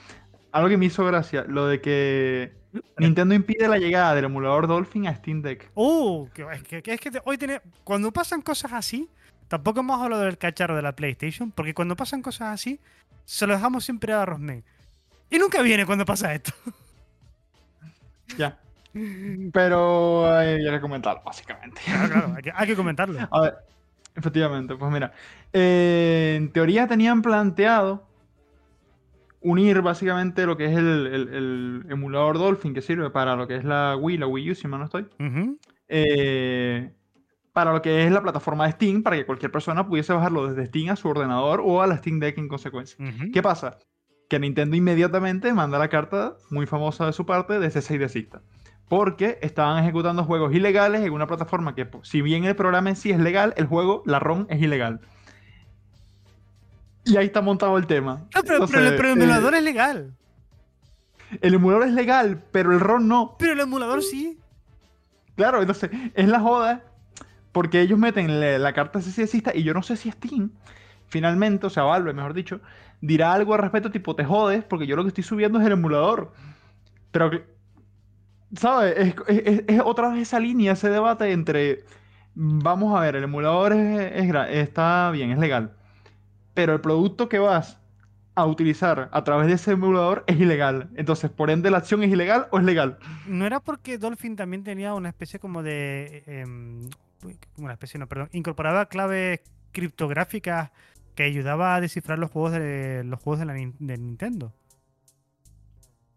algo 0.53 0.69
que 0.69 0.77
me 0.77 0.87
hizo 0.87 1.05
gracia, 1.05 1.45
lo 1.47 1.67
de 1.67 1.81
que 1.81 2.53
Nintendo 2.99 3.35
impide 3.35 3.69
la 3.69 3.79
llegada 3.79 4.15
del 4.15 4.27
emulador 4.27 4.67
Dolphin 4.67 5.07
a 5.07 5.15
Steam 5.15 5.43
Deck. 5.43 5.71
Uh, 5.75 6.29
que, 6.31 6.47
es 6.53 6.63
que, 6.63 6.83
que 6.83 6.95
es 6.95 7.01
que 7.01 7.11
te- 7.11 7.21
hoy 7.25 7.37
tiene, 7.39 7.61
cuando 7.85 8.13
pasan 8.13 8.41
cosas 8.43 8.73
así, 8.73 9.09
tampoco 9.49 9.81
hemos 9.81 10.01
hablado 10.01 10.23
del 10.23 10.39
cacharro 10.39 10.77
de 10.77 10.83
la 10.83 10.95
PlayStation, 10.95 11.51
porque 11.51 11.75
cuando 11.75 11.97
pasan 11.97 12.23
cosas 12.23 12.49
así, 12.55 12.79
se 13.25 13.47
lo 13.47 13.55
dejamos 13.55 13.85
siempre 13.85 14.13
a 14.13 14.25
Rosman. 14.25 14.63
Y 15.31 15.39
nunca 15.39 15.61
viene 15.63 15.85
cuando 15.87 16.05
pasa 16.05 16.33
esto. 16.35 16.53
Ya. 18.37 18.59
Pero 19.53 20.27
eh, 20.43 20.59
hay 20.69 20.71
que 20.77 20.81
comentarlo, 20.81 21.23
básicamente. 21.25 21.81
Claro, 21.85 22.09
claro, 22.13 22.35
hay 22.37 22.43
que, 22.43 22.53
hay 22.55 22.67
que 22.67 22.77
comentarlo. 22.77 23.19
A 23.31 23.41
ver, 23.41 23.55
efectivamente, 24.15 24.77
pues 24.77 24.93
mira, 24.93 25.13
eh, 25.53 26.35
en 26.37 26.53
teoría 26.53 26.87
tenían 26.87 27.23
planteado 27.23 28.07
unir 29.41 29.81
básicamente 29.83 30.45
lo 30.47 30.57
que 30.57 30.67
es 30.67 30.77
el, 30.77 31.07
el- 31.07 31.29
el 31.29 31.87
emulador 31.91 32.39
Dolphin 32.39 32.75
que 32.75 32.83
sirve 32.83 33.09
para 33.11 33.37
lo 33.37 33.47
que 33.47 33.57
es 33.57 33.65
la 33.65 33.97
Wii, 33.97 34.19
la 34.19 34.27
Wii 34.27 34.51
U, 34.51 34.55
si 34.55 34.67
mal 34.69 34.81
no 34.81 34.87
estoy, 34.87 35.07
eh, 35.89 36.93
para 37.59 37.73
lo 37.73 37.83
que 37.83 38.05
es 38.05 38.13
la 38.13 38.23
plataforma 38.23 38.67
de 38.67 38.71
Steam, 38.71 39.03
para 39.03 39.17
que 39.17 39.27
cualquier 39.27 39.51
persona 39.51 39.85
pudiese 39.85 40.13
bajarlo 40.13 40.47
desde 40.47 40.67
Steam 40.67 40.91
a 40.91 40.95
su 40.95 41.09
ordenador 41.09 41.61
o 41.65 41.83
a 41.83 41.89
la 41.89 41.97
Steam 41.97 42.21
Deck 42.21 42.39
en 42.39 42.47
consecuencia. 42.47 42.97
¿Qué 43.33 43.43
pasa? 43.43 43.79
Que 44.29 44.39
Nintendo 44.39 44.77
inmediatamente 44.77 45.53
manda 45.53 45.77
la 45.77 45.89
carta 45.89 46.37
muy 46.51 46.67
famosa 46.67 47.07
de 47.07 47.13
su 47.13 47.27
parte 47.27 47.59
de 47.59 47.69
cese 47.69 47.97
y 47.97 47.99
desista. 47.99 48.43
Porque 48.89 49.41
estaban 49.43 49.83
ejecutando 49.83 50.23
juegos 50.23 50.55
ilegales 50.55 51.03
en 51.03 51.13
una 51.13 51.27
plataforma 51.27 51.75
que, 51.75 51.85
pues, 51.85 52.09
si 52.09 52.23
bien 52.23 52.45
el 52.45 52.55
programa 52.55 52.91
en 52.91 52.95
sí 52.95 53.11
es 53.11 53.19
legal, 53.19 53.55
el 53.57 53.67
juego, 53.67 54.05
la 54.07 54.21
ROM, 54.21 54.47
es 54.51 54.63
ilegal. 54.63 55.01
Y 57.07 57.17
ahí 57.17 57.27
está 57.27 57.41
montado 57.41 57.77
el 57.77 57.89
tema. 57.89 58.29
No, 58.37 58.43
pero, 58.45 58.45
pero, 58.45 58.55
Entonces, 58.67 58.93
pero 58.97 59.09
el 59.11 59.19
eh, 59.19 59.25
emulador 59.25 59.55
es 59.57 59.63
legal. 59.65 60.15
el 61.41 61.55
emulador 61.55 61.89
es 61.89 61.93
legal, 61.93 62.41
pero 62.53 62.73
el 62.73 62.79
ROM 62.79 63.09
no. 63.09 63.35
Pero 63.37 63.55
el 63.55 63.61
emulador 63.61 64.05
sí. 64.05 64.39
Claro, 65.35 65.61
entonces 65.61 65.91
es 66.15 66.29
la 66.29 66.39
joda 66.39 66.85
porque 67.53 67.81
ellos 67.81 67.99
meten 67.99 68.41
la, 68.41 68.59
la 68.59 68.73
carta 68.73 69.01
cese 69.01 69.43
y 69.55 69.63
yo 69.63 69.75
no 69.75 69.83
sé 69.83 69.97
si 69.97 70.11
Steam, 70.11 70.51
finalmente, 71.09 71.67
o 71.67 71.71
sea, 71.71 71.85
Valve, 71.85 72.13
mejor 72.13 72.35
dicho, 72.35 72.61
dirá 73.01 73.33
algo 73.33 73.55
al 73.55 73.61
respecto 73.61 73.91
tipo, 73.91 74.15
te 74.15 74.25
jodes 74.25 74.65
porque 74.65 74.87
yo 74.87 74.97
lo 74.97 75.03
que 75.03 75.09
estoy 75.09 75.25
subiendo 75.25 75.61
es 75.61 75.67
el 75.67 75.73
emulador. 75.73 76.33
Pero, 77.11 77.31
¿sabes? 78.55 79.15
Es, 79.29 79.81
otra 79.85 80.11
vez 80.11 80.23
esa 80.23 80.41
línea, 80.41 80.73
ese 80.73 80.91
debate 80.91 81.33
entre, 81.33 81.85
vamos 82.35 82.97
a 82.97 83.01
ver, 83.01 83.17
el 83.17 83.25
emulador 83.25 83.73
es, 83.73 84.35
está 84.51 85.11
bien, 85.11 85.31
es 85.31 85.39
legal, 85.39 85.73
pero 86.55 86.75
el 86.75 86.81
producto 86.81 87.29
que 87.29 87.39
vas 87.39 87.79
a 88.35 88.47
utilizar 88.47 89.09
a 89.11 89.25
través 89.25 89.49
de 89.49 89.55
ese 89.55 89.73
emulador 89.73 90.23
es 90.29 90.39
ilegal. 90.39 90.91
Entonces, 90.95 91.29
por 91.29 91.51
ende, 91.51 91.71
la 91.71 91.79
acción 91.79 92.05
es 92.05 92.11
ilegal 92.11 92.47
o 92.53 92.59
es 92.59 92.65
legal. 92.65 92.99
¿No 93.27 93.45
era 93.45 93.59
porque 93.59 93.99
Dolphin 93.99 94.37
también 94.37 94.63
tenía 94.63 94.95
una 94.95 95.09
especie 95.09 95.41
como 95.41 95.65
de. 95.65 96.23
em, 96.27 96.89
una 97.57 97.73
especie, 97.73 97.99
no, 97.99 98.07
perdón. 98.07 98.29
Incorporaba 98.33 98.87
claves 98.87 99.41
criptográficas 99.73 100.71
que 101.15 101.25
ayudaba 101.25 101.75
a 101.75 101.81
descifrar 101.81 102.19
los 102.19 102.31
juegos 102.31 102.53
de 102.53 103.03
los 103.05 103.21
juegos 103.21 103.41
de, 103.41 103.47
la 103.47 103.55
de 103.55 103.99
Nintendo. 103.99 104.53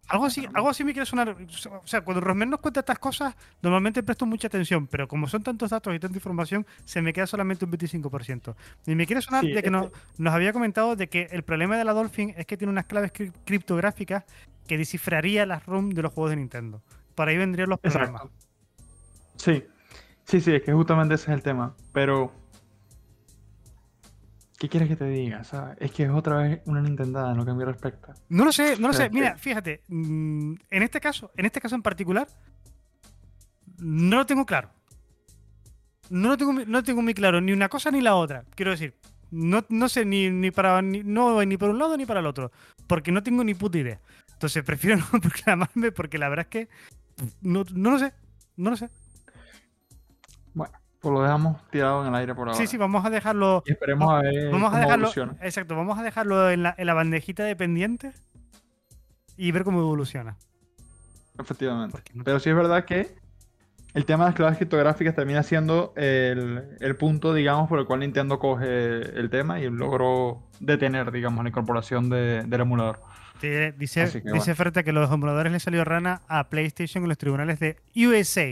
Algo 0.08 0.26
así, 0.26 0.46
algo 0.54 0.68
así 0.68 0.84
me 0.84 0.92
quiere 0.92 1.06
sonar. 1.06 1.38
O 1.40 1.88
sea, 1.88 2.02
cuando 2.02 2.20
Rosmer 2.20 2.46
nos 2.46 2.60
cuenta 2.60 2.82
estas 2.82 3.00
cosas, 3.00 3.34
normalmente 3.62 4.04
presto 4.04 4.26
mucha 4.26 4.48
atención, 4.48 4.86
pero 4.88 5.08
como 5.08 5.26
son 5.26 5.42
tantos 5.42 5.70
datos 5.70 5.96
y 5.96 6.00
tanta 6.00 6.18
información, 6.18 6.68
se 6.84 7.02
me 7.02 7.14
queda 7.14 7.28
solamente 7.28 7.64
un 7.64 7.72
25%. 7.72 8.54
Y 8.88 8.96
me 8.96 9.06
quiere 9.08 9.22
sonar 9.22 9.42
Sí, 9.46 9.54
de 9.54 9.64
que 9.64 9.72
nos, 9.72 9.90
nos 10.18 10.34
había 10.34 10.52
comentado 10.52 10.98
de 10.98 11.08
que 11.08 11.30
el 11.32 11.44
problema 11.44 11.78
de 11.78 11.86
la 11.86 11.94
Dolphin 11.94 12.34
es 12.36 12.46
que 12.46 12.58
tiene 12.58 12.72
unas 12.72 12.88
claves 12.88 13.14
cri- 13.14 13.32
criptográficas 13.46 14.26
que 14.68 14.78
descifraría 14.78 15.46
las 15.46 15.66
ROM 15.66 15.90
de 15.92 16.02
los 16.02 16.12
juegos 16.12 16.32
de 16.32 16.36
Nintendo. 16.36 16.82
Por 17.16 17.30
ahí 17.30 17.38
vendrían 17.38 17.70
los 17.70 17.80
problemas. 17.80 18.24
Exacto. 18.24 18.32
Sí, 19.38 19.64
sí, 20.32 20.42
sí, 20.42 20.54
es 20.56 20.64
que 20.64 20.74
justamente 20.74 21.16
ese 21.16 21.32
es 21.32 21.38
el 21.38 21.44
tema. 21.44 21.76
Pero 21.94 22.32
¿Qué 24.58 24.70
quieres 24.70 24.90
que 24.90 24.96
te 24.96 25.06
diga? 25.06 25.44
¿sabes? 25.44 25.76
Es 25.80 25.92
que 25.92 26.04
es 26.04 26.10
otra 26.12 26.38
vez 26.38 26.62
una 26.66 26.82
Nintendada 26.82 27.32
en 27.32 27.38
lo 27.38 27.44
que 27.46 27.50
a 27.52 27.54
mí 27.56 27.64
respecta. 27.64 28.14
No 28.30 28.46
lo 28.46 28.52
sé, 28.52 28.78
no 28.78 28.90
lo 28.90 28.94
sé. 28.94 29.10
Mira, 29.10 29.36
fíjate, 29.36 29.82
mm, 29.88 30.54
en 30.70 30.84
este 30.84 31.02
caso, 31.02 31.32
en 31.36 31.46
este 31.48 31.60
caso 31.60 31.74
en 31.76 31.82
particular, 31.82 32.28
no 33.80 34.18
lo 34.18 34.26
tengo 34.28 34.46
claro. 34.46 34.70
No 36.12 36.30
lo 36.30 36.38
tengo, 36.38 36.54
muy- 36.54 36.66
no 36.66 36.74
lo 36.74 36.84
tengo 36.84 37.02
muy 37.02 37.16
claro, 37.16 37.42
ni 37.42 37.54
una 37.54 37.70
cosa 37.70 37.90
ni 37.90 38.02
la 38.02 38.14
otra. 38.16 38.44
Quiero 38.54 38.70
decir, 38.70 38.94
no, 39.32 39.66
no 39.70 39.90
sé 39.90 40.06
ni, 40.06 40.30
ni 40.30 40.52
para 40.52 40.80
ni, 40.84 41.02
no 41.04 41.44
ni 41.44 41.58
por 41.58 41.72
un 41.72 41.80
lado 41.80 41.98
ni 41.98 42.06
para 42.06 42.20
el 42.20 42.28
otro, 42.28 42.52
porque 42.86 43.12
no 43.12 43.24
tengo 43.24 43.44
ni 43.44 43.56
puta 43.56 43.80
idea. 43.80 44.00
Entonces 44.34 44.64
prefiero 44.64 44.98
no 45.14 45.20
proclamarme 45.22 45.92
porque 45.92 46.20
la 46.20 46.30
verdad 46.30 46.46
es 46.46 46.50
que 46.52 46.70
no, 47.42 47.64
no 47.74 47.92
lo 47.92 47.98
sé, 47.98 48.14
no 48.58 48.70
lo 48.70 48.78
sé. 48.78 48.92
Bueno, 51.02 51.14
pues 51.14 51.14
lo 51.14 51.22
dejamos 51.24 51.70
tirado 51.72 52.02
en 52.04 52.10
el 52.10 52.16
aire 52.16 52.36
por 52.36 52.48
ahora. 52.48 52.58
Sí, 52.60 52.68
sí, 52.68 52.78
vamos 52.78 53.04
a 53.06 53.10
dejarlo. 53.10 53.64
Y 53.66 53.72
esperemos 53.72 54.10
a 54.12 54.22
ver 54.22 54.52
Vamos 54.52 54.68
a 54.70 54.72
cómo 54.72 54.78
dejarlo. 54.82 54.94
evoluciona. 55.08 55.36
Exacto, 55.42 55.76
vamos 55.76 55.98
a 55.98 56.04
dejarlo 56.04 56.50
en 56.52 56.64
la, 56.64 56.76
en 56.78 56.86
la 56.88 56.94
bandejita 56.94 57.44
de 57.44 57.56
pendientes 57.56 58.22
y 59.38 59.52
ver 59.52 59.64
cómo 59.64 59.80
evoluciona. 59.80 60.38
Efectivamente. 61.40 62.00
No- 62.14 62.24
Pero 62.24 62.40
sí 62.40 62.50
es 62.50 62.56
verdad 62.56 62.86
que 62.86 63.16
el 63.94 64.06
tema 64.06 64.26
de 64.26 64.30
las 64.30 64.36
claves 64.36 64.58
criptográficas 64.58 65.16
termina 65.16 65.44
siendo 65.44 65.94
el, 65.96 66.78
el 66.80 66.96
punto, 66.96 67.34
digamos, 67.34 67.68
por 67.68 67.80
el 67.80 67.86
cual 67.86 68.02
Nintendo 68.02 68.38
coge 68.40 69.00
el 69.20 69.30
tema 69.30 69.60
y 69.60 69.70
logró 69.70 70.44
detener, 70.60 71.12
digamos, 71.12 71.44
la 71.44 71.50
incorporación 71.50 72.10
de- 72.10 72.44
del 72.44 72.62
emulador. 72.62 73.00
Sí, 73.42 73.50
dice, 73.76 74.22
que 74.22 74.32
dice 74.32 74.54
Ferta 74.54 74.84
que 74.84 74.92
los 74.92 75.12
emuladores 75.12 75.52
le 75.52 75.60
salió 75.60 75.84
rana 75.84 76.22
a 76.28 76.48
PlayStation 76.50 77.04
en 77.04 77.10
los 77.10 77.18
tribunales 77.18 77.60
de 77.60 77.78
USA. 77.96 78.46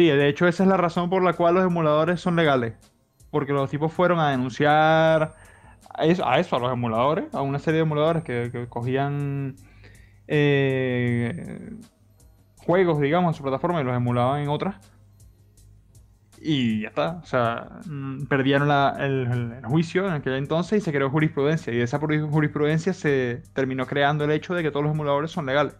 Sí, 0.00 0.06
de 0.06 0.28
hecho 0.28 0.48
esa 0.48 0.62
es 0.62 0.68
la 0.68 0.78
razón 0.78 1.10
por 1.10 1.22
la 1.22 1.34
cual 1.34 1.54
los 1.56 1.64
emuladores 1.66 2.20
son 2.20 2.36
legales. 2.36 2.74
Porque 3.30 3.52
los 3.52 3.70
tipos 3.70 3.92
fueron 3.92 4.18
a 4.18 4.30
denunciar 4.30 5.34
a 5.94 6.06
eso, 6.06 6.24
a, 6.26 6.34
a 6.56 6.60
los 6.60 6.72
emuladores, 6.72 7.32
a 7.34 7.42
una 7.42 7.58
serie 7.58 7.78
de 7.78 7.82
emuladores 7.82 8.24
que, 8.24 8.66
cogían 8.68 9.56
eh, 10.28 11.70
juegos, 12.64 13.00
digamos, 13.00 13.30
en 13.34 13.36
su 13.36 13.42
plataforma 13.42 13.80
y 13.80 13.84
los 13.84 13.96
emulaban 13.96 14.42
en 14.42 14.48
otras. 14.48 14.76
Y 16.42 16.82
ya 16.82 16.88
está. 16.88 17.10
O 17.22 17.26
sea, 17.26 17.80
mm, 17.86 18.24
perdieron 18.26 18.70
el, 18.98 19.26
el- 19.58 19.64
juicio 19.66 20.06
en 20.06 20.12
aquel 20.14 20.34
entonces 20.34 20.78
y 20.78 20.84
se 20.84 20.92
creó 20.92 21.10
jurisprudencia. 21.10 21.72
Y 21.72 21.76
de 21.78 21.82
esa 21.84 22.00
juri- 22.00 22.28
jurisprudencia 22.28 22.94
se 22.94 23.42
terminó 23.52 23.86
creando 23.86 24.24
el 24.24 24.30
hecho 24.30 24.54
de 24.54 24.62
que 24.62 24.70
todos 24.70 24.84
los 24.84 24.94
emuladores 24.94 25.30
son 25.30 25.46
legales. 25.46 25.76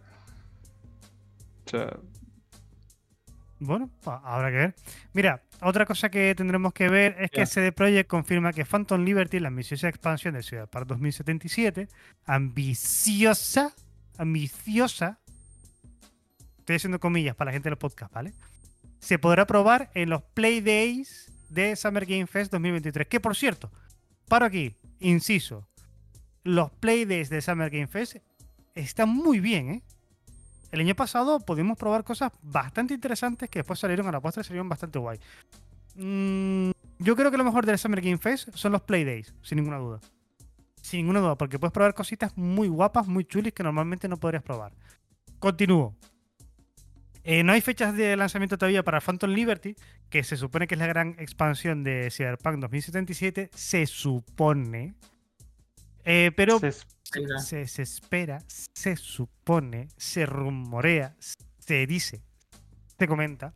O 1.66 1.70
sea, 1.70 1.96
Bueno, 3.61 3.90
pues 4.02 4.16
habrá 4.24 4.50
que 4.50 4.56
ver. 4.56 4.74
Mira, 5.12 5.42
otra 5.61 5.84
cosa 5.84 6.11
que 6.11 6.34
tendremos 6.34 6.72
que 6.72 6.88
ver 6.88 7.16
es 7.20 7.30
que. 7.30 7.44
CD 7.44 7.72
Projekt 7.72 8.08
confirma 8.08 8.54
que 8.54 8.64
Phantom 8.64 9.04
Liberty, 9.04 9.38
la 9.38 9.48
ambiciosa 9.48 9.88
expansión 9.88 10.32
de 10.34 10.42
Ciudad 10.42 10.68
Park 10.68 10.86
2077, 10.86 11.86
ambiciosa, 12.24 13.74
ambiciosa, 14.16 15.20
estoy 16.58 16.76
haciendo 16.76 17.00
comillas 17.00 17.36
para 17.36 17.50
la 17.50 17.52
gente 17.52 17.66
de 17.66 17.70
los 17.70 17.78
podcasts, 17.78 18.14
¿vale? 18.14 18.32
Se 18.98 19.18
podrá 19.18 19.46
probar 19.46 19.90
en 19.94 20.08
los 20.08 20.22
Play 20.22 20.62
Days 20.62 21.30
de 21.50 21.76
Summer 21.76 22.06
Game 22.06 22.26
Fest 22.26 22.50
2023. 22.52 23.08
Que 23.08 23.20
por 23.20 23.36
cierto, 23.36 23.70
paro 24.26 24.46
aquí, 24.46 24.74
inciso, 25.00 25.68
los 26.44 26.70
Play 26.70 27.04
Days 27.04 27.28
de 27.28 27.42
Summer 27.42 27.68
Game 27.68 27.88
Fest 27.88 28.16
están 28.74 29.11
muy 29.11 29.40
bien, 29.40 29.70
¿eh? 29.70 29.82
El 30.70 30.80
año 30.80 30.94
pasado 30.94 31.40
pudimos 31.40 31.76
probar 31.76 32.04
cosas 32.04 32.32
bastante 32.42 32.94
interesantes 32.94 33.50
que 33.50 33.60
después 33.60 33.78
salieron 33.78 34.06
a 34.06 34.12
la 34.12 34.20
postre 34.20 34.42
y 34.42 34.44
salieron 34.44 34.68
bastante 34.68 34.98
guay. 34.98 35.18
Mm, 35.96 36.70
yo 36.98 37.16
creo 37.16 37.30
que 37.30 37.36
lo 37.36 37.44
mejor 37.44 37.66
del 37.66 37.78
Summer 37.78 38.00
Game 38.00 38.18
Fest 38.18 38.50
son 38.54 38.72
los 38.72 38.82
Play 38.82 39.04
Days, 39.04 39.34
sin 39.42 39.56
ninguna 39.56 39.78
duda. 39.78 40.00
Sin 40.80 41.00
ninguna 41.00 41.20
duda, 41.20 41.36
porque 41.36 41.58
puedes 41.58 41.72
probar 41.72 41.94
cositas 41.94 42.36
muy 42.36 42.68
guapas, 42.68 43.06
muy 43.06 43.24
chulis 43.24 43.52
que 43.52 43.62
normalmente 43.62 44.08
no 44.08 44.16
podrías 44.16 44.42
probar. 44.42 44.72
Continúo. 45.38 45.94
Eh, 47.22 47.42
no 47.42 47.52
hay 47.52 47.60
fechas 47.60 47.94
de 47.94 48.16
lanzamiento 48.16 48.56
todavía 48.56 48.82
para 48.82 49.00
Phantom 49.00 49.30
Liberty, 49.30 49.76
que 50.08 50.24
se 50.24 50.36
supone 50.36 50.66
que 50.66 50.74
es 50.74 50.78
la 50.78 50.86
gran 50.86 51.16
expansión 51.18 51.84
de 51.84 52.10
Cyberpunk 52.10 52.58
2077. 52.60 53.50
Se 53.54 53.86
supone. 53.86 54.94
Eh, 56.05 56.32
pero 56.34 56.59
se 56.59 56.68
espera. 56.68 57.38
se, 57.40 57.66
se 57.66 57.82
espera, 57.82 58.42
se 58.48 58.96
supone, 58.96 59.88
se 59.96 60.26
rumorea, 60.26 61.14
se 61.59 61.86
dice, 61.86 62.22
se 62.98 63.07
comenta. 63.07 63.53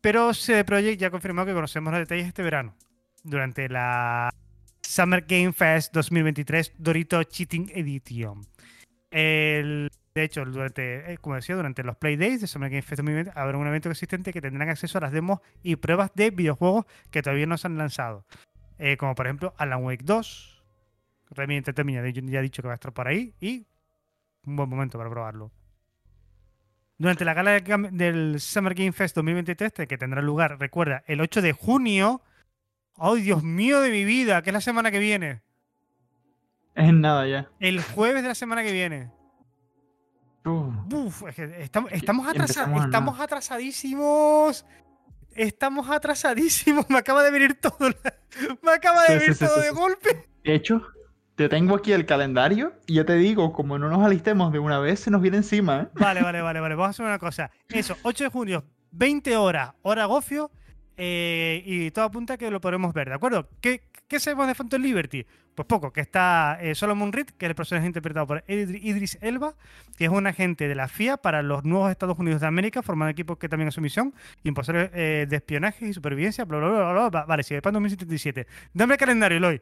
Pero 0.00 0.32
CD 0.34 0.64
Projekt 0.64 1.00
ya 1.00 1.08
ha 1.08 1.10
confirmado 1.10 1.46
que 1.46 1.54
conocemos 1.54 1.92
los 1.92 2.00
detalles 2.00 2.26
este 2.26 2.42
verano, 2.42 2.74
durante 3.24 3.68
la 3.68 4.30
Summer 4.80 5.24
Game 5.26 5.52
Fest 5.52 5.92
2023 5.92 6.72
Dorito 6.78 7.22
Cheating 7.24 7.70
Edition. 7.74 8.46
El- 9.10 9.90
de 10.14 10.24
hecho, 10.24 10.44
durante, 10.44 11.12
eh, 11.12 11.18
como 11.18 11.36
decía, 11.36 11.54
durante 11.54 11.84
los 11.84 11.96
Play 11.96 12.16
Days 12.16 12.40
de 12.40 12.46
Summer 12.48 12.70
Game 12.70 12.82
Fest 12.82 12.98
2020 12.98 13.30
habrá 13.38 13.56
un 13.56 13.66
evento 13.68 13.88
existente 13.90 14.32
que 14.32 14.40
tendrán 14.40 14.68
acceso 14.68 14.98
a 14.98 15.00
las 15.02 15.12
demos 15.12 15.40
y 15.62 15.76
pruebas 15.76 16.10
de 16.14 16.30
videojuegos 16.30 16.86
que 17.10 17.22
todavía 17.22 17.46
no 17.46 17.56
se 17.56 17.68
han 17.68 17.78
lanzado. 17.78 18.24
Eh, 18.78 18.96
como 18.96 19.14
por 19.14 19.26
ejemplo 19.26 19.54
Alan 19.58 19.84
Wake 19.84 20.04
2, 20.04 20.57
Remy 21.30 21.56
Entertainment 21.56 22.14
ya, 22.30 22.38
ha 22.38 22.42
dicho 22.42 22.62
que 22.62 22.68
va 22.68 22.74
a 22.74 22.76
estar 22.76 22.92
por 22.92 23.06
ahí 23.08 23.34
y 23.40 23.66
un 24.44 24.56
buen 24.56 24.68
momento 24.68 24.96
para 24.98 25.10
probarlo. 25.10 25.50
Durante 26.96 27.24
la 27.24 27.34
gala 27.34 27.52
de 27.52 27.88
del 27.92 28.40
Summer 28.40 28.74
Game 28.74 28.92
Fest 28.92 29.14
2023, 29.16 29.72
que 29.86 29.98
tendrá 29.98 30.20
lugar, 30.20 30.58
recuerda, 30.58 31.04
el 31.06 31.20
8 31.20 31.42
de 31.42 31.52
junio. 31.52 32.22
¡Ay, 32.96 33.22
Dios 33.22 33.44
mío 33.44 33.80
de 33.80 33.90
mi 33.90 34.04
vida! 34.04 34.42
Que 34.42 34.50
es 34.50 34.54
la 34.54 34.60
semana 34.60 34.90
que 34.90 34.98
viene. 34.98 35.40
Es 36.74 36.92
nada 36.92 37.26
ya. 37.28 37.48
El 37.60 37.80
jueves 37.82 38.22
de 38.22 38.28
la 38.28 38.34
semana 38.34 38.64
que 38.64 38.72
viene. 38.72 39.10
Uf. 40.44 40.74
Uf, 40.92 41.22
es 41.28 41.34
que 41.36 41.62
estamos, 41.62 41.92
estamos, 41.92 42.26
atrasa- 42.26 42.84
estamos 42.84 43.20
atrasadísimos. 43.20 44.66
Estamos 45.36 45.88
atrasadísimos. 45.88 46.86
Me 46.90 46.98
acaba 46.98 47.22
de 47.22 47.30
venir 47.30 47.60
todo. 47.60 47.90
la- 47.90 48.14
Me 48.62 48.72
acaba 48.72 49.02
de 49.02 49.06
Sí, 49.08 49.18
venir 49.20 49.34
sí, 49.36 49.44
todo 49.44 49.54
sí, 49.56 49.60
de 49.62 49.70
golpe. 49.70 50.28
De 50.42 50.54
hecho, 50.54 50.82
te 51.38 51.48
tengo 51.48 51.76
aquí 51.76 51.92
el 51.92 52.04
calendario 52.04 52.72
y 52.86 52.94
ya 52.94 53.04
te 53.04 53.14
digo, 53.14 53.52
como 53.52 53.78
no 53.78 53.88
nos 53.88 54.04
alistemos 54.04 54.52
de 54.52 54.58
una 54.58 54.80
vez, 54.80 54.98
se 55.00 55.10
nos 55.10 55.22
viene 55.22 55.36
encima, 55.38 55.82
¿eh? 55.82 55.88
Vale, 55.94 56.20
vale, 56.20 56.42
vale, 56.42 56.58
vale. 56.60 56.74
Vamos 56.74 56.88
a 56.88 56.90
hacer 56.90 57.06
una 57.06 57.18
cosa. 57.20 57.50
Eso, 57.68 57.96
8 58.02 58.24
de 58.24 58.30
junio, 58.30 58.64
20 58.90 59.36
horas, 59.36 59.72
hora 59.82 60.04
gofio. 60.06 60.50
eh, 60.96 61.62
y 61.64 61.90
todo 61.92 62.06
apunta 62.06 62.34
a 62.34 62.36
que 62.36 62.50
lo 62.50 62.60
podremos 62.60 62.92
ver, 62.92 63.08
¿de 63.08 63.14
acuerdo? 63.14 63.48
¿Qué, 63.60 63.82
qué 64.08 64.18
sabemos 64.18 64.48
de 64.48 64.56
Phantom 64.56 64.82
Liberty? 64.82 65.24
Pues 65.54 65.66
poco, 65.66 65.92
que 65.92 66.00
está 66.00 66.58
eh, 66.60 66.74
Solomon 66.74 67.12
Reed, 67.12 67.26
que 67.38 67.46
es 67.46 67.50
el 67.50 67.54
personaje 67.54 67.86
interpretado 67.86 68.26
por 68.26 68.44
Idri- 68.46 68.80
Idris 68.82 69.16
Elba, 69.20 69.54
que 69.96 70.06
es 70.06 70.10
un 70.10 70.26
agente 70.26 70.66
de 70.66 70.74
la 70.74 70.88
FIA 70.88 71.16
para 71.18 71.42
los 71.42 71.62
nuevos 71.64 71.90
Estados 71.92 72.18
Unidos 72.18 72.40
de 72.40 72.48
América, 72.48 72.82
formando 72.82 73.10
equipos 73.12 73.38
que 73.38 73.48
también 73.48 73.68
es 73.68 73.74
su 73.74 73.80
misión, 73.80 74.12
imposible 74.42 74.90
eh, 74.92 75.26
de 75.28 75.36
espionaje 75.36 75.86
y 75.86 75.92
supervivencia, 75.92 76.44
bla, 76.44 76.58
bla, 76.58 76.68
bla, 76.68 76.78
bla, 76.78 76.92
bla. 76.92 77.08
Va- 77.10 77.26
Vale, 77.26 77.42
sí, 77.44 77.60
Pan 77.60 77.74
2077. 77.74 78.46
Dame 78.74 78.94
el 78.94 78.98
calendario, 78.98 79.38
Eloy. 79.38 79.60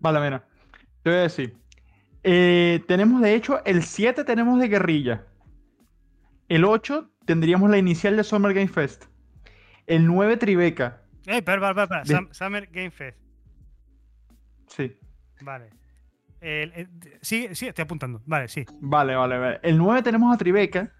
Vale, 0.00 0.20
mira. 0.20 0.44
Te 1.02 1.10
voy 1.10 1.18
a 1.18 1.22
decir. 1.22 1.56
Eh, 2.22 2.82
tenemos, 2.88 3.22
de 3.22 3.34
hecho, 3.34 3.64
el 3.64 3.82
7 3.82 4.24
tenemos 4.24 4.58
de 4.60 4.68
guerrilla. 4.68 5.24
El 6.48 6.64
8 6.64 7.10
tendríamos 7.24 7.70
la 7.70 7.78
inicial 7.78 8.16
de 8.16 8.24
Summer 8.24 8.52
Game 8.52 8.68
Fest. 8.68 9.04
El 9.86 10.06
9 10.06 10.36
Tribeca. 10.36 11.02
Eh, 11.26 11.38
espera, 11.38 11.56
espera, 11.68 11.82
espera. 11.84 12.02
Bien. 12.04 12.28
Sam- 12.28 12.32
Summer 12.34 12.66
Game 12.70 12.90
Fest. 12.90 13.18
Sí. 14.68 14.96
Vale. 15.42 15.70
El- 16.40 16.72
el- 16.72 16.88
sí, 17.20 17.48
sí, 17.52 17.66
estoy 17.68 17.82
apuntando. 17.82 18.22
Vale, 18.26 18.48
sí. 18.48 18.64
Vale, 18.80 19.14
vale, 19.14 19.38
vale. 19.38 19.60
El 19.62 19.76
9 19.78 20.02
tenemos 20.02 20.34
a 20.34 20.38
Tribeca. 20.38 20.92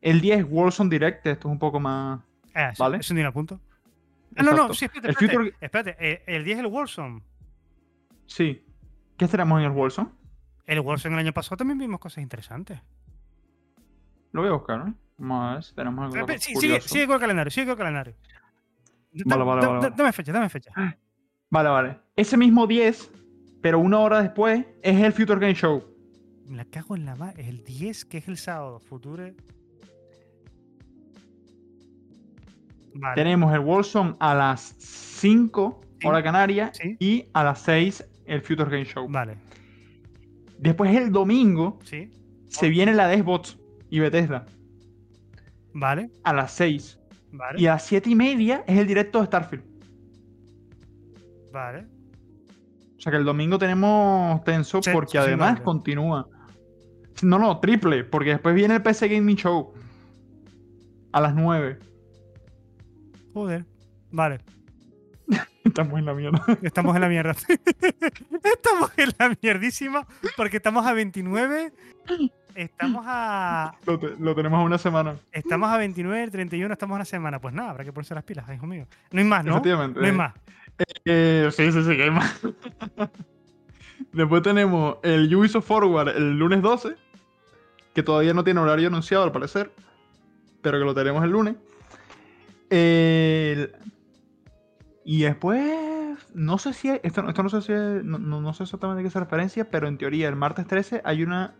El 0.00 0.20
10 0.20 0.44
Wilson 0.48 0.88
Direct. 0.88 1.26
Esto 1.26 1.48
es 1.48 1.52
un 1.52 1.58
poco 1.58 1.78
más. 1.80 2.20
Eso, 2.54 2.82
Vale. 2.82 2.98
eso 2.98 3.14
ni 3.14 3.22
lo 3.22 3.28
apunto. 3.28 3.60
Ah, 4.36 4.42
no, 4.42 4.52
no, 4.52 4.74
sí, 4.74 4.84
espérate, 4.86 5.08
El 5.08 5.12
espérate. 5.12 5.36
Future- 5.38 5.54
Espérate, 5.60 5.96
eh, 5.98 6.22
el 6.26 6.44
10 6.44 6.58
es 6.58 6.64
el 6.64 6.70
Warzone. 6.70 7.22
Sí. 8.34 8.64
¿Qué 9.16 9.28
tenemos 9.28 9.58
en 9.60 9.66
el 9.66 9.72
Wilson? 9.72 10.10
El 10.66 10.80
Warzone 10.80 11.14
el 11.16 11.20
año 11.20 11.32
pasado 11.32 11.56
también 11.58 11.78
vimos 11.78 12.00
cosas 12.00 12.22
interesantes. 12.22 12.80
Lo 14.32 14.40
voy 14.40 14.50
a 14.50 14.54
buscar, 14.54 14.78
¿no? 14.84 14.94
Vamos 15.18 15.44
a 15.50 15.54
ver 15.54 15.64
si 15.64 15.74
tenemos 15.74 16.04
algo 16.04 16.16
Espera, 16.16 16.38
sí, 16.38 16.54
sigue, 16.56 16.80
sigue 16.80 17.06
con 17.06 17.14
el 17.14 17.20
calendario, 17.20 17.50
sigue 17.50 17.66
con 17.66 17.72
el 17.72 17.78
calendario. 17.78 18.14
Da- 19.12 19.36
Vale, 19.36 19.44
vale, 19.44 19.44
vale, 19.44 19.60
da- 19.60 19.78
vale. 19.88 19.94
Dame 19.96 20.12
fecha, 20.12 20.32
dame 20.32 20.48
fecha. 20.48 20.72
Vale, 21.50 21.68
vale. 21.68 21.98
Ese 22.16 22.36
mismo 22.38 22.66
10, 22.66 23.10
pero 23.60 23.78
una 23.78 23.98
hora 23.98 24.22
después, 24.22 24.64
es 24.82 25.00
el 25.02 25.12
Future 25.12 25.38
Game 25.38 25.54
Show. 25.54 25.84
La 26.48 26.64
cago 26.64 26.96
en 26.96 27.04
la. 27.04 27.34
Es 27.36 27.48
el 27.48 27.62
10, 27.64 28.04
que 28.06 28.18
es 28.18 28.28
el 28.28 28.38
sábado. 28.38 28.80
Future. 28.80 29.34
Vale. 32.94 33.14
Tenemos 33.14 33.52
el 33.54 33.60
Wilson 33.60 34.16
a 34.20 34.34
las 34.34 34.74
5, 34.78 35.80
Sí. 36.00 36.06
hora 36.06 36.22
canaria, 36.22 36.72
Sí. 36.74 36.96
y 36.98 37.26
a 37.32 37.44
las 37.44 37.60
6 37.62 38.04
el 38.32 38.42
Future 38.42 38.70
Game 38.70 38.84
Show. 38.84 39.06
Vale, 39.08 39.36
Después 40.58 40.94
el 40.96 41.10
domingo 41.10 41.78
sí. 41.84 42.10
se 42.48 42.68
viene 42.68 42.94
la 42.94 43.08
de 43.08 43.18
Xbox 43.18 43.58
y 43.90 43.98
Bethesda 43.98 44.46
Vale, 45.74 46.10
a 46.22 46.32
las 46.32 46.52
6. 46.52 46.98
vale. 47.32 47.60
Y 47.60 47.66
a 47.66 47.72
las 47.72 47.84
7 47.84 48.10
y 48.10 48.14
media 48.14 48.64
es 48.66 48.78
el 48.78 48.86
directo 48.86 49.20
de 49.20 49.26
Starfield. 49.26 49.64
Vale. 51.52 51.86
O 52.96 53.00
sea 53.00 53.10
que 53.10 53.18
el 53.18 53.24
domingo 53.24 53.58
tenemos 53.58 54.44
tenso 54.44 54.80
Sí, 54.82 54.90
porque 54.92 55.18
además 55.18 55.60
continúa. 55.60 56.28
No, 57.22 57.38
no, 57.38 57.58
triple, 57.60 58.04
porque 58.04 58.30
después 58.30 58.54
viene 58.54 58.76
el 58.76 58.82
PC 58.82 59.08
Gaming 59.08 59.36
Show. 59.36 59.72
A 61.12 61.20
las 61.20 61.34
9. 61.34 61.78
Joder. 63.34 63.64
Vale. 64.10 64.38
Estamos 65.64 65.98
en 65.98 66.04
la 66.04 66.14
mierda. 66.14 66.44
Estamos 66.62 66.94
en 66.94 67.00
la 67.02 67.08
mierda. 67.08 67.32
estamos 68.44 68.90
en 68.96 69.10
la 69.18 69.36
mierdísima 69.42 70.06
porque 70.36 70.56
estamos 70.58 70.86
a 70.86 70.92
29. 70.92 71.72
Estamos 72.54 73.04
a. 73.06 73.74
Lo, 73.86 73.98
te- 73.98 74.14
lo 74.18 74.34
tenemos 74.34 74.58
a 74.60 74.62
una 74.62 74.78
semana. 74.78 75.16
Estamos 75.30 75.70
a 75.70 75.78
29, 75.78 76.24
el 76.24 76.30
31, 76.30 76.72
estamos 76.72 76.94
a 76.94 76.96
una 76.96 77.04
semana. 77.04 77.38
Pues 77.40 77.54
nada, 77.54 77.70
habrá 77.70 77.84
que 77.84 77.92
ponerse 77.92 78.14
las 78.14 78.24
pilas, 78.24 78.44
hijo 78.54 78.66
mío. 78.66 78.86
No 79.10 79.20
hay 79.20 79.26
más, 79.26 79.44
¿no? 79.44 79.52
Efectivamente. 79.52 80.00
No 80.00 80.06
hay 80.06 80.12
más. 80.12 80.34
Eh, 81.04 81.48
sí, 81.52 81.70
sí, 81.72 81.82
sí, 81.84 81.96
que 81.96 82.02
hay 82.02 82.10
más. 82.10 82.40
Después 84.12 84.42
tenemos 84.42 84.96
el 85.02 85.34
Ubisoft 85.34 85.66
Forward 85.66 86.08
el 86.10 86.36
lunes 86.38 86.60
12, 86.60 86.96
que 87.94 88.02
todavía 88.02 88.34
no 88.34 88.44
tiene 88.44 88.60
horario 88.60 88.88
anunciado 88.88 89.24
al 89.24 89.32
parecer, 89.32 89.70
pero 90.60 90.78
que 90.78 90.84
lo 90.84 90.94
tenemos 90.94 91.22
el 91.24 91.30
lunes. 91.30 91.54
El- 92.68 93.72
Y 95.04 95.22
después, 95.22 96.16
no 96.34 96.58
sé 96.58 96.72
si, 96.72 96.88
esto, 97.02 97.28
esto 97.28 97.42
no 97.42 97.48
sé 97.48 97.62
si, 97.62 97.72
no, 97.72 98.18
no- 98.18 98.40
no 98.40 98.54
sé 98.54 98.62
exactamente 98.64 99.02
qué 99.02 99.08
es 99.08 99.14
referencia, 99.14 99.68
pero 99.70 99.88
en 99.88 99.98
teoría 99.98 100.28
el 100.28 100.36
martes 100.36 100.66
13 100.66 101.00
hay 101.04 101.22
una 101.22 101.54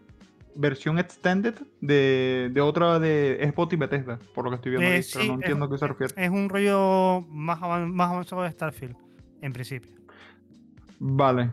versión 0.54 0.98
extended 0.98 1.54
de, 1.80 2.50
de 2.52 2.60
otra 2.60 2.98
de 3.00 3.42
Spot 3.44 3.72
y 3.72 3.76
Bethesda, 3.76 4.18
por 4.34 4.44
lo 4.44 4.50
que 4.50 4.56
estoy 4.56 4.70
viendo 4.72 4.86
Eh, 4.88 4.96
ahí, 4.96 5.02
pero 5.12 5.22
sí, 5.24 5.28
no 5.28 5.34
es- 5.34 5.40
entiendo 5.40 5.64
a 5.64 5.70
qué 5.70 5.78
se 5.78 5.86
refiere. 5.88 6.14
Es 6.16 6.30
un 6.30 6.48
rollo 6.48 7.22
más, 7.30 7.60
avan- 7.60 7.90
más 7.92 8.10
avanzado 8.10 8.42
de 8.42 8.50
Starfield, 8.50 8.94
en 9.40 9.52
principio. 9.52 9.90
Vale. 10.98 11.50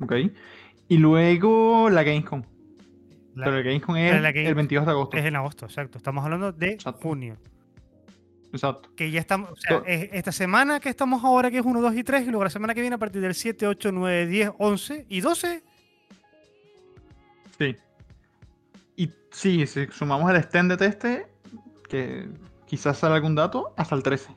Ok. 0.00 0.12
Y 0.88 0.98
luego 0.98 1.88
la 1.88 2.02
Gamescom. 2.02 2.42
La- 3.34 3.44
Pero 3.46 3.56
la 3.56 3.62
Gamescom 3.62 3.94
pero 3.94 4.16
es 4.16 4.22
la 4.22 4.28
el 4.30 4.54
22 4.54 4.84
de 4.84 4.90
agosto. 4.90 5.16
es 5.16 5.24
en 5.24 5.36
agosto, 5.36 5.64
exacto. 5.64 5.96
Estamos 5.98 6.22
hablando 6.24 6.52
de 6.52 6.72
Exacto. 6.72 7.00
junio. 7.08 7.36
Exacto. 8.52 8.90
Que 8.94 9.10
ya 9.10 9.20
estamos. 9.20 9.50
O 9.50 9.56
sea, 9.56 9.82
es 9.86 10.10
esta 10.12 10.30
semana 10.30 10.78
que 10.78 10.90
estamos 10.90 11.24
ahora, 11.24 11.50
que 11.50 11.58
es 11.58 11.64
1, 11.64 11.80
2 11.80 11.96
y 11.96 12.04
3, 12.04 12.22
y 12.22 12.26
luego 12.26 12.44
la 12.44 12.50
semana 12.50 12.74
que 12.74 12.80
viene 12.80 12.96
a 12.96 12.98
partir 12.98 13.22
del 13.22 13.34
7, 13.34 13.66
8, 13.66 13.92
9, 13.92 14.26
10, 14.26 14.50
11 14.58 15.06
y 15.08 15.20
12. 15.20 15.62
Sí. 17.58 17.76
Y 18.96 19.10
sí, 19.30 19.66
si 19.66 19.86
sumamos 19.86 20.30
el 20.30 20.36
extended 20.36 20.80
este, 20.82 21.26
que 21.88 22.28
quizás 22.66 22.98
sale 22.98 23.14
algún 23.14 23.34
dato, 23.34 23.72
hasta 23.76 23.94
el 23.94 24.02
13. 24.02 24.34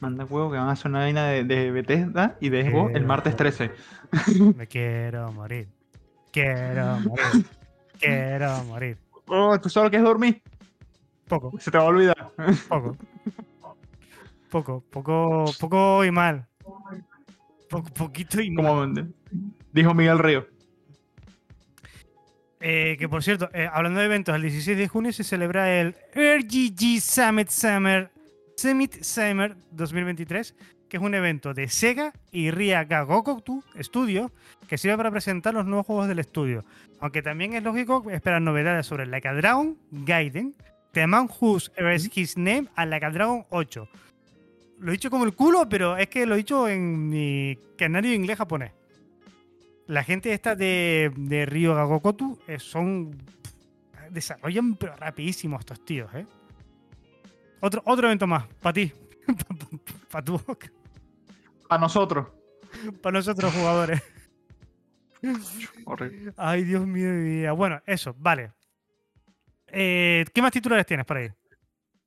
Manda 0.00 0.24
huevo 0.24 0.50
que 0.50 0.56
van 0.58 0.68
a 0.68 0.72
hacer 0.72 0.90
una 0.90 1.00
vaina 1.00 1.26
de, 1.28 1.44
de 1.44 1.70
Bethesda 1.70 2.36
y 2.40 2.48
de 2.48 2.70
Xbox 2.70 2.94
el 2.94 3.04
martes 3.04 3.36
13. 3.36 3.70
Me 4.56 4.66
quiero 4.66 5.32
morir. 5.32 5.68
Quiero 6.32 6.98
morir. 7.00 7.46
Quiero 8.00 8.64
morir. 8.64 8.98
Oh, 9.26 9.56
¿tú 9.60 9.68
sabes 9.68 9.86
lo 9.86 9.90
que 9.92 9.96
es 9.98 10.02
dormir? 10.02 10.42
Poco, 11.28 11.52
Se 11.58 11.70
te 11.70 11.78
va 11.78 11.84
a 11.84 11.86
olvidar. 11.86 12.21
Poco. 12.68 12.96
Poco, 14.50 14.84
poco, 14.90 15.44
poco 15.58 16.04
y 16.04 16.10
mal. 16.10 16.46
Poco, 17.70 17.88
poquito 17.94 18.40
y 18.40 18.50
mal. 18.50 18.64
Como 18.64 19.08
dijo 19.72 19.94
Miguel 19.94 20.18
Río. 20.18 20.46
Eh, 22.60 22.96
que 22.98 23.08
por 23.08 23.24
cierto, 23.24 23.50
eh, 23.54 23.68
hablando 23.72 23.98
de 23.98 24.06
eventos, 24.06 24.34
el 24.36 24.42
16 24.42 24.78
de 24.78 24.88
junio 24.88 25.12
se 25.12 25.24
celebra 25.24 25.80
el 25.80 25.96
RGG 26.14 27.00
Summit 27.00 27.48
Summer 27.48 28.10
Summit 28.56 29.02
Summer 29.02 29.56
2023, 29.72 30.54
que 30.88 30.96
es 30.96 31.02
un 31.02 31.14
evento 31.14 31.54
de 31.54 31.68
Sega 31.68 32.12
y 32.30 32.52
Ria 32.52 32.84
Gagokoku 32.84 33.64
Studio 33.80 34.30
que 34.68 34.78
sirve 34.78 34.96
para 34.96 35.10
presentar 35.10 35.54
los 35.54 35.66
nuevos 35.66 35.86
juegos 35.86 36.06
del 36.06 36.20
estudio. 36.20 36.64
Aunque 37.00 37.22
también 37.22 37.54
es 37.54 37.64
lógico 37.64 38.08
esperar 38.10 38.40
novedades 38.40 38.86
sobre 38.86 39.06
Like 39.06 39.26
a 39.26 39.34
Dragon, 39.34 39.76
Gaiden, 39.90 40.54
The 40.92 41.06
Man 41.06 41.28
Whose 41.40 41.70
Erased 41.76 42.12
His 42.14 42.36
Name 42.36 42.68
a 42.76 42.86
Like 42.86 43.06
a 43.06 43.10
Dragon 43.10 43.44
8. 43.50 43.88
Lo 44.78 44.90
he 44.90 44.92
dicho 44.92 45.10
como 45.10 45.24
el 45.24 45.34
culo, 45.34 45.68
pero 45.68 45.96
es 45.96 46.08
que 46.08 46.26
lo 46.26 46.34
he 46.34 46.38
dicho 46.38 46.68
en 46.68 47.08
mi 47.08 47.56
canario 47.76 48.12
inglés 48.12 48.38
japonés. 48.38 48.72
La 49.86 50.04
gente 50.04 50.32
esta 50.32 50.54
de, 50.54 51.12
de 51.16 51.46
Río 51.46 51.74
Gagokotu 51.74 52.38
eh, 52.46 52.58
son. 52.58 53.16
Desarrollan 54.10 54.76
pero 54.76 54.94
rapidísimo 54.96 55.58
estos 55.58 55.84
tíos, 55.84 56.12
¿eh? 56.14 56.26
Otro, 57.60 57.82
otro 57.86 58.08
evento 58.08 58.26
más, 58.26 58.46
para 58.60 58.74
ti. 58.74 58.92
para 60.10 60.24
tu 60.24 60.38
boca. 60.38 60.70
A 61.68 61.78
nosotros. 61.78 62.26
Para 63.00 63.18
nosotros 63.18 63.52
jugadores. 63.54 64.02
Horrible. 65.84 66.34
Ay, 66.36 66.64
Dios 66.64 66.86
mío 66.86 67.08
mi 67.10 67.30
vida. 67.30 67.52
Bueno, 67.52 67.80
eso, 67.86 68.14
vale. 68.18 68.52
Eh, 69.72 70.24
¿Qué 70.32 70.42
más 70.42 70.52
titulares 70.52 70.86
tienes 70.86 71.06
por 71.06 71.16
ahí? 71.16 71.28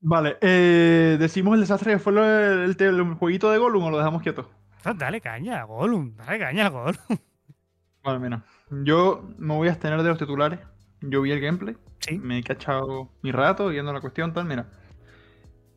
Vale, 0.02 0.38
eh, 0.42 1.18
decimos 1.20 1.56
el 1.56 1.62
desastre 1.62 1.94
que 1.94 2.00
fue 2.00 2.14
el, 2.14 2.76
el- 2.80 2.82
el 2.82 3.14
jueguito 3.16 3.50
de 3.52 3.58
Gollum 3.58 3.84
o 3.86 3.90
lo 3.92 3.98
dejamos 3.98 4.22
quieto. 4.22 4.50
Dale 4.96 5.20
caña, 5.20 5.64
Gollum. 5.64 6.16
Dale 6.16 6.38
caña, 6.40 6.70
Gollum. 6.70 6.96
Vale, 8.04 8.20
mira. 8.20 8.44
Yo 8.70 9.28
me 9.40 9.56
voy 9.56 9.68
a 9.68 9.72
abstener 9.72 10.04
de 10.04 10.10
los 10.10 10.20
titulares. 10.20 10.60
Yo 11.02 11.22
vi 11.24 11.32
el 11.32 11.42
gameplay. 11.42 11.76
Sí. 12.02 12.20
Me 12.20 12.38
he 12.38 12.44
cachado 12.44 13.10
mi 13.24 13.32
rato 13.32 13.70
viendo 13.70 13.92
la 13.92 14.00
cuestión, 14.02 14.32
tal. 14.32 14.46
Mira. 14.46 14.68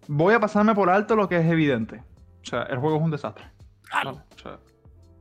Voy 0.09 0.35
a 0.35 0.41
pasarme 0.41 0.75
por 0.75 0.91
alto 0.91 1.17
lo 1.17 1.27
que 1.29 1.39
es 1.39 1.47
evidente. 1.47 2.03
O 2.43 2.45
sea, 2.45 2.65
el 2.65 2.79
juego 2.79 2.97
es 2.97 3.03
un 3.03 3.11
desastre. 3.11 3.45
Claro. 3.91 4.13
¿vale? 4.13 4.25
O 4.35 4.39
sea, 4.39 4.59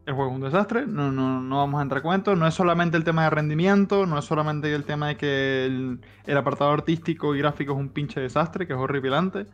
el 0.08 0.14
juego 0.14 0.32
es 0.32 0.36
un 0.38 0.41
desastre. 0.41 0.88
No, 0.88 1.12
no, 1.12 1.41
no 1.41 1.58
vamos 1.58 1.80
a 1.80 1.84
entrar 1.84 2.01
cuentos. 2.01 2.38
No 2.38 2.47
es 2.47 2.53
solamente 2.53 2.95
el 2.97 3.03
tema 3.03 3.26
de 3.26 3.30
rendimiento. 3.30 4.05
No 4.08 4.18
es 4.18 4.26
solamente 4.26 4.74
el 4.74 4.86
tema 4.86 5.10
de 5.10 5.18
que 5.18 5.66
el, 5.66 5.99
el 6.26 6.38
apartado 6.38 6.72
artístico 6.72 7.36
y 7.36 7.39
gráfico 7.39 7.74
es 7.74 7.78
un 7.78 7.89
pinche 7.89 8.22
desastre, 8.22 8.66
que 8.66 8.74
es 8.74 8.80
horripilante. 8.80 9.45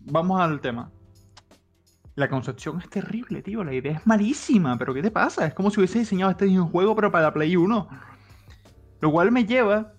Vamos 0.00 0.40
al 0.40 0.60
tema. 0.60 0.90
La 2.16 2.28
concepción 2.28 2.78
es 2.80 2.90
terrible, 2.90 3.40
tío. 3.40 3.62
La 3.64 3.72
idea 3.72 3.92
es 3.98 4.06
malísima. 4.06 4.76
¿Pero 4.78 4.92
qué 4.94 5.00
te 5.02 5.10
pasa? 5.12 5.46
Es 5.46 5.54
como 5.54 5.70
si 5.70 5.78
hubiese 5.80 6.00
diseñado 6.00 6.32
este 6.32 6.48
juego, 6.58 6.94
pero 6.96 7.12
para 7.12 7.24
la 7.26 7.32
Play 7.32 7.56
1. 7.56 7.88
Lo 9.00 9.10
cual 9.12 9.30
me 9.32 9.44
lleva 9.44 9.92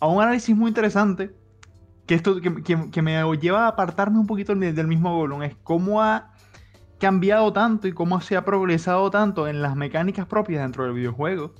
a 0.00 0.06
un 0.08 0.22
análisis 0.22 0.56
muy 0.56 0.68
interesante. 0.68 1.34
Que, 2.06 2.16
esto, 2.16 2.40
que, 2.40 2.62
que- 2.62 2.90
que 2.90 3.02
me 3.02 3.22
lleva 3.38 3.64
a 3.64 3.68
apartarme 3.68 4.18
un 4.18 4.26
poquito 4.26 4.54
del 4.54 4.86
mismo 4.88 5.16
Gollum. 5.16 5.42
Es 5.42 5.56
cómo 5.62 6.02
ha 6.02 6.32
cambiado 6.98 7.52
tanto 7.52 7.88
y 7.88 7.92
cómo 7.92 8.20
se 8.20 8.36
ha 8.36 8.44
progresado 8.44 9.10
tanto 9.10 9.48
en 9.48 9.62
las 9.62 9.76
mecánicas 9.76 10.26
propias 10.26 10.62
dentro 10.62 10.84
del 10.84 10.94
videojuego. 10.94 11.54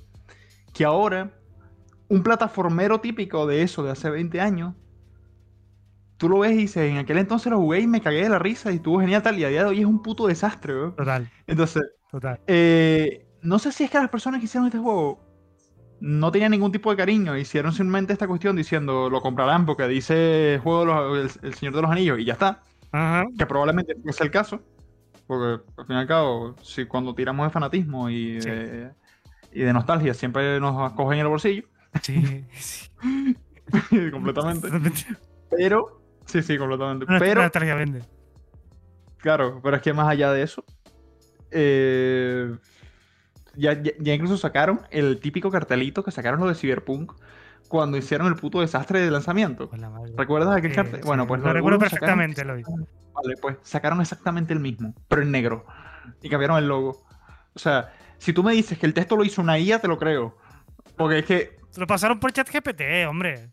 Que 0.74 0.85
ahora, 0.85 1.32
un 2.09 2.22
plataformero 2.22 3.01
típico 3.01 3.47
de 3.47 3.62
eso 3.62 3.82
de 3.85 3.93
hace 3.93 4.11
20 4.11 4.41
años. 4.41 4.74
Tú 6.16 6.28
lo 6.28 6.39
ves 6.39 6.53
y 6.53 6.57
dices, 6.57 6.91
en 6.91 6.99
aquel 6.99 7.18
entonces 7.18 7.51
lo 7.51 7.59
jugué 7.59 7.80
y 7.80 7.87
me 7.87 8.01
cagué 8.01 8.22
de 8.22 8.28
la 8.28 8.39
risa 8.39 8.70
y 8.72 8.76
estuvo 8.76 9.01
genial 9.01 9.22
tal. 9.22 9.39
Y 9.39 9.45
a 9.45 9.49
día 9.49 9.62
de 9.64 9.68
hoy 9.70 9.80
es 9.80 9.87
un 9.87 10.03
puto 10.03 10.26
desastre. 10.26 10.72
Total, 10.97 11.30
Entonces, 11.47 11.82
total. 12.11 12.41
eh, 12.47 13.26
no 13.43 13.59
sé 13.59 13.72
si 13.72 13.85
es 13.85 13.91
que 13.91 13.99
las 13.99 14.09
personas 14.11 14.41
que 14.41 14.47
hicieron 14.47 14.66
este 14.68 14.78
juego 14.78 15.20
no 16.01 16.32
tenían 16.32 16.53
ningún 16.53 16.72
tipo 16.72 16.91
de 16.91 16.97
cariño, 16.97 17.37
hicieron 17.37 17.72
simplemente 17.72 18.12
esta 18.12 18.28
cuestión 18.28 18.57
diciendo 18.57 19.11
lo 19.11 19.20
comprarán 19.22 19.66
porque 19.66 19.89
dice 19.89 20.61
juego 20.62 20.80
de 20.80 20.87
los- 20.87 21.35
el, 21.43 21.49
el 21.49 21.55
Señor 21.55 21.74
de 21.76 21.82
los 21.82 21.91
Anillos 21.91 22.18
y 22.20 22.24
ya 22.24 22.35
está, 22.35 22.62
Ajá. 22.93 23.24
que 23.39 23.47
probablemente 23.47 23.95
es 24.05 24.20
el 24.20 24.30
caso, 24.30 24.61
porque 25.27 25.62
al 25.77 25.87
fin 25.87 25.97
y 25.97 25.99
al 26.01 26.07
cabo, 26.07 26.57
si 26.62 26.85
cuando 26.87 27.14
tiramos 27.14 27.47
de 27.47 27.51
fanatismo 27.51 28.09
y, 28.11 28.41
Sí. 28.41 28.51
de, 28.51 28.93
y 29.53 29.61
de 29.61 29.72
nostalgia 29.72 30.14
siempre 30.14 30.59
nos 30.61 30.93
cogen 30.93 31.18
el 31.20 31.29
bolsillo, 31.29 31.64
Sí, 32.03 32.45
sí. 32.55 32.91
completamente, 34.11 34.68
pero, 35.51 36.03
sí, 36.27 36.43
sí, 36.43 36.59
completamente, 36.59 37.07
pero... 37.18 37.43
nostalgia 37.43 37.75
vende. 37.75 38.03
Claro, 39.18 39.61
pero 39.62 39.77
es 39.77 39.83
que 39.83 39.93
más 39.95 40.09
allá 40.09 40.33
de 40.33 40.43
eso, 40.43 40.64
eh, 41.51 42.55
ya, 43.55 43.81
ya- 43.83 43.93
ya 43.99 44.14
incluso 44.14 44.37
sacaron 44.37 44.83
el 44.91 45.20
típico 45.20 45.51
cartelito 45.51 46.03
que 46.05 46.11
sacaron 46.11 46.41
los 46.41 46.49
de 46.49 46.55
Cyberpunk 46.57 47.12
cuando 47.79 47.97
hicieron 47.97 48.29
el 48.29 48.37
puto 48.37 48.61
desastre 48.61 49.01
de 49.01 49.11
lanzamiento. 49.11 49.68
¿Recuerdas 50.16 50.57
aquel 50.57 50.70
Eh, 50.70 50.75
cartel? 50.77 51.01
sí, 51.01 51.07
Bueno, 51.07 51.27
pues 51.27 51.41
lo 51.41 51.49
lo 51.49 51.53
recuerdo 51.55 51.79
Gollum 51.79 51.91
sacaron- 51.91 52.18
perfectamente, 52.18 52.41
Eloy. 52.43 52.62
Vale, 53.12 53.35
pues 53.43 53.57
sacaron 53.62 54.01
exactamente 54.01 54.53
el 54.53 54.61
mismo, 54.61 54.95
pero 55.09 55.22
en 55.22 55.33
negro. 55.33 55.66
Y 56.22 56.29
cambiaron 56.29 56.59
el 56.59 56.68
logo. 56.68 57.05
O 57.53 57.59
sea, 57.59 57.93
si 58.18 58.33
tú 58.33 58.45
me 58.45 58.53
dices 58.53 58.79
que 58.79 58.87
el 58.87 58.95
texto 58.95 59.16
lo 59.16 59.25
hizo 59.25 59.43
una 59.43 59.59
IA, 59.59 59.81
te 59.81 59.89
lo 59.89 59.99
creo. 59.99 60.37
Porque 60.97 61.18
es 61.18 61.25
que. 61.27 61.59
Se 61.70 61.81
lo 61.81 61.87
pasaron 61.89 62.20
por 62.20 62.33
chat 62.33 62.49
GPT, 62.49 63.07
hombre. 63.09 63.51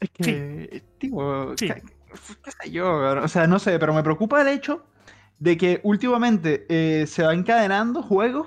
Es 0.00 0.10
que. 0.10 0.82
Tío, 0.98 1.54
Sí. 1.56 1.68
qué, 1.68 1.82
qué 2.44 2.50
sé 2.50 2.70
yo. 2.70 2.98
O 3.22 3.28
sea, 3.28 3.46
no 3.46 3.58
sé, 3.58 3.78
pero 3.78 3.94
me 3.94 4.02
preocupa 4.02 4.42
el 4.42 4.48
hecho 4.48 4.84
de 5.38 5.56
que 5.56 5.80
últimamente 5.84 6.66
eh, 6.68 7.06
se 7.06 7.22
van 7.22 7.38
encadenando 7.38 8.02
juegos 8.02 8.46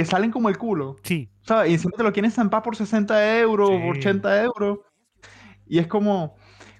que 0.00 0.10
salen 0.10 0.30
como 0.30 0.48
el 0.48 0.56
culo. 0.58 0.96
Sí. 1.02 1.30
¿Sabes? 1.42 1.70
Y 1.70 1.74
encima 1.74 1.92
te 1.96 2.02
lo 2.02 2.12
quieren 2.12 2.30
zampar 2.30 2.62
por 2.62 2.74
60 2.76 3.38
euros, 3.38 3.68
Sí. 3.70 3.78
por 3.86 3.96
80 3.98 4.42
euros. 4.42 4.78
Y 5.66 5.78
es 5.78 5.86
como, 5.86 6.36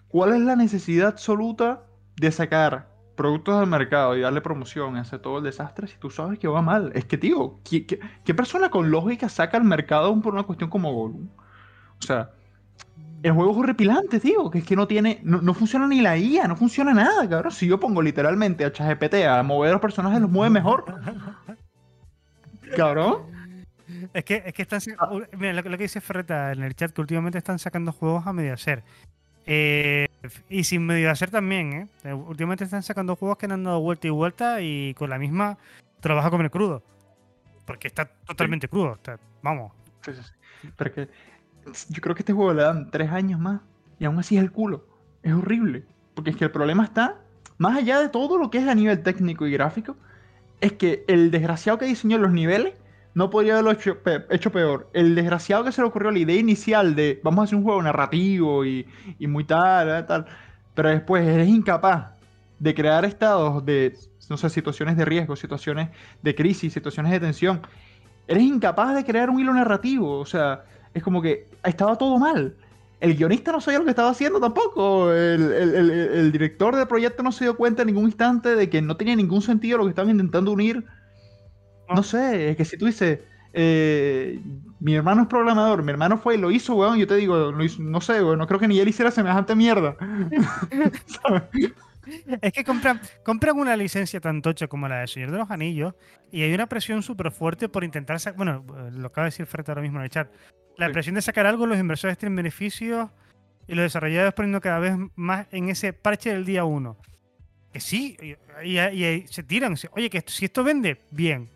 ¿cuál 0.08 0.32
es 0.34 0.40
la 0.40 0.56
necesidad 0.56 1.08
absoluta 1.08 1.82
de 2.16 2.32
sacar 2.32 2.88
productos 3.16 3.54
al 3.60 3.66
mercado 3.66 4.16
y 4.16 4.20
darle 4.22 4.40
promoción 4.40 4.96
y 4.96 5.00
hacer 5.00 5.18
todo 5.20 5.38
el 5.38 5.44
desastre 5.44 5.86
si 5.86 5.98
tú 5.98 6.08
sabes 6.08 6.38
que 6.38 6.48
va 6.48 6.62
mal. 6.62 6.90
Es 6.94 7.04
que, 7.04 7.18
tío, 7.18 7.58
¿qué, 7.68 7.84
qué- 7.84 8.00
qué 8.24 8.32
persona 8.34 8.70
con 8.70 8.90
lógica 8.90 9.28
saca 9.28 9.58
al 9.58 9.64
mercado 9.64 10.18
por 10.22 10.32
una 10.32 10.44
cuestión 10.44 10.70
como 10.70 10.90
Gollum? 10.94 11.28
O 11.98 12.02
sea, 12.02 12.30
el 13.22 13.32
juego 13.32 13.50
es 13.52 13.58
horripilante, 13.58 14.20
tío, 14.20 14.50
que 14.50 14.60
es 14.60 14.64
que 14.64 14.74
no 14.74 14.86
tiene, 14.86 15.20
no, 15.22 15.42
no 15.42 15.52
funciona 15.52 15.86
ni 15.86 16.00
la 16.00 16.16
IA, 16.16 16.48
no 16.48 16.56
funciona 16.56 16.94
nada, 16.94 17.28
cabrón. 17.28 17.52
Si 17.52 17.66
yo 17.66 17.78
pongo 17.78 18.00
literalmente 18.00 18.64
a 18.64 18.72
ChatGPT 18.72 19.16
a 19.28 19.42
mover 19.42 19.68
a 19.68 19.72
los 19.72 19.82
personajes, 19.82 20.18
los 20.22 20.30
mueve 20.30 20.48
mejor. 20.50 20.84
Cabrón. 22.76 23.22
Es 24.14 24.24
que, 24.24 24.42
es 24.46 24.52
que 24.54 24.62
están. 24.62 24.80
Ah. 24.98 25.10
Mira, 25.36 25.52
lo, 25.52 25.62
que- 25.62 25.68
lo 25.68 25.76
que 25.76 25.84
dice 25.84 26.00
Ferreta 26.00 26.52
en 26.52 26.62
el 26.62 26.74
chat, 26.74 26.92
que 26.92 27.00
últimamente 27.00 27.38
están 27.38 27.58
sacando 27.58 27.92
juegos 27.92 28.26
a 28.26 28.32
medio 28.32 28.54
hacer. 28.54 28.82
Eh, 29.46 30.06
y 30.48 30.64
sin 30.64 30.86
medio 30.86 31.10
hacer 31.10 31.30
también, 31.30 31.72
¿eh? 31.72 31.88
Eh, 32.04 32.12
Últimamente 32.12 32.64
están 32.64 32.82
sacando 32.82 33.16
juegos 33.16 33.38
que 33.38 33.46
han 33.46 33.64
dado 33.64 33.80
vuelta 33.80 34.06
y 34.06 34.10
vuelta 34.10 34.60
y 34.60 34.94
con 34.94 35.10
la 35.10 35.18
misma 35.18 35.58
trabaja 36.00 36.30
con 36.30 36.40
el 36.42 36.50
crudo. 36.50 36.82
Porque 37.66 37.88
está 37.88 38.04
totalmente 38.26 38.68
crudo. 38.68 38.94
está- 38.94 39.18
vamos. 39.42 39.72
Sí, 40.04 40.12
sí, 40.14 40.20
sí. 40.22 40.68
Pero 40.76 40.92
que 40.94 41.08
yo 41.88 42.00
creo 42.00 42.14
que 42.14 42.22
este 42.22 42.32
juego 42.32 42.52
le 42.54 42.62
dan 42.62 42.90
tres 42.90 43.10
años 43.10 43.40
más 43.40 43.60
y 43.98 44.04
aún 44.04 44.18
así 44.18 44.36
es 44.36 44.42
el 44.42 44.52
culo. 44.52 44.86
Es 45.22 45.32
horrible. 45.32 45.84
Porque 46.14 46.30
es 46.30 46.36
que 46.36 46.44
el 46.44 46.50
problema 46.50 46.84
está, 46.84 47.16
más 47.58 47.76
allá 47.76 47.98
de 48.00 48.08
todo 48.08 48.38
lo 48.38 48.50
que 48.50 48.58
es 48.58 48.68
a 48.68 48.74
nivel 48.74 49.02
técnico 49.02 49.46
y 49.46 49.52
gráfico, 49.52 49.96
es 50.60 50.72
que 50.74 51.04
el 51.08 51.30
desgraciado 51.30 51.78
que 51.78 51.86
diseñó 51.86 52.18
los 52.18 52.32
niveles 52.32 52.74
no 53.14 53.30
podría 53.30 53.54
haberlo 53.54 53.72
hecho, 53.72 53.98
pe- 54.02 54.20
peor. 54.20 54.88
El 54.92 55.14
desgraciado 55.14 55.64
que 55.64 55.72
se 55.72 55.80
le 55.82 55.88
ocurrió 55.88 56.10
la 56.10 56.18
idea 56.18 56.36
inicial 56.36 56.94
de 56.94 57.20
vamos 57.24 57.40
a 57.40 57.44
hacer 57.44 57.56
un 57.58 57.64
juego 57.64 57.82
narrativo 57.82 58.64
y, 58.64 58.86
y 59.18 59.26
muy 59.26 59.44
tal, 59.44 59.88
eh, 59.90 60.02
tal, 60.04 60.26
pero 60.74 60.90
después 60.90 61.26
eres 61.26 61.48
incapaz 61.48 62.12
de 62.58 62.74
crear 62.74 63.04
estados 63.04 63.64
de, 63.64 63.96
no 64.28 64.36
sé, 64.36 64.50
situaciones 64.50 64.96
de 64.96 65.04
riesgo, 65.04 65.34
situaciones 65.36 65.90
de 66.22 66.34
crisis, 66.34 66.72
situaciones 66.72 67.12
de 67.12 67.20
tensión. 67.20 67.62
Eres 68.26 68.42
incapaz 68.44 68.94
de 68.94 69.04
crear 69.04 69.30
un 69.30 69.40
hilo 69.40 69.52
narrativo. 69.54 70.18
O 70.20 70.26
sea, 70.26 70.64
es 70.94 71.02
como 71.02 71.20
que 71.22 71.48
estaba 71.64 71.96
todo 71.96 72.18
mal. 72.18 72.56
El 73.00 73.16
guionista 73.16 73.52
no 73.52 73.60
sabía 73.60 73.78
lo 73.78 73.84
que 73.84 73.90
estaba 73.90 74.10
haciendo 74.10 74.40
tampoco. 74.40 75.12
El, 75.12 75.52
el- 75.52 75.74
el- 75.74 75.90
el 75.90 76.32
director 76.32 76.76
del 76.76 76.86
proyecto 76.86 77.22
no 77.22 77.32
se 77.32 77.44
dio 77.44 77.56
cuenta 77.56 77.82
en 77.82 77.86
ningún 77.88 78.04
instante 78.04 78.54
de 78.54 78.68
que 78.68 78.82
no 78.82 78.96
tenía 78.96 79.16
ningún 79.16 79.42
sentido 79.42 79.78
lo 79.78 79.84
que 79.84 79.90
estaban 79.90 80.10
intentando 80.10 80.52
unir. 80.52 80.84
No 81.94 82.02
sé, 82.02 82.50
es 82.50 82.56
que 82.56 82.64
si 82.64 82.76
tú 82.76 82.86
dices, 82.86 83.20
eh, 83.52 84.40
mi 84.78 84.94
hermano 84.94 85.22
es 85.22 85.28
programador, 85.28 85.82
mi 85.82 85.90
hermano 85.90 86.18
fue 86.18 86.36
y 86.36 86.38
lo 86.38 86.50
hizo, 86.50 86.74
weón, 86.76 86.98
yo 86.98 87.06
te 87.06 87.16
digo, 87.16 87.50
lo 87.50 87.64
hizo- 87.64 87.82
no 87.82 88.00
sé, 88.00 88.22
weón, 88.22 88.38
no 88.38 88.46
creo 88.46 88.60
que 88.60 88.68
ni 88.68 88.78
él 88.78 88.88
hiciera 88.88 89.10
semejante 89.10 89.54
mierda. 89.56 89.96
Es 92.42 92.52
que 92.52 92.64
compran, 92.64 93.00
compran 93.24 93.56
una 93.58 93.76
licencia 93.76 94.20
tan 94.20 94.42
tocha 94.42 94.66
como 94.66 94.88
la 94.88 95.00
de 95.00 95.06
Señor 95.06 95.30
de 95.30 95.38
los 95.38 95.50
Anillos 95.50 95.94
y 96.32 96.42
hay 96.42 96.52
una 96.52 96.66
presión 96.66 97.02
súper 97.02 97.30
fuerte 97.30 97.68
por 97.68 97.84
intentar 97.84 98.18
sacar. 98.18 98.36
Bueno, 98.36 98.64
lo 98.92 99.06
acaba 99.08 99.26
de 99.26 99.30
decir 99.30 99.46
Fred 99.46 99.68
ahora 99.68 99.82
mismo 99.82 99.98
en 99.98 100.04
el 100.04 100.10
chat. 100.10 100.28
La 100.76 100.90
presión 100.90 101.14
de 101.14 101.22
sacar 101.22 101.46
algo, 101.46 101.66
los 101.66 101.78
inversores 101.78 102.16
tienen 102.18 102.36
beneficios 102.36 103.10
y 103.66 103.74
los 103.74 103.82
desarrolladores 103.84 104.32
poniendo 104.34 104.60
cada 104.60 104.78
vez 104.78 104.94
más 105.16 105.46
en 105.52 105.68
ese 105.68 105.92
parche 105.92 106.30
del 106.30 106.44
día 106.44 106.64
uno. 106.64 106.96
Que 107.72 107.80
sí, 107.80 108.16
y, 108.20 108.68
y- 108.68 108.80
y 109.04 109.26
se 109.28 109.42
tiran. 109.42 109.76
Oye, 109.92 110.10
que 110.10 110.18
esto- 110.18 110.32
si 110.32 110.46
esto 110.46 110.64
vende, 110.64 111.02
bien. 111.10 111.48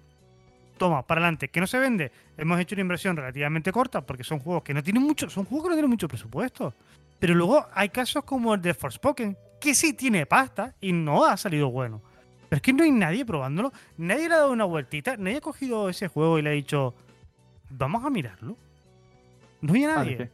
Toma, 0.79 1.07
para 1.07 1.21
adelante. 1.21 1.49
Que 1.49 1.61
no 1.61 1.67
se 1.67 1.79
vende, 1.79 2.13
hemos 2.37 2.61
hecho 2.61 2.75
una 2.75 2.83
inversión 2.83 3.17
relativamente 3.17 3.73
corta 3.73 4.01
porque 4.05 4.25
son 4.25 4.39
juegos 4.41 4.63
que 4.63 4.75
no 4.75 4.83
tienen 4.83 5.03
mucho, 5.03 5.31
son 5.31 5.45
juegos 5.45 5.65
que 5.65 5.69
no 5.71 5.75
tienen 5.77 5.91
mucho 5.91 6.07
presupuesto. 6.09 6.75
Pero 7.19 7.35
luego 7.35 7.67
hay 7.73 7.89
casos 7.89 8.25
como 8.25 8.55
el 8.55 8.61
de 8.61 8.75
Forspoken, 8.75 9.37
que 9.61 9.75
sí 9.75 9.95
tiene 9.95 10.27
pasta 10.27 10.75
y 10.81 10.93
no 10.93 11.25
ha 11.25 11.37
salido 11.37 11.71
bueno. 11.71 12.03
Pero 12.49 12.57
es 12.57 12.63
que 12.63 12.73
no 12.73 12.85
hay 12.85 12.91
nadie 12.91 13.25
probándolo. 13.25 13.73
Nadie 13.97 14.29
le 14.29 14.35
ha 14.35 14.39
dado 14.39 14.53
una 14.53 14.65
vueltita. 14.65 15.17
Nadie 15.17 15.39
ha 15.39 15.41
cogido 15.41 15.89
ese 15.89 16.09
juego 16.09 16.39
y 16.39 16.43
le 16.43 16.51
ha 16.51 16.53
dicho, 16.53 16.95
vamos 17.71 18.05
a 18.05 18.11
mirarlo. 18.11 18.57
No 19.65 19.73
hay 19.75 19.87
Vale, 19.87 19.95
nadie. 19.97 20.17
que- 20.19 20.31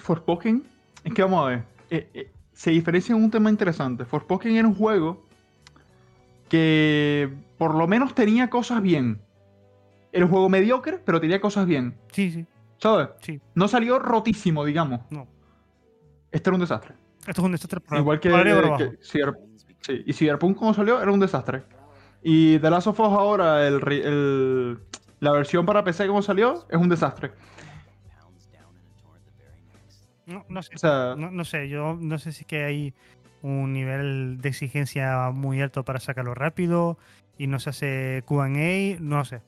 Forspoken, 0.00 0.62
es 1.04 1.14
que 1.14 1.22
vamos 1.22 1.44
a 1.44 1.48
ver, 1.50 1.62
eh, 1.90 2.08
eh, 2.14 2.32
se 2.52 2.70
diferencia 2.70 3.14
en 3.14 3.22
un 3.22 3.30
tema 3.30 3.50
interesante. 3.50 4.04
Forspoken 4.04 4.56
era 4.56 4.66
un 4.68 4.74
juego 4.74 5.24
que 6.48 7.30
por 7.58 7.74
lo 7.74 7.86
menos 7.86 8.14
tenía 8.14 8.48
cosas 8.50 8.80
bien. 8.82 9.20
Era 10.12 10.24
un 10.24 10.30
juego 10.30 10.48
mediocre, 10.48 10.98
pero 11.04 11.20
tenía 11.20 11.40
cosas 11.40 11.66
bien. 11.66 11.94
Sí, 12.12 12.30
sí, 12.30 12.46
¿Sabes? 12.78 13.08
sí. 13.20 13.40
No 13.54 13.68
salió 13.68 13.98
rotísimo, 13.98 14.64
digamos. 14.64 15.00
No. 15.10 15.26
Este 16.30 16.48
era 16.50 16.54
un 16.54 16.60
desastre. 16.60 16.94
Esto 17.26 17.40
es 17.42 17.46
un 17.46 17.52
desastre 17.52 17.80
por, 17.80 17.98
Igual 17.98 18.20
que, 18.20 18.30
por 18.30 18.40
que 18.78 18.98
sí, 19.80 20.02
y 20.06 20.12
Cyberpunk 20.12 20.56
como 20.56 20.72
salió 20.74 21.02
era 21.02 21.10
un 21.12 21.20
desastre. 21.20 21.64
Y 22.22 22.58
The 22.58 22.70
Last 22.70 22.86
of 22.86 23.00
Us 23.00 23.06
ahora, 23.08 23.66
el, 23.66 23.82
el- 23.92 24.78
la 25.26 25.32
versión 25.32 25.66
para 25.66 25.82
PC 25.82 26.06
como 26.06 26.22
salió, 26.22 26.64
es 26.70 26.76
un 26.76 26.88
desastre. 26.88 27.32
No, 30.24 30.44
no 30.48 30.62
sé. 30.62 30.74
O 30.74 30.78
sea, 30.78 31.14
No, 31.16 31.30
no 31.32 31.44
sé, 31.44 31.68
yo 31.68 31.96
no 32.00 32.18
sé 32.18 32.30
si 32.30 32.42
es 32.42 32.46
que 32.46 32.64
hay 32.64 32.94
un 33.42 33.72
nivel 33.72 34.40
de 34.40 34.48
exigencia 34.48 35.30
muy 35.32 35.60
alto 35.60 35.84
para 35.84 35.98
sacarlo 35.98 36.34
rápido 36.34 36.96
y 37.38 37.48
no 37.48 37.58
se 37.58 37.70
hace 37.70 38.22
QA, 38.24 38.48
no 39.00 39.24
sé. 39.24 39.42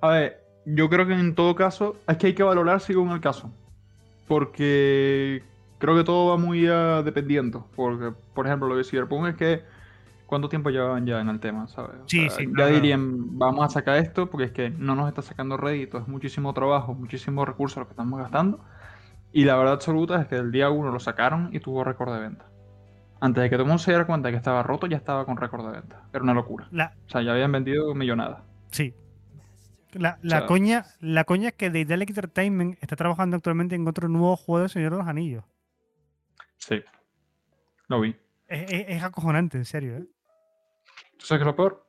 A 0.00 0.08
ver, 0.08 0.44
yo 0.64 0.88
creo 0.88 1.06
que 1.06 1.14
en 1.14 1.34
todo 1.34 1.56
caso 1.56 1.96
es 2.08 2.16
que 2.16 2.28
hay 2.28 2.34
que 2.34 2.42
valorar 2.44 2.80
según 2.80 3.10
el 3.10 3.20
caso. 3.20 3.52
Porque 4.28 5.42
creo 5.78 5.96
que 5.96 6.04
todo 6.04 6.30
va 6.30 6.36
muy 6.36 6.68
a 6.68 7.02
dependiendo. 7.02 7.66
Porque, 7.74 8.12
por 8.32 8.46
ejemplo, 8.46 8.68
lo 8.68 8.76
de 8.76 8.84
Cyberpunk 8.84 9.26
es 9.28 9.34
que 9.36 9.64
¿cuánto 10.32 10.48
tiempo 10.48 10.70
llevaban 10.70 11.04
ya 11.04 11.20
en 11.20 11.28
el 11.28 11.40
tema? 11.40 11.66
¿sabes? 11.68 12.00
O 12.00 12.08
Sí, 12.08 12.20
sea, 12.28 12.38
sí, 12.38 12.46
Ya 12.46 12.52
claro. 12.54 12.74
dirían, 12.74 13.38
vamos 13.38 13.66
a 13.66 13.68
sacar 13.68 13.98
esto 13.98 14.30
porque 14.30 14.46
es 14.46 14.52
que 14.52 14.70
no 14.70 14.94
nos 14.94 15.06
está 15.08 15.20
sacando 15.20 15.58
rédito, 15.58 15.98
es 15.98 16.08
muchísimo 16.08 16.54
trabajo, 16.54 16.94
muchísimos 16.94 17.46
recursos 17.46 17.76
lo 17.76 17.84
que 17.86 17.90
estamos 17.92 18.18
gastando. 18.18 18.64
Y 19.30 19.44
la 19.44 19.56
verdad 19.56 19.74
absoluta 19.74 20.22
es 20.22 20.26
que 20.28 20.36
el 20.36 20.50
día 20.50 20.70
uno 20.70 20.90
lo 20.90 21.00
sacaron 21.00 21.50
y 21.52 21.60
tuvo 21.60 21.84
récord 21.84 22.14
de 22.14 22.20
venta. 22.20 22.46
Antes 23.20 23.42
de 23.42 23.50
que 23.50 23.56
todo 23.56 23.64
el 23.64 23.68
mundo 23.68 23.82
se 23.82 23.90
diera 23.90 24.06
cuenta 24.06 24.28
de 24.28 24.32
que 24.32 24.38
estaba 24.38 24.62
roto, 24.62 24.86
ya 24.86 24.96
estaba 24.96 25.26
con 25.26 25.36
récord 25.36 25.66
de 25.66 25.72
venta. 25.80 26.02
Era 26.14 26.22
una 26.22 26.32
locura. 26.34 26.66
La, 26.70 26.94
O 27.06 27.10
sea, 27.10 27.20
ya 27.22 27.32
habían 27.32 27.52
vendido 27.52 27.94
millonadas. 27.94 28.40
sí. 28.70 28.94
La, 29.92 30.18
la 30.22 30.38
sea- 30.38 30.46
coña, 30.46 30.86
la 31.00 31.24
coña 31.24 31.48
es 31.48 31.54
que 31.54 31.68
Daedalic 31.68 32.08
Entertainment 32.08 32.78
está 32.80 32.96
trabajando 32.96 33.36
actualmente 33.36 33.74
en 33.74 33.86
otro 33.86 34.08
nuevo 34.08 34.36
juego 34.36 34.62
de 34.62 34.70
Señor 34.70 34.92
de 34.92 34.96
los 34.98 35.06
Anillos. 35.06 35.44
Sí. 36.56 36.82
Lo 37.88 38.00
vi. 38.00 38.16
Es, 38.48 38.72
es- 38.72 38.86
es 38.88 39.02
acojonante, 39.02 39.58
en 39.58 39.66
serio, 39.66 39.96
¿eh? 39.98 40.06
¿Tú 41.22 41.28
sabes 41.28 41.38
qué 41.38 41.42
es 41.44 41.46
lo 41.46 41.54
peor? 41.56 41.86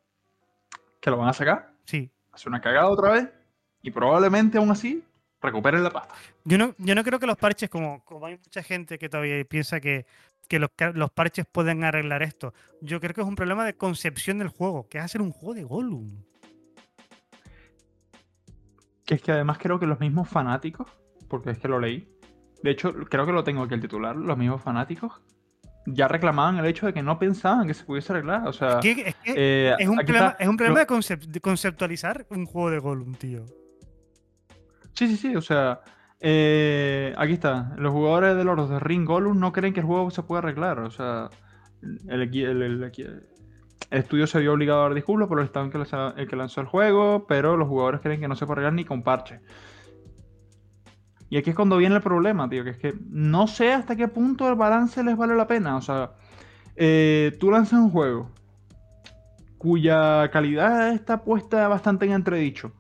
Que 1.02 1.10
lo 1.10 1.18
van 1.18 1.30
a 1.30 1.34
sacar, 1.34 1.74
Sí. 1.86 2.12
hacer 2.32 2.50
una 2.50 2.62
cagada 2.62 2.88
otra 2.88 3.12
vez 3.14 3.30
y 3.82 3.90
probablemente 3.90 4.60
aún 4.60 4.70
así 4.70 5.04
recuperen 5.42 5.84
la 5.84 5.90
pasta. 5.90 6.14
Yo 6.46 6.60
no, 6.60 6.76
yo 6.78 6.94
no 6.94 7.04
creo 7.04 7.18
que 7.20 7.26
los 7.26 7.36
parches, 7.38 7.68
como, 7.68 8.06
como 8.06 8.28
hay 8.28 8.38
mucha 8.38 8.62
gente 8.62 9.00
que 9.00 9.10
todavía 9.10 9.44
piensa 9.44 9.80
que, 9.82 10.06
que 10.48 10.60
los, 10.60 10.70
los 10.94 11.10
parches 11.10 11.48
pueden 11.52 11.84
arreglar 11.84 12.22
esto, 12.22 12.54
yo 12.80 13.00
creo 13.00 13.16
que 13.16 13.22
es 13.22 13.28
un 13.28 13.36
problema 13.36 13.66
de 13.66 13.74
concepción 13.76 14.38
del 14.38 14.50
juego, 14.50 14.88
que 14.88 15.00
es 15.00 15.04
hacer 15.04 15.20
un 15.24 15.32
juego 15.32 15.56
de 15.56 15.64
Gollum. 15.64 16.24
Que 19.04 19.16
es 19.16 19.22
que 19.24 19.32
además 19.32 19.58
creo 19.58 19.80
que 19.80 19.88
los 19.88 20.00
mismos 20.00 20.30
fanáticos, 20.30 20.88
porque 21.28 21.50
es 21.50 21.58
que 21.58 21.68
lo 21.68 21.80
leí, 21.80 22.08
de 22.62 22.70
hecho 22.70 22.94
creo 22.94 23.26
que 23.26 23.32
lo 23.34 23.44
tengo 23.44 23.64
aquí 23.64 23.74
el 23.74 23.82
titular, 23.82 24.16
los 24.16 24.38
mismos 24.38 24.62
fanáticos 24.62 25.22
ya 25.86 26.08
reclamaban 26.08 26.58
el 26.58 26.66
hecho 26.66 26.86
de 26.86 26.94
que 26.94 27.04
no 27.04 27.20
pensaban 27.20 27.68
que 27.68 27.74
se 27.74 27.84
pudiese 27.84 28.14
arreglar. 28.14 28.48
O 28.48 28.54
sea, 28.54 28.80
Que- 28.82 28.92
es, 29.10 29.16
que 29.16 29.34
eh, 29.36 29.76
es 29.80 29.88
un 29.88 29.98
problema, 29.98 30.28
está- 30.30 30.44
es 30.44 30.48
un 30.50 30.58
problema 30.58 30.80
lo- 30.80 30.86
de, 30.86 30.88
concep- 30.88 31.26
de 31.28 31.42
conceptualizar 31.42 32.26
un 32.30 32.46
juego 32.46 32.70
de 32.72 32.80
Gollum, 32.80 33.14
tío. 33.16 33.46
Sí, 34.94 35.08
sí, 35.08 35.18
sí, 35.18 35.36
o 35.36 35.42
sea, 35.42 35.82
eh, 36.20 37.14
aquí 37.18 37.34
está. 37.34 37.74
Los 37.78 37.92
jugadores 37.92 38.36
de 38.38 38.44
Lord 38.44 38.60
of 38.60 38.70
the 38.70 38.80
Ring 38.80 39.06
Gollum 39.06 39.40
no 39.40 39.52
creen 39.52 39.74
que 39.74 39.80
el 39.82 39.86
juego 39.86 40.10
se 40.12 40.24
pueda 40.24 40.40
arreglar. 40.40 40.80
O 40.80 40.92
sea, 40.92 41.30
el, 41.82 42.30
equi- 42.32 42.46
el- 42.48 42.62
el 42.62 42.82
equi- 42.84 43.06
el 43.90 44.00
estudio 44.00 44.26
se 44.28 44.40
vio 44.40 44.54
obligado 44.54 44.80
a 44.82 44.84
dar 44.84 44.94
disculpas 44.94 45.28
por 45.28 45.40
el 45.40 45.46
estado 45.46 45.66
en 45.66 45.72
que, 45.72 45.78
el 46.22 46.28
que 46.28 46.36
lanzó 46.36 46.62
el 46.62 46.68
juego, 46.68 47.26
pero 47.28 47.58
los 47.58 47.68
jugadores 47.68 48.02
creen 48.02 48.22
que 48.22 48.28
no 48.28 48.36
se 48.36 48.46
puede 48.46 48.60
arreglar 48.60 48.74
ni 48.74 48.86
con 48.86 49.04
parche. 49.04 49.42
Y 51.34 51.38
aquí 51.38 51.50
es 51.50 51.56
cuando 51.56 51.78
viene 51.78 51.96
el 51.96 52.02
problema, 52.04 52.48
tío, 52.48 52.64
que 52.64 52.70
es 52.70 52.78
que 52.78 52.94
no 53.10 53.48
sé 53.48 53.74
hasta 53.74 53.96
qué 53.96 54.08
punto 54.08 54.48
el 54.48 54.54
balance 54.54 55.04
les 55.04 55.18
vale 55.18 55.36
la 55.36 55.48
pena. 55.48 55.78
O 55.78 55.82
sea, 55.82 56.12
eh, 56.76 57.36
tú 57.40 57.50
lanzas 57.50 57.80
un 57.80 57.90
juego 57.90 58.30
cuya 59.58 60.30
calidad 60.30 60.94
está 60.94 61.24
puesta 61.24 61.68
bastante 61.68 62.06
en 62.06 62.12
entredicho. 62.12 62.72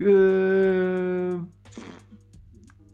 Eh, 0.00 1.38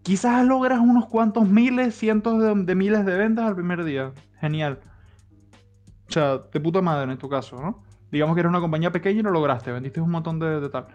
quizás 0.02 0.44
logras 0.44 0.80
unos 0.80 1.06
cuantos 1.06 1.48
miles, 1.48 1.94
cientos 1.96 2.66
de, 2.66 2.74
miles 2.74 3.06
de 3.06 3.16
ventas 3.16 3.44
al 3.44 3.54
primer 3.54 3.84
día. 3.84 4.10
Genial. 4.40 4.80
O 6.08 6.12
sea, 6.12 6.38
de 6.38 6.58
puta 6.58 6.82
madre 6.82 7.12
en 7.12 7.18
tu 7.18 7.28
caso, 7.28 7.62
¿no? 7.62 7.84
Digamos 8.10 8.34
que 8.34 8.40
eres 8.40 8.50
una 8.50 8.58
compañía 8.58 8.90
pequeña 8.90 9.20
y 9.20 9.22
lo 9.22 9.30
lograste, 9.30 9.70
vendiste 9.70 10.00
un 10.00 10.10
montón 10.10 10.40
de, 10.40 10.58
de 10.60 10.68
tal. 10.70 10.88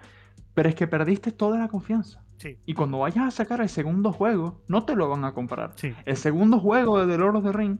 Pero 0.54 0.68
es 0.68 0.76
que 0.76 0.88
perdiste 0.88 1.32
toda 1.32 1.58
la 1.58 1.70
confianza. 1.70 2.23
Sí, 2.38 2.58
Y 2.66 2.74
cuando 2.74 3.00
vayas 3.00 3.26
a 3.28 3.32
sacar 3.32 3.62
el 3.62 3.70
segundo 3.70 4.12
juego, 4.12 4.62
no 4.68 4.84
te 4.86 4.96
lo 4.96 5.08
van 5.10 5.24
a 5.26 5.34
comprar. 5.34 5.72
sí. 5.76 5.94
El 6.06 6.18
segundo 6.18 6.60
juego 6.60 7.00
de 7.06 7.12
The 7.12 7.18
Lord 7.18 7.38
of 7.38 7.44
the 7.46 7.52
Ring 7.54 7.78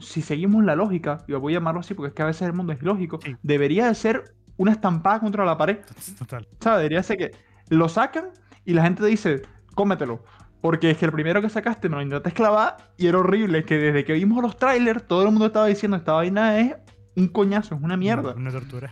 si 0.00 0.22
seguimos 0.22 0.64
la 0.64 0.74
lógica, 0.74 1.22
y 1.28 1.32
voy 1.34 1.52
a 1.52 1.58
llamarlo 1.58 1.80
así 1.80 1.92
porque 1.92 2.08
es 2.08 2.14
que 2.14 2.22
a 2.22 2.26
veces 2.26 2.42
el 2.48 2.54
mundo 2.54 2.72
es 2.72 2.80
ilógico, 2.80 3.18
Sí. 3.22 3.36
debería 3.42 3.86
de 3.88 3.94
ser 3.94 4.34
una 4.56 4.72
estampada 4.72 5.20
contra 5.20 5.44
la 5.44 5.58
pared. 5.58 5.80
Total. 6.18 6.48
¿Sabes? 6.60 6.78
Debería 6.78 7.02
ser 7.02 7.18
que 7.18 7.30
lo 7.68 7.88
sacan 7.90 8.30
y 8.64 8.72
la 8.72 8.84
gente 8.84 9.04
dice, 9.04 9.42
cómetelo. 9.74 10.24
Porque 10.62 10.90
es 10.90 10.96
que 10.96 11.04
el 11.04 11.12
primero 11.12 11.42
que 11.42 11.50
sacaste 11.50 11.90
me 11.90 11.96
lo 11.96 12.02
intentaste 12.02 12.32
clavar 12.34 12.78
y 12.96 13.06
era 13.06 13.18
horrible. 13.18 13.64
Que 13.64 13.76
desde 13.76 14.04
que 14.06 14.14
vimos 14.14 14.42
los 14.42 14.56
trailers, 14.56 15.06
todo 15.06 15.22
el 15.24 15.28
mundo 15.30 15.46
estaba 15.46 15.66
diciendo, 15.66 15.98
esta 15.98 16.12
vaina 16.14 16.58
es 16.58 16.74
un 17.14 17.28
coñazo, 17.28 17.74
es 17.74 17.82
una 17.82 17.98
mierda. 17.98 18.32
Una 18.34 18.50
tortura. 18.50 18.90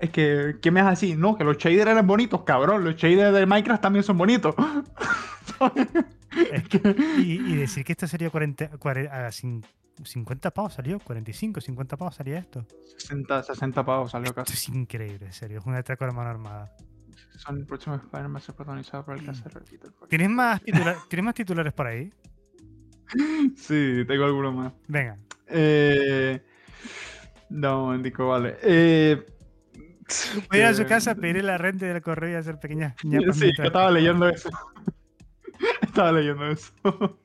Es 0.00 0.10
que, 0.10 0.56
¿qué 0.62 0.70
me 0.70 0.80
vas 0.80 0.86
a 0.88 0.90
decir? 0.90 1.18
No, 1.18 1.36
que 1.36 1.44
los 1.44 1.56
shaders 1.58 1.90
eran 1.90 2.06
bonitos, 2.06 2.42
cabrón. 2.44 2.84
Los 2.84 2.96
shaders 2.96 3.34
de 3.34 3.46
Minecraft 3.46 3.82
también 3.82 4.04
son 4.04 4.16
bonitos. 4.18 4.54
Es 6.52 6.68
que- 6.68 6.94
y, 7.18 7.52
y 7.52 7.56
decir 7.56 7.84
que 7.84 7.92
esto 7.92 8.06
sería 8.06 8.30
40, 8.30 8.78
40 8.78 9.26
a 9.26 9.30
cin- 9.30 9.64
50 10.04 10.50
pavos 10.52 10.74
salió, 10.74 11.00
45, 11.00 11.60
50 11.60 11.96
pavos 11.96 12.14
salía 12.14 12.38
esto. 12.38 12.64
60, 12.98 13.42
60 13.42 13.84
pavos 13.84 14.12
salió 14.12 14.26
Esto 14.28 14.42
casi. 14.44 14.52
es 14.52 14.68
increíble, 14.68 15.26
en 15.26 15.32
serio. 15.32 15.58
Es 15.58 15.66
una 15.66 15.78
atraco 15.78 16.04
de 16.06 16.12
mano 16.12 16.30
armada. 16.30 16.72
Son 17.36 17.56
el 17.58 17.66
próximo 17.66 17.96
Spider-Man 17.96 18.40
a 18.46 18.52
protagonizado 18.52 19.04
por 19.04 19.18
el 19.18 19.24
casero 19.24 19.60
Peter. 19.64 19.90
¿Tienes 20.08 20.30
más, 20.30 20.62
titula- 20.62 20.96
¿Tienes 21.08 21.24
más 21.24 21.34
titulares 21.34 21.72
por 21.72 21.86
ahí? 21.88 22.12
Sí, 23.56 24.04
tengo 24.06 24.24
alguno 24.24 24.52
más. 24.52 24.72
Venga. 24.86 25.18
Eh... 25.48 26.40
No, 27.50 27.78
un 27.80 27.84
momentico, 27.86 28.28
vale. 28.28 28.56
Eh... 28.62 29.26
Voy 30.50 30.58
a 30.58 30.62
ir 30.62 30.66
a 30.66 30.74
su 30.74 30.82
eh, 30.82 30.86
casa, 30.86 31.14
pedir 31.14 31.44
la 31.44 31.58
renta 31.58 31.86
del 31.86 32.02
correo 32.02 32.30
y 32.30 32.34
hacer 32.34 32.58
pequeñas 32.58 32.94
ñapas 33.02 33.36
Sí, 33.36 33.52
yo 33.56 33.64
estaba 33.64 33.90
leyendo 33.90 34.28
eso. 34.28 34.50
estaba 35.82 36.12
leyendo 36.12 36.46
eso. 36.46 36.72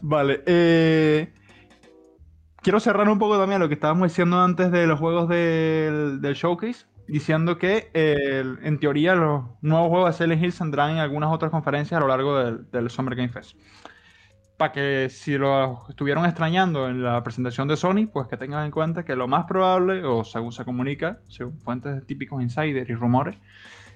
vale. 0.00 0.42
Eh... 0.46 1.32
Quiero 2.64 2.80
cerrar 2.80 3.06
un 3.10 3.18
poco 3.18 3.38
también 3.38 3.60
lo 3.60 3.68
que 3.68 3.74
estábamos 3.74 4.08
diciendo 4.08 4.40
antes 4.40 4.72
de 4.72 4.86
los 4.86 4.98
juegos 4.98 5.28
del, 5.28 6.22
del 6.22 6.34
showcase, 6.34 6.86
diciendo 7.06 7.58
que 7.58 7.90
eh, 7.92 8.42
en 8.62 8.78
teoría 8.80 9.14
los 9.14 9.44
nuevos 9.60 9.90
juegos 9.90 10.18
de 10.18 10.24
Silent 10.24 10.42
Hill 10.42 10.52
saldrán 10.52 10.92
en 10.92 10.96
algunas 10.96 11.30
otras 11.30 11.50
conferencias 11.50 11.98
a 11.98 12.00
lo 12.00 12.08
largo 12.08 12.38
del, 12.38 12.70
del 12.70 12.88
Summer 12.88 13.16
Game 13.16 13.28
Fest. 13.28 13.58
Para 14.56 14.72
que 14.72 15.08
si 15.10 15.36
lo 15.36 15.82
estuvieron 15.88 16.24
extrañando 16.26 16.88
en 16.88 17.02
la 17.02 17.22
presentación 17.24 17.66
de 17.66 17.76
Sony, 17.76 18.06
pues 18.12 18.28
que 18.28 18.36
tengan 18.36 18.64
en 18.64 18.70
cuenta 18.70 19.04
que 19.04 19.16
lo 19.16 19.26
más 19.26 19.46
probable, 19.46 20.04
o 20.04 20.22
según 20.24 20.52
se 20.52 20.64
comunica, 20.64 21.18
según 21.28 21.58
fuentes 21.60 21.94
de 21.94 22.00
típicos 22.02 22.40
insiders 22.40 22.88
y 22.88 22.94
rumores, 22.94 23.36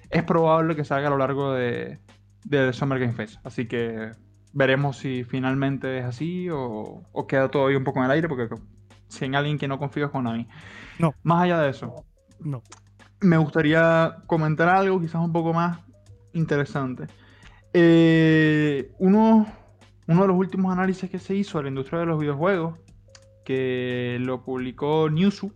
es 0.09 0.23
probable 0.23 0.75
que 0.75 0.83
salga 0.83 1.07
a 1.07 1.11
lo 1.11 1.17
largo 1.17 1.53
de, 1.53 1.99
del 2.43 2.73
Summer 2.73 2.99
Game 2.99 3.13
Fest. 3.13 3.39
Así 3.45 3.67
que 3.67 4.11
veremos 4.51 4.97
si 4.97 5.23
finalmente 5.23 5.99
es 5.99 6.05
así 6.05 6.49
o, 6.49 7.03
o 7.11 7.27
queda 7.27 7.49
todavía 7.49 7.77
un 7.77 7.83
poco 7.85 7.99
en 7.99 8.05
el 8.05 8.11
aire, 8.11 8.27
porque 8.27 8.49
si 9.07 9.25
hay 9.25 9.35
alguien 9.35 9.57
que 9.57 9.67
no 9.67 9.79
confío 9.79 10.07
es 10.07 10.11
Konami. 10.11 10.45
No. 10.97 11.13
Más 11.23 11.43
allá 11.43 11.61
de 11.61 11.69
eso, 11.69 12.03
No. 12.41 12.61
me 13.21 13.37
gustaría 13.37 14.17
comentar 14.27 14.67
algo 14.67 14.99
quizás 14.99 15.21
un 15.23 15.31
poco 15.31 15.53
más 15.53 15.79
interesante. 16.33 17.05
Eh, 17.73 18.91
uno, 18.99 19.45
uno 20.09 20.23
de 20.23 20.27
los 20.27 20.37
últimos 20.37 20.73
análisis 20.73 21.07
que 21.07 21.19
se 21.19 21.35
hizo 21.35 21.59
a 21.59 21.61
la 21.61 21.69
industria 21.69 21.99
de 21.99 22.07
los 22.07 22.19
videojuegos, 22.19 22.79
que 23.45 24.17
lo 24.19 24.43
publicó 24.43 25.07
Newzoo, 25.07 25.53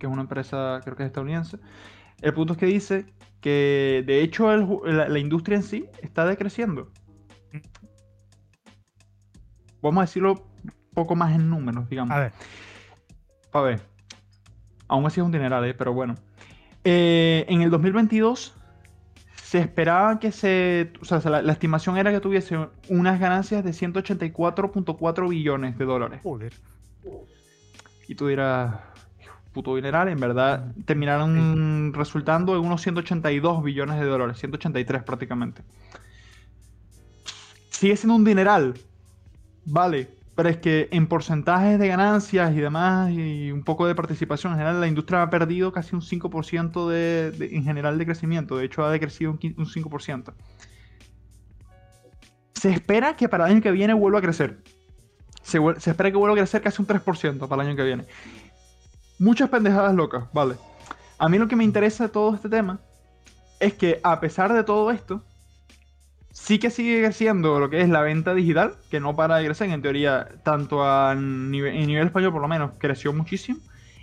que 0.00 0.06
es 0.06 0.12
una 0.12 0.22
empresa 0.22 0.80
creo 0.82 0.96
que 0.96 1.04
es 1.04 1.06
estadounidense, 1.06 1.58
el 2.20 2.34
punto 2.34 2.54
es 2.54 2.58
que 2.58 2.66
dice 2.66 3.06
que 3.40 4.02
de 4.04 4.20
hecho 4.20 4.52
el 4.52 4.96
la, 4.96 5.08
la 5.08 5.18
industria 5.20 5.58
en 5.58 5.62
sí 5.62 5.86
está 6.02 6.26
decreciendo. 6.26 6.90
Vamos 9.80 10.02
a 10.02 10.06
decirlo 10.06 10.32
un 10.32 10.72
poco 10.92 11.14
más 11.14 11.32
en 11.32 11.48
números, 11.48 11.88
digamos. 11.88 12.16
A 12.16 12.18
ver, 12.18 12.32
A 13.52 13.60
ver. 13.60 13.80
Aún 14.88 15.06
así 15.06 15.20
es 15.20 15.24
un 15.24 15.30
dineral, 15.30 15.64
¿eh? 15.66 15.74
pero 15.74 15.92
bueno. 15.92 16.16
Eh, 16.82 17.46
en 17.48 17.62
el 17.62 17.70
2022 17.70 18.56
se 19.54 19.60
esperaba 19.60 20.18
que 20.18 20.32
se. 20.32 20.92
O 21.00 21.04
sea, 21.04 21.20
la, 21.30 21.40
la 21.40 21.52
estimación 21.52 21.96
era 21.96 22.10
que 22.10 22.18
tuviese 22.18 22.58
unas 22.88 23.20
ganancias 23.20 23.62
de 23.62 23.70
184.4 23.70 25.28
billones 25.28 25.78
de 25.78 25.84
dólares. 25.84 26.20
joder. 26.24 26.54
Y 28.08 28.16
tú 28.16 28.26
dirás. 28.26 28.80
Puto 29.52 29.76
dineral, 29.76 30.08
en 30.08 30.18
verdad 30.18 30.72
terminaron 30.84 31.92
resultando 31.94 32.56
en 32.56 32.64
unos 32.64 32.82
182 32.82 33.62
billones 33.62 34.00
de 34.00 34.06
dólares, 34.06 34.38
183 34.38 35.04
prácticamente. 35.04 35.62
Sigue 37.70 37.96
siendo 37.96 38.16
un 38.16 38.24
dineral, 38.24 38.74
vale, 39.64 40.08
pero 40.34 40.48
es 40.48 40.56
que 40.56 40.88
en 40.90 41.06
porcentajes 41.06 41.78
de 41.78 41.86
ganancias 41.88 42.52
y 42.52 42.60
demás, 42.60 43.10
y 43.12 43.52
un 43.52 43.62
poco 43.62 43.86
de 43.86 43.94
participación 43.94 44.52
en 44.52 44.58
general, 44.58 44.80
la 44.80 44.88
industria 44.88 45.22
ha 45.22 45.30
perdido 45.30 45.72
casi 45.72 45.94
un 45.94 46.02
5% 46.02 46.88
de, 46.88 47.30
de- 47.30 47.56
en 47.56 47.64
general 47.64 47.98
de 47.98 48.04
crecimiento. 48.06 48.56
De 48.56 48.64
hecho, 48.64 48.84
ha 48.84 48.90
decrecido 48.90 49.30
un, 49.30 49.38
qui- 49.38 49.54
un 49.56 49.66
5%. 49.66 50.32
Se 52.54 52.70
espera 52.70 53.14
que 53.16 53.28
para 53.28 53.46
el 53.46 53.52
año 53.52 53.62
que 53.62 53.70
viene 53.70 53.94
vuelva 53.94 54.18
a 54.18 54.22
crecer. 54.22 54.62
Se, 55.42 55.58
se 55.78 55.90
espera 55.90 56.10
que 56.10 56.16
vuelva 56.16 56.34
a 56.34 56.38
crecer 56.38 56.62
casi 56.62 56.80
un 56.80 56.88
3% 56.88 57.46
para 57.48 57.62
el 57.62 57.68
año 57.68 57.76
que 57.76 57.84
viene. 57.84 58.04
Muchas 59.18 59.48
pendejadas 59.50 59.94
locas, 59.94 60.24
vale. 60.32 60.56
A 61.18 61.28
mí 61.28 61.38
lo 61.38 61.46
que 61.46 61.56
me 61.56 61.64
interesa 61.64 62.04
de 62.04 62.10
todo 62.10 62.34
este 62.34 62.48
tema 62.48 62.80
es 63.60 63.74
que 63.74 64.00
a 64.02 64.18
pesar 64.20 64.52
de 64.52 64.64
todo 64.64 64.90
esto, 64.90 65.22
sí 66.36 66.58
que 66.58 66.68
sigue 66.70 67.00
creciendo 67.00 67.60
lo 67.60 67.70
que 67.70 67.80
es 67.80 67.88
la 67.88 68.00
venta 68.02 68.34
digital, 68.34 68.74
que 68.90 68.98
no 68.98 69.14
para 69.14 69.36
de 69.36 69.44
crecer, 69.46 69.70
en 69.70 69.80
teoría, 69.82 70.28
tanto 70.44 70.84
a 70.84 71.14
nivel, 71.14 71.76
en 71.76 71.86
nivel 71.86 72.06
español 72.08 72.32
por 72.32 72.42
lo 72.42 72.48
menos, 72.48 72.72
creció 72.78 73.12
muchísimo. 73.12 73.60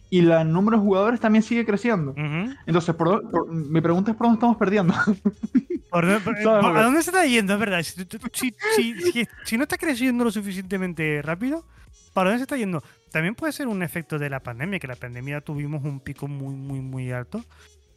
Y 0.09 0.21
la- 0.21 0.41
el 0.41 0.51
número 0.51 0.77
de 0.77 0.83
jugadores 0.83 1.19
también 1.19 1.43
sigue 1.43 1.65
creciendo. 1.65 2.11
Ujú. 2.11 2.53
Entonces, 2.65 2.95
¿por 2.95 3.29
por- 3.29 3.51
mi 3.51 3.81
pregunta 3.81 4.11
es 4.11 4.17
por 4.17 4.27
dónde 4.27 4.37
estamos 4.37 4.57
perdiendo. 4.57 4.93
¿Por 5.91 6.05
dónde- 6.05 6.19
por- 6.21 6.37
¿Sabes, 6.43 6.65
¿A 6.65 6.83
dónde 6.83 7.03
se 7.03 7.09
está 7.11 7.25
yendo? 7.25 7.53
Es 7.53 7.59
verdad. 7.59 7.81
Si- 7.83 8.53
si- 8.75 8.93
si- 9.11 9.27
si 9.43 9.57
no 9.57 9.63
está 9.63 9.77
creciendo 9.77 10.23
lo 10.23 10.31
suficientemente 10.31 11.21
rápido, 11.21 11.65
¿para 12.13 12.29
dónde 12.29 12.39
se 12.39 12.43
está 12.43 12.55
yendo? 12.57 12.81
También 13.11 13.35
puede 13.35 13.51
ser 13.51 13.67
un 13.67 13.83
efecto 13.83 14.17
de 14.19 14.29
la 14.29 14.39
pandemia, 14.39 14.79
que 14.79 14.87
la 14.87 14.95
pandemia 14.95 15.41
tuvimos 15.41 15.83
un 15.83 15.99
pico 15.99 16.27
muy, 16.29 16.55
muy, 16.55 16.79
muy 16.79 17.11
alto. 17.11 17.43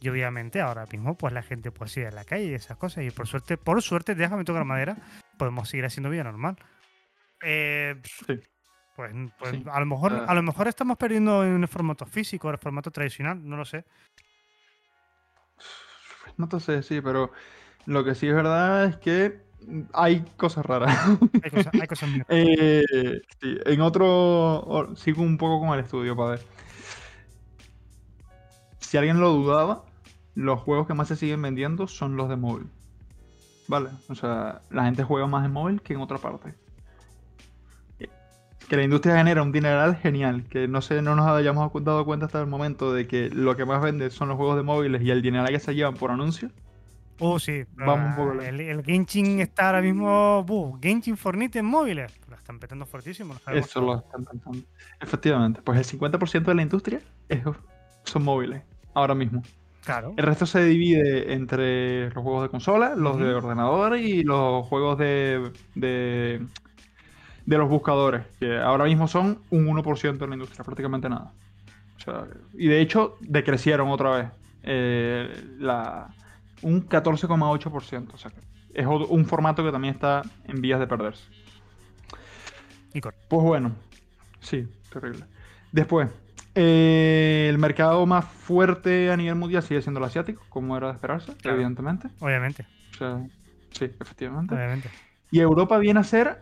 Y 0.01 0.09
obviamente 0.09 0.61
ahora 0.61 0.85
mismo, 0.91 1.17
pues 1.17 1.33
la 1.33 1.41
gente 1.41 1.71
puede 1.71 2.01
ir 2.01 2.07
a 2.07 2.11
la 2.11 2.25
calle 2.25 2.45
y 2.45 2.53
esas 2.53 2.77
cosas. 2.77 3.03
Y 3.03 3.11
por 3.11 3.27
suerte, 3.27 3.57
por 3.57 3.81
suerte, 3.81 4.13
déjame 4.15 4.43
tocar 4.43 4.65
madera, 4.65 4.97
podemos 5.37 5.69
seguir 5.69 5.85
haciendo 5.85 6.09
vida 6.09 6.23
normal. 6.23 6.57
Eh, 7.41 7.95
Sí. 8.27 8.39
Pues, 8.95 9.11
pues 9.37 9.51
Sí. 9.51 9.63
a 9.69 9.79
lo 9.81 9.85
mejor, 9.85 10.13
Ah. 10.13 10.25
a 10.31 10.33
lo 10.35 10.41
mejor 10.41 10.67
estamos 10.69 10.97
perdiendo 10.97 11.43
en 11.43 11.61
el 11.61 11.67
formato 11.67 12.05
físico, 12.05 12.47
en 12.47 12.53
el 12.53 12.59
formato 12.59 12.91
tradicional, 12.91 13.39
no 13.47 13.57
lo 13.57 13.65
sé. 13.65 13.83
No 16.37 16.47
te 16.47 16.59
sé 16.59 16.73
decir, 16.73 17.03
pero 17.03 17.31
lo 17.85 18.03
que 18.03 18.15
sí 18.15 18.27
es 18.27 18.35
verdad 18.35 18.85
es 18.85 18.97
que 18.97 19.41
hay 19.93 20.21
cosas 20.37 20.65
raras. 20.65 20.95
Hay 21.43 21.49
cosas, 21.51 21.73
hay 21.73 21.87
cosas 21.87 22.09
Eh, 22.29 23.21
sí, 23.41 23.57
en 23.65 23.81
otro. 23.81 24.93
Sigo 24.95 25.23
un 25.23 25.37
poco 25.37 25.65
con 25.65 25.77
el 25.77 25.83
estudio 25.83 26.15
para 26.15 26.31
ver. 26.31 26.41
Si 28.85 28.97
alguien 28.97 29.19
lo 29.19 29.29
dudaba, 29.31 29.83
los 30.35 30.59
juegos 30.61 30.87
que 30.87 30.93
más 30.93 31.07
se 31.07 31.15
siguen 31.15 31.41
vendiendo 31.41 31.87
son 31.87 32.15
los 32.17 32.29
de 32.29 32.35
móvil. 32.35 32.67
Vale, 33.67 33.89
o 34.09 34.15
sea, 34.15 34.61
la 34.69 34.85
gente 34.85 35.03
juega 35.03 35.25
más 35.27 35.43
en 35.45 35.51
móvil 35.51 35.81
que 35.81 35.93
en 35.93 36.01
otra 36.01 36.17
parte. 36.17 36.53
Que 38.69 38.77
la 38.77 38.83
industria 38.83 39.17
genera 39.17 39.43
un 39.43 39.51
dineral 39.51 39.95
genial, 39.97 40.43
que 40.49 40.67
no 40.67 40.81
sé, 40.81 41.01
no 41.03 41.15
nos 41.15 41.27
hayamos 41.27 41.71
dado 41.83 42.03
cuenta 42.03 42.25
hasta 42.25 42.41
el 42.41 42.47
momento 42.47 42.93
de 42.93 43.05
que 43.07 43.29
lo 43.29 43.55
que 43.55 43.63
más 43.63 43.79
vende 43.81 44.09
son 44.09 44.27
los 44.27 44.37
juegos 44.37 44.55
de 44.57 44.63
móviles 44.63 45.03
y 45.03 45.11
el 45.11 45.21
dineral 45.21 45.49
que 45.49 45.59
se 45.59 45.75
llevan 45.75 45.93
por 45.93 46.09
anuncios. 46.09 46.51
Oh, 47.19 47.37
sí. 47.39 47.63
Vamos 47.75 48.09
un 48.09 48.15
poco 48.15 48.41
el, 48.41 48.59
el 48.59 48.83
Genshin 48.83 49.39
está 49.39 49.67
ahora 49.67 49.81
mismo. 49.81 50.43
buh, 50.43 50.77
Genshin 50.81 51.15
Fortnite 51.15 51.59
en 51.59 51.65
móviles. 51.65 52.11
La 52.27 52.35
están 52.37 52.59
petando 52.59 52.85
lo 52.91 53.01
sabemos 53.01 53.41
Eso 53.47 53.81
lo 53.81 53.97
están 53.99 54.25
pensando. 54.25 54.59
Efectivamente, 54.99 55.61
pues 55.63 55.77
el 55.77 55.99
50% 55.99 56.43
de 56.45 56.55
la 56.55 56.61
industria 56.63 57.01
es- 57.29 57.43
son 58.03 58.23
móviles, 58.23 58.63
ahora 58.95 59.15
mismo. 59.15 59.43
Claro. 59.83 60.13
El 60.17 60.25
resto 60.25 60.45
se 60.47 60.63
divide 60.65 61.33
entre 61.33 62.09
los 62.11 62.23
juegos 62.23 62.43
de 62.43 62.49
consola, 62.49 62.95
los 62.95 63.19
de 63.19 63.33
ordenador 63.35 63.97
y 63.97 64.23
los 64.23 64.65
juegos 64.67 64.97
de, 64.97 65.53
de, 65.75 66.47
de 67.45 67.57
los 67.57 67.69
buscadores, 67.69 68.25
que 68.39 68.57
ahora 68.57 68.85
mismo 68.85 69.07
son 69.07 69.45
un 69.49 69.67
1% 69.67 70.25
de 70.25 70.27
la 70.29 70.35
industria, 70.35 70.63
prácticamente 70.65 71.09
nada. 71.09 71.35
O 71.97 71.99
sea, 71.99 72.27
y 72.53 72.67
de 72.67 72.81
hecho, 72.81 73.17
decrecieron 73.21 73.89
otra 73.89 74.11
vez. 74.17 74.31
eh, 74.63 75.43
la, 75.59 76.15
un 76.61 76.87
14,8%. 76.89 78.13
O 78.15 78.17
sea, 78.17 78.31
que 78.31 78.41
es 78.73 78.87
un 78.87 79.25
formato 79.25 79.63
que 79.63 79.71
también 79.71 79.93
está 79.95 80.23
en 80.45 80.61
vías 80.61 80.79
de 80.79 80.87
perderse. 80.87 81.29
Pues 83.27 83.43
bueno, 83.43 83.75
sí, 84.41 84.67
terrible. 84.89 85.27
Después, 85.71 86.09
eh, 86.55 87.47
el 87.49 87.57
mercado 87.57 88.05
más 88.05 88.25
fuerte 88.25 89.11
a 89.11 89.17
nivel 89.17 89.35
mundial 89.35 89.63
sigue 89.63 89.81
siendo 89.81 89.99
el 89.99 90.05
asiático, 90.05 90.43
como 90.49 90.77
era 90.77 90.87
de 90.87 90.93
esperarse, 90.93 91.33
Claro. 91.37 91.57
evidentemente. 91.57 92.07
Obviamente. 92.19 92.65
O 92.93 92.97
sea, 92.97 93.27
sí, 93.71 93.85
efectivamente. 93.99 94.55
Obviamente. 94.55 94.89
Y 95.31 95.39
Europa 95.39 95.77
viene 95.77 95.99
a 95.99 96.03
ser 96.03 96.41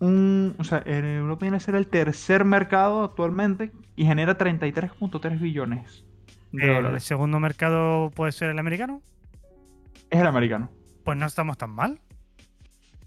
un. 0.00 0.54
O 0.58 0.64
sea, 0.64 0.82
Europa 0.84 1.44
viene 1.44 1.56
a 1.56 1.60
ser 1.60 1.74
el 1.76 1.86
tercer 1.86 2.44
mercado 2.44 3.04
actualmente 3.04 3.72
y 3.96 4.04
genera 4.04 4.36
33.3 4.36 5.40
billones 5.40 6.04
de 6.52 6.66
¿El 6.68 6.74
dólares. 6.74 7.04
segundo 7.04 7.40
mercado 7.40 8.10
puede 8.10 8.32
ser 8.32 8.50
el 8.50 8.58
americano? 8.58 9.00
Es 10.10 10.20
el 10.20 10.26
americano. 10.26 10.70
Pues 11.04 11.16
no 11.16 11.24
estamos 11.26 11.56
tan 11.56 11.70
mal, 11.70 12.00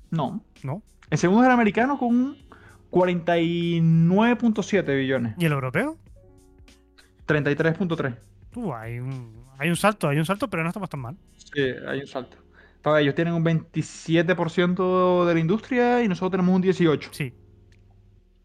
No. 0.10 0.42
¿no? 0.64 0.82
El 1.12 1.18
segundo 1.20 1.44
es 1.44 1.48
el 1.48 1.54
americano 1.54 2.00
con 2.00 2.08
un 2.10 2.38
49.7 2.90 4.98
billones. 4.98 5.36
¿Y 5.38 5.46
el 5.46 5.52
europeo? 5.52 5.98
33.3. 7.28 8.16
Uh, 8.56 8.74
hay, 8.74 9.00
un, 9.00 9.46
hay 9.58 9.70
un 9.70 9.76
salto, 9.76 10.08
hay 10.08 10.18
un 10.18 10.26
salto, 10.26 10.50
pero 10.50 10.64
no 10.64 10.70
estamos 10.70 10.90
tan 10.90 11.00
mal. 11.02 11.18
Sí, 11.38 11.62
hay 11.88 12.00
un 12.00 12.08
salto. 12.08 12.38
Ellos 13.00 13.16
tienen 13.16 13.34
un 13.34 13.44
27% 13.44 15.26
de 15.26 15.34
la 15.34 15.40
industria 15.40 16.04
y 16.04 16.08
nosotros 16.08 16.32
tenemos 16.32 16.56
un 16.56 16.64
18%. 16.64 17.10
Sí. 17.12 17.34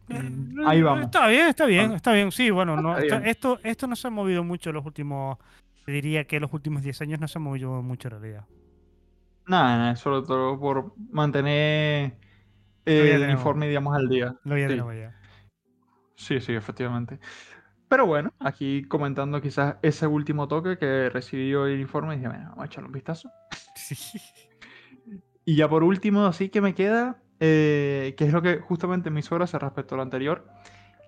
Mm, 0.08 0.66
ahí 0.66 0.80
vamos. 0.82 1.04
Está 1.04 1.28
bien, 1.28 1.46
está 1.48 1.66
bien, 1.66 1.92
está 1.92 2.12
bien. 2.12 2.32
Sí, 2.32 2.50
bueno, 2.50 2.76
no, 2.80 2.96
Está 2.98 3.16
esto, 3.18 3.28
esto, 3.28 3.60
esto 3.62 3.86
no 3.86 3.94
se 3.96 4.08
ha 4.08 4.10
movido 4.10 4.42
mucho 4.42 4.70
en 4.70 4.76
los 4.76 4.86
últimos. 4.86 5.38
te 5.84 5.92
diría 5.92 6.24
que 6.26 6.36
en 6.36 6.42
los 6.42 6.52
últimos 6.52 6.82
10 6.82 7.02
años 7.02 7.20
no 7.20 7.28
se 7.28 7.38
ha 7.38 7.40
movido 7.42 7.82
mucho 7.82 8.08
en 8.08 8.12
realidad. 8.20 8.44
Nada, 9.46 9.76
nada, 9.76 9.96
sobre 9.96 10.26
todo 10.26 10.58
por 10.58 10.94
mantener 11.12 12.16
eh, 12.86 13.12
el 13.12 13.20
tenemos. 13.20 13.40
informe, 13.40 13.68
digamos, 13.68 13.94
al 13.96 14.08
día. 14.08 14.34
Lo 14.44 14.56
ya 14.56 14.64
Sí. 14.64 14.68
tenemos 14.70 14.94
ya. 14.94 15.16
Sí, 16.16 16.40
sí, 16.40 16.52
efectivamente. 16.54 17.18
Pero 17.90 18.06
bueno, 18.06 18.32
aquí 18.38 18.84
comentando 18.84 19.42
quizás 19.42 19.74
ese 19.82 20.06
último 20.06 20.46
toque 20.46 20.78
que 20.78 21.10
recibió 21.10 21.66
el 21.66 21.80
informe, 21.80 22.14
dije, 22.14 22.28
bueno, 22.28 22.50
vamos 22.50 22.62
a 22.62 22.66
echarle 22.66 22.86
un 22.86 22.92
vistazo. 22.92 23.30
Sí. 23.74 23.96
Y 25.46 25.56
ya 25.56 25.68
por 25.68 25.82
último, 25.82 26.26
así 26.26 26.48
que 26.48 26.60
me 26.60 26.74
queda, 26.74 27.16
eh, 27.40 28.14
que 28.16 28.26
es 28.26 28.32
lo 28.32 28.40
que 28.42 28.58
justamente 28.58 29.10
me 29.10 29.18
hizo 29.18 29.34
gracia 29.34 29.58
respecto 29.58 29.94
a 29.94 29.96
lo 29.96 30.02
anterior, 30.02 30.46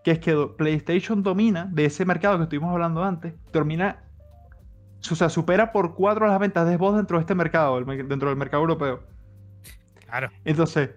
que 0.03 0.11
es 0.11 0.19
que 0.19 0.35
PlayStation 0.57 1.23
domina 1.23 1.69
de 1.71 1.85
ese 1.85 2.05
mercado 2.05 2.39
que 2.39 2.45
estuvimos 2.45 2.73
hablando 2.73 3.05
antes, 3.05 3.35
domina, 3.53 4.03
o 5.09 5.15
sea, 5.15 5.29
supera 5.29 5.71
por 5.71 5.95
cuatro 5.95 6.27
las 6.27 6.41
ventas 6.41 6.67
de 6.67 6.77
Xbox 6.77 6.97
dentro 6.97 7.19
de 7.19 7.21
este 7.21 7.35
mercado, 7.37 7.79
dentro 7.85 8.31
del 8.31 8.39
mercado 8.39 8.63
europeo. 8.63 9.05
Claro. 10.07 10.31
Entonces, 10.45 10.91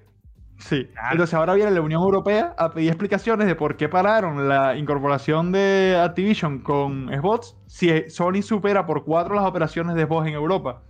sí. 0.57 0.85
Claro. 0.93 1.11
Entonces 1.11 1.33
ahora 1.33 1.53
viene 1.53 1.71
la 1.71 1.81
Unión 1.81 2.01
Europea 2.01 2.55
a 2.57 2.71
pedir 2.71 2.89
explicaciones 2.89 3.47
de 3.47 3.55
por 3.55 3.77
qué 3.77 3.89
pararon 3.89 4.47
la 4.47 4.75
incorporación 4.75 5.51
de 5.51 5.99
Activision 6.01 6.59
con 6.59 7.07
Xbox 7.07 7.55
si 7.67 8.09
Sony 8.09 8.41
supera 8.41 8.85
por 8.85 9.03
cuatro 9.03 9.35
las 9.35 9.45
operaciones 9.45 9.95
de 9.95 10.05
Xbox 10.05 10.27
en 10.27 10.33
Europa. 10.33 10.81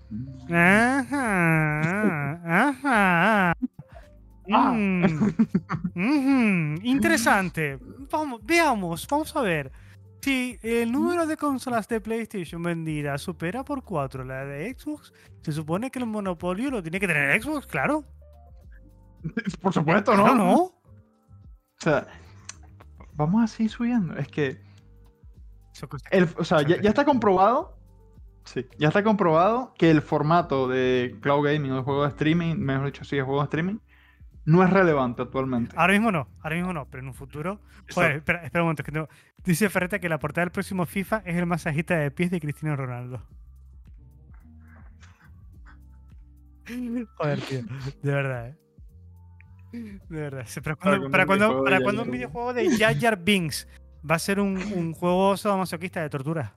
Ajá. 0.50 2.32
Ajá. 2.46 3.54
Ah. 4.52 4.74
Mm, 5.96 6.76
Interesante. 6.84 7.80
Vamos, 8.12 8.42
veamos, 8.44 9.08
vamos 9.10 9.36
a 9.36 9.42
ver. 9.42 9.72
Si 10.22 10.58
el 10.64 10.92
número 10.92 11.28
de 11.28 11.38
consolas 11.38 11.88
de 11.88 12.02
PlayStation 12.02 12.64
vendidas 12.64 13.22
supera 13.22 13.64
por 13.64 13.84
4 13.84 14.24
la 14.24 14.44
de 14.44 14.74
Xbox, 14.74 15.14
se 15.44 15.52
supone 15.52 15.92
que 15.92 16.00
el 16.00 16.08
monopolio 16.08 16.72
lo 16.72 16.82
tiene 16.82 17.00
que 17.00 17.06
tener 17.06 17.40
Xbox, 17.40 17.68
claro. 17.68 18.04
Por 19.62 19.74
supuesto, 19.74 20.16
¿no? 20.16 20.24
Claro, 20.24 20.38
¿no? 20.38 20.54
O 20.56 20.74
sea, 21.80 22.08
vamos 23.16 23.44
a 23.44 23.48
seguir 23.48 23.72
subiendo. 23.72 24.16
Es 24.18 24.28
que, 24.28 24.62
el, 26.12 26.30
o 26.38 26.44
sea, 26.44 26.62
ya, 26.62 26.82
ya 26.82 26.90
está 26.90 27.06
comprobado. 27.06 27.78
Sí, 28.46 28.66
ya 28.78 28.90
está 28.90 29.04
comprobado 29.04 29.74
que 29.76 29.90
el 29.90 30.02
formato 30.04 30.68
de 30.68 31.18
cloud 31.22 31.46
gaming 31.46 31.72
o 31.72 31.78
de 31.78 31.82
juego 31.82 32.04
de 32.04 32.10
streaming, 32.10 32.56
mejor 32.58 32.86
dicho, 32.86 33.04
sí, 33.04 33.16
de 33.16 33.24
juego 33.24 33.40
de 33.42 33.46
streaming, 33.46 33.78
no 34.46 34.64
es 34.64 34.70
relevante 34.70 35.24
actualmente. 35.24 35.76
Ahora 35.76 35.94
mismo 35.94 36.12
no, 36.12 36.28
ahora 36.44 36.56
mismo 36.56 36.72
no, 36.72 36.86
pero 36.88 37.02
en 37.02 37.08
un 37.08 37.16
futuro. 37.16 37.60
Joder, 37.92 38.18
espera, 38.18 38.44
espera 38.44 38.62
un 38.64 38.68
momento. 38.68 38.84
Que 38.84 38.92
tengo- 38.92 39.10
Dice 39.44 39.68
Ferreta 39.72 39.98
que 40.00 40.08
la 40.10 40.20
portada 40.20 40.46
del 40.46 40.52
próximo 40.52 40.86
FIFA 40.86 41.24
es 41.26 41.36
el 41.36 41.48
masajista 41.48 41.96
de 41.98 42.12
pies 42.12 42.30
de 42.30 42.40
Cristiano 42.40 42.76
Ronaldo. 42.76 43.26
Joder, 47.18 47.42
tío. 47.42 47.62
De 48.04 48.12
verdad, 48.12 48.48
¿eh? 48.50 48.56
De 50.10 50.22
verdad. 50.22 50.44
Sí, 50.48 50.62
¿Para 50.62 50.76
cuándo, 50.76 51.10
Para 51.10 51.12
para 51.12 51.26
cuando 51.26 51.48
un 51.58 51.64
cuándo- 51.84 52.06
videojuego 52.12 52.54
de 52.54 52.64
para 52.66 52.78
Jar 52.78 53.00
Jar 53.00 53.18
un 53.18 53.26
Binks? 53.26 53.68
videojuego 53.68 53.68
de 53.68 53.68
Jar 53.68 53.68
Jar 53.68 53.68
Binks 53.68 53.68
va 54.10 54.16
a 54.16 54.20
ser 54.20 54.40
un, 54.40 54.58
un 54.76 54.94
juego 55.00 55.36
sadomasoquista 55.38 56.02
de 56.02 56.10
tortura? 56.10 56.56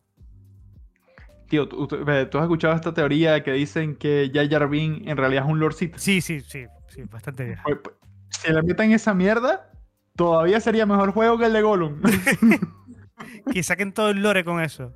Tío, 1.48 1.66
¿tú, 1.68 1.86
tú- 1.86 2.04
ve, 2.04 2.26
¿tú 2.26 2.38
has 2.38 2.44
escuchado 2.44 2.74
esta 2.74 2.92
teoría 2.92 3.42
que 3.42 3.52
dicen 3.52 3.96
que 3.96 4.30
Jar 4.34 4.48
Jar 4.50 4.68
Binks 4.68 5.06
en 5.08 5.16
realidad 5.16 5.44
es 5.44 5.50
un 5.50 5.58
Lord 5.60 5.74
Sith? 5.74 5.96
Sí, 5.96 6.20
sí, 6.20 6.40
sí. 6.40 6.66
Sí, 6.88 7.02
bastante 7.10 7.44
bien. 7.44 7.58
Pues, 7.64 7.78
pues, 7.82 7.96
Si 8.30 8.52
le 8.52 8.62
meten 8.62 8.92
esa 8.92 9.14
mierda, 9.14 9.70
todavía 10.16 10.60
sería 10.60 10.84
mejor 10.86 11.12
juego 11.12 11.38
que 11.38 11.46
el 11.46 11.52
de 11.52 11.62
Gollum. 11.62 12.00
Que 13.52 13.62
saquen 13.62 13.92
todo 13.92 14.10
el 14.10 14.22
lore 14.22 14.44
con 14.44 14.60
eso. 14.62 14.92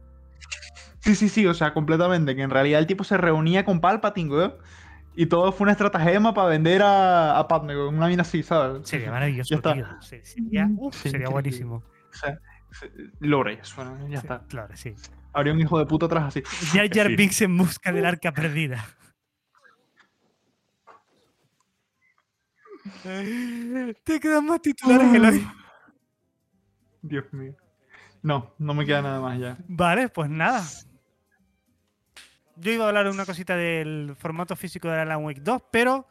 sí, 1.01 1.15
sí, 1.15 1.29
sí, 1.29 1.47
o 1.47 1.55
sea, 1.55 1.73
completamente. 1.75 2.37
Que 2.37 2.43
en 2.43 2.51
realidad 2.51 2.81
el 2.81 2.87
tipo 2.87 3.03
se 3.05 3.17
reunía 3.17 3.65
con 3.65 3.81
Palpatine, 3.81 4.31
weón. 4.31 4.55
Y 5.15 5.27
todo 5.27 5.53
fue 5.53 5.65
una 5.67 5.73
estratagema 5.73 6.33
para 6.33 6.49
vender 6.49 6.83
a, 6.83 7.39
a 7.39 7.47
Padme. 7.47 7.77
Una 7.87 8.09
mina 8.09 8.23
así, 8.23 8.43
¿sabes? 8.43 8.89
Sería 8.89 9.11
maravilloso, 9.11 9.61
tío. 9.61 9.87
Se- 10.01 10.25
Sería, 10.25 10.69
uf, 10.77 10.95
Sí, 10.95 11.03
sería 11.11 11.27
increíble. 11.27 11.33
buenísimo. 11.33 11.75
O 12.11 12.15
sea, 12.15 12.39
lore, 13.21 13.57
ya 13.57 13.65
Sí, 13.65 14.15
está. 14.15 14.43
Claro, 14.49 14.75
sí. 14.77 14.95
Habría 15.35 15.53
un 15.53 15.61
hijo 15.61 15.79
de 15.79 15.87
puta 15.87 16.07
atrás 16.07 16.25
así. 16.25 16.43
Jar 16.77 16.89
Jar 16.93 17.07
Sí. 17.09 17.17
Binks 17.17 17.41
en 17.43 17.57
busca 17.59 17.93
del 17.93 18.05
arca 18.07 18.33
perdida. 18.33 18.85
Te 24.05 24.21
quedan 24.21 24.47
más 24.47 24.61
titulares, 24.61 25.15
Eloy. 25.15 25.47
Dios 27.03 27.25
mío. 27.33 27.55
No, 28.23 28.55
no 28.59 28.75
me 28.75 28.87
queda 28.87 29.03
nada 29.03 29.21
más 29.21 29.39
ya. 29.39 29.57
Vale, 29.69 30.09
pues 30.09 30.31
nada. 30.31 30.63
Yo 32.57 32.73
iba 32.73 32.85
a 32.85 32.89
hablar 32.89 33.09
una 33.09 33.25
cosita 33.27 33.57
del 33.57 34.15
formato 34.19 34.55
físico 34.57 34.89
de 34.89 35.01
Alan 35.01 35.25
Wake 35.25 35.41
2, 35.41 35.63
pero 35.71 36.07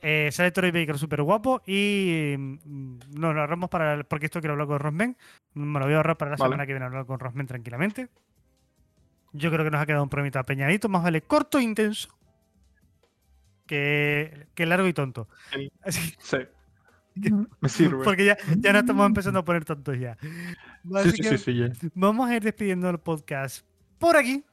eh, 0.00 0.30
sale 0.32 0.50
Troy 0.50 0.70
Baker 0.70 0.98
súper 0.98 1.22
guapo 1.22 1.62
y 1.66 2.34
mm, 2.38 2.98
nos 3.18 3.34
lo 3.34 3.40
ahorramos 3.40 3.70
para. 3.70 4.02
Porque 4.04 4.26
esto 4.26 4.40
quiero 4.40 4.52
hablar 4.54 4.66
con 4.68 4.78
Rosmen. 4.80 5.16
Me 5.54 5.78
lo 5.78 5.84
voy 5.86 5.94
a 5.94 5.98
ahorrar 5.98 6.16
para 6.16 6.30
la 6.32 6.36
Vale. 6.36 6.48
semana 6.50 6.66
que 6.66 6.72
viene 6.72 6.86
hablar 6.86 7.06
con 7.06 7.18
Rosmen 7.18 7.46
tranquilamente. 7.46 8.08
Yo 9.32 9.50
creo 9.50 9.64
que 9.64 9.70
nos 9.70 9.80
ha 9.80 9.86
quedado 9.86 10.02
un 10.04 10.08
programita 10.08 10.40
apeñadito, 10.40 10.88
más 10.88 11.02
vale 11.02 11.20
corto 11.22 11.58
e 11.58 11.62
intenso 11.62 12.08
que, 13.66 14.46
que 14.54 14.66
largo 14.66 14.86
y 14.88 14.92
tonto. 14.92 15.28
El- 15.52 15.72
Sí. 16.18 16.38
Me 17.60 17.68
sirve. 17.68 18.02
porque 18.02 18.24
ya, 18.24 18.36
ya 18.58 18.72
nos 18.72 18.82
estamos 18.82 19.06
empezando 19.06 19.38
a 19.38 19.44
poner 19.44 19.64
tontos 19.64 19.96
ya. 19.98 20.16
Sí, 20.20 20.28
Así 20.96 21.10
sí, 21.12 21.22
que- 21.22 21.28
sí, 21.28 21.38
sí, 21.38 21.56
ya. 21.58 21.68
Vamos 21.94 22.28
a 22.28 22.34
ir 22.34 22.42
despidiendo 22.42 22.90
el 22.90 22.98
podcast 22.98 23.64
por 23.98 24.16
aquí. 24.16 24.44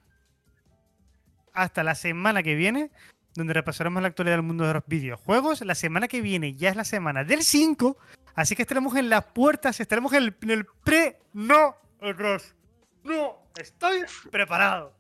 Hasta 1.54 1.84
la 1.84 1.96
semana 1.96 2.44
que 2.44 2.56
viene, 2.56 2.92
donde 3.36 3.54
repasaremos 3.54 4.02
la 4.02 4.08
actualidad 4.10 4.36
del 4.38 4.44
mundo 4.46 4.66
de 4.66 4.74
los 4.76 4.84
videojuegos. 4.88 5.62
La 5.62 5.76
semana 5.76 6.08
que 6.08 6.22
viene 6.22 6.54
ya 6.54 6.70
es 6.70 6.76
la 6.76 6.84
semana 6.86 7.24
del 7.24 7.44
5, 7.44 7.98
así 8.36 8.56
que 8.56 8.62
estaremos 8.64 8.96
en 8.96 9.10
las 9.10 9.26
puertas, 9.26 9.80
estaremos 9.80 10.14
en 10.14 10.24
el, 10.24 10.36
en 10.42 10.50
el 10.52 10.66
pre. 10.84 11.20
No, 11.34 11.76
el 12.02 12.16
cross. 12.16 12.56
No, 13.04 13.38
estoy 13.58 14.02
preparado. 14.32 14.94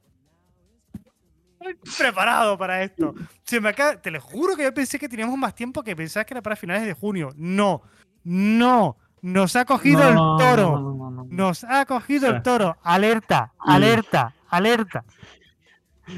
Estoy 1.59 1.75
preparado 1.97 2.57
para 2.57 2.81
esto. 2.83 3.13
Se 3.43 3.61
me 3.61 3.69
acaba- 3.69 4.01
te 4.01 4.09
lo 4.09 4.19
juro 4.19 4.55
que 4.55 4.63
yo 4.63 4.73
pensé 4.73 4.97
que 4.97 5.07
teníamos 5.07 5.37
más 5.37 5.53
tiempo 5.53 5.83
que 5.83 5.95
pensaba 5.95 6.23
que 6.25 6.33
era 6.33 6.41
para 6.41 6.55
finales 6.55 6.85
de 6.85 6.93
junio. 6.93 7.31
No, 7.35 7.83
no. 8.23 8.97
Nos 9.21 9.55
ha 9.55 9.65
cogido 9.65 9.99
No, 10.11 10.39
el 10.39 10.43
toro. 10.43 10.79
no, 10.79 10.93
no, 10.95 11.11
no. 11.11 11.27
Nos 11.29 11.63
ha 11.63 11.85
cogido 11.85 12.27
el 12.31 12.41
toro. 12.41 12.77
Alerta, 12.81 13.53
alerta, 13.59 14.33
alerta. 14.49 15.05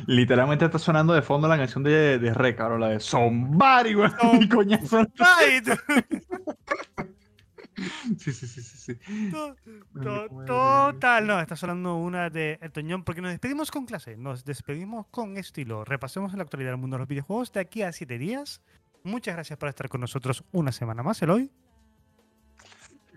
Literalmente 0.08 0.66
está 0.66 0.80
sonando 0.80 1.14
de 1.14 1.22
fondo 1.22 1.48
la 1.48 1.58
canción 1.58 1.84
de, 1.84 2.20
de 2.20 2.34
Rec, 2.34 2.60
ahora 2.60 2.78
la 2.80 2.88
de 2.89 3.00
Somebody, 3.00 3.96
weón. 3.96 4.12
Som- 4.12 4.48
coñazo. 4.54 5.06
Sí, 8.20 8.32
sí, 8.32 8.48
sí, 8.48 8.62
sí, 8.62 8.78
sí. 8.96 9.30
to- 9.32 9.56
to- 10.02 10.28
Total, 10.46 11.26
no, 11.26 11.39
está 11.39 11.56
sonando 11.56 11.96
una 11.96 12.30
de 12.30 12.60
El 12.62 12.72
Toñón, 12.72 13.04
porque 13.04 13.20
nos 13.22 13.32
despedimos 13.32 13.72
con 13.72 13.86
clase, 13.88 14.16
nos 14.16 14.46
despedimos 14.46 15.08
con 15.08 15.38
estilo. 15.38 15.84
Repasemos 15.84 16.34
la 16.36 16.44
actualidad 16.44 16.70
del 16.72 16.80
mundo 16.80 16.98
de 16.98 17.00
los 17.00 17.08
videojuegos 17.08 17.52
de 17.52 17.62
aquí 17.62 17.82
a 17.82 17.91
siete 17.91 18.20
días. 18.20 18.62
Muchas 19.04 19.34
gracias 19.36 19.58
por 19.58 19.70
estar 19.70 19.89
con 19.89 20.02
nosotros 20.02 20.44
una 20.52 20.72
semana 20.72 21.02
más, 21.02 21.20
Eloy. 21.24 21.52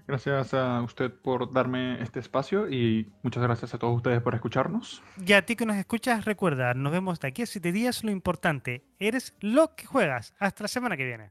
Gracias 0.07 0.55
a 0.55 0.83
usted 0.83 1.11
por 1.11 1.53
darme 1.53 2.01
este 2.01 2.21
espacio 2.21 2.71
y 2.71 3.11
muchas 3.23 3.43
gracias 3.43 3.75
a 3.75 3.79
todos 3.79 3.97
ustedes 3.97 4.23
por 4.23 4.35
escucharnos. 4.35 5.03
Y 5.25 5.33
a 5.33 5.45
ti 5.45 5.57
que 5.57 5.67
nos 5.67 5.77
escuchas, 5.77 6.25
recuerda, 6.25 6.75
nos 6.75 6.93
vemos 6.93 7.19
de 7.19 7.29
aquí 7.29 7.43
a 7.43 7.47
siete 7.47 7.73
días. 7.73 8.05
Lo 8.05 8.13
importante, 8.13 8.85
eres 9.01 9.35
lo 9.41 9.75
que 9.75 9.87
juegas. 9.87 10.35
Hasta 10.39 10.65
la 10.65 10.69
semana 10.69 10.97
que 10.97 11.05
viene. 11.05 11.29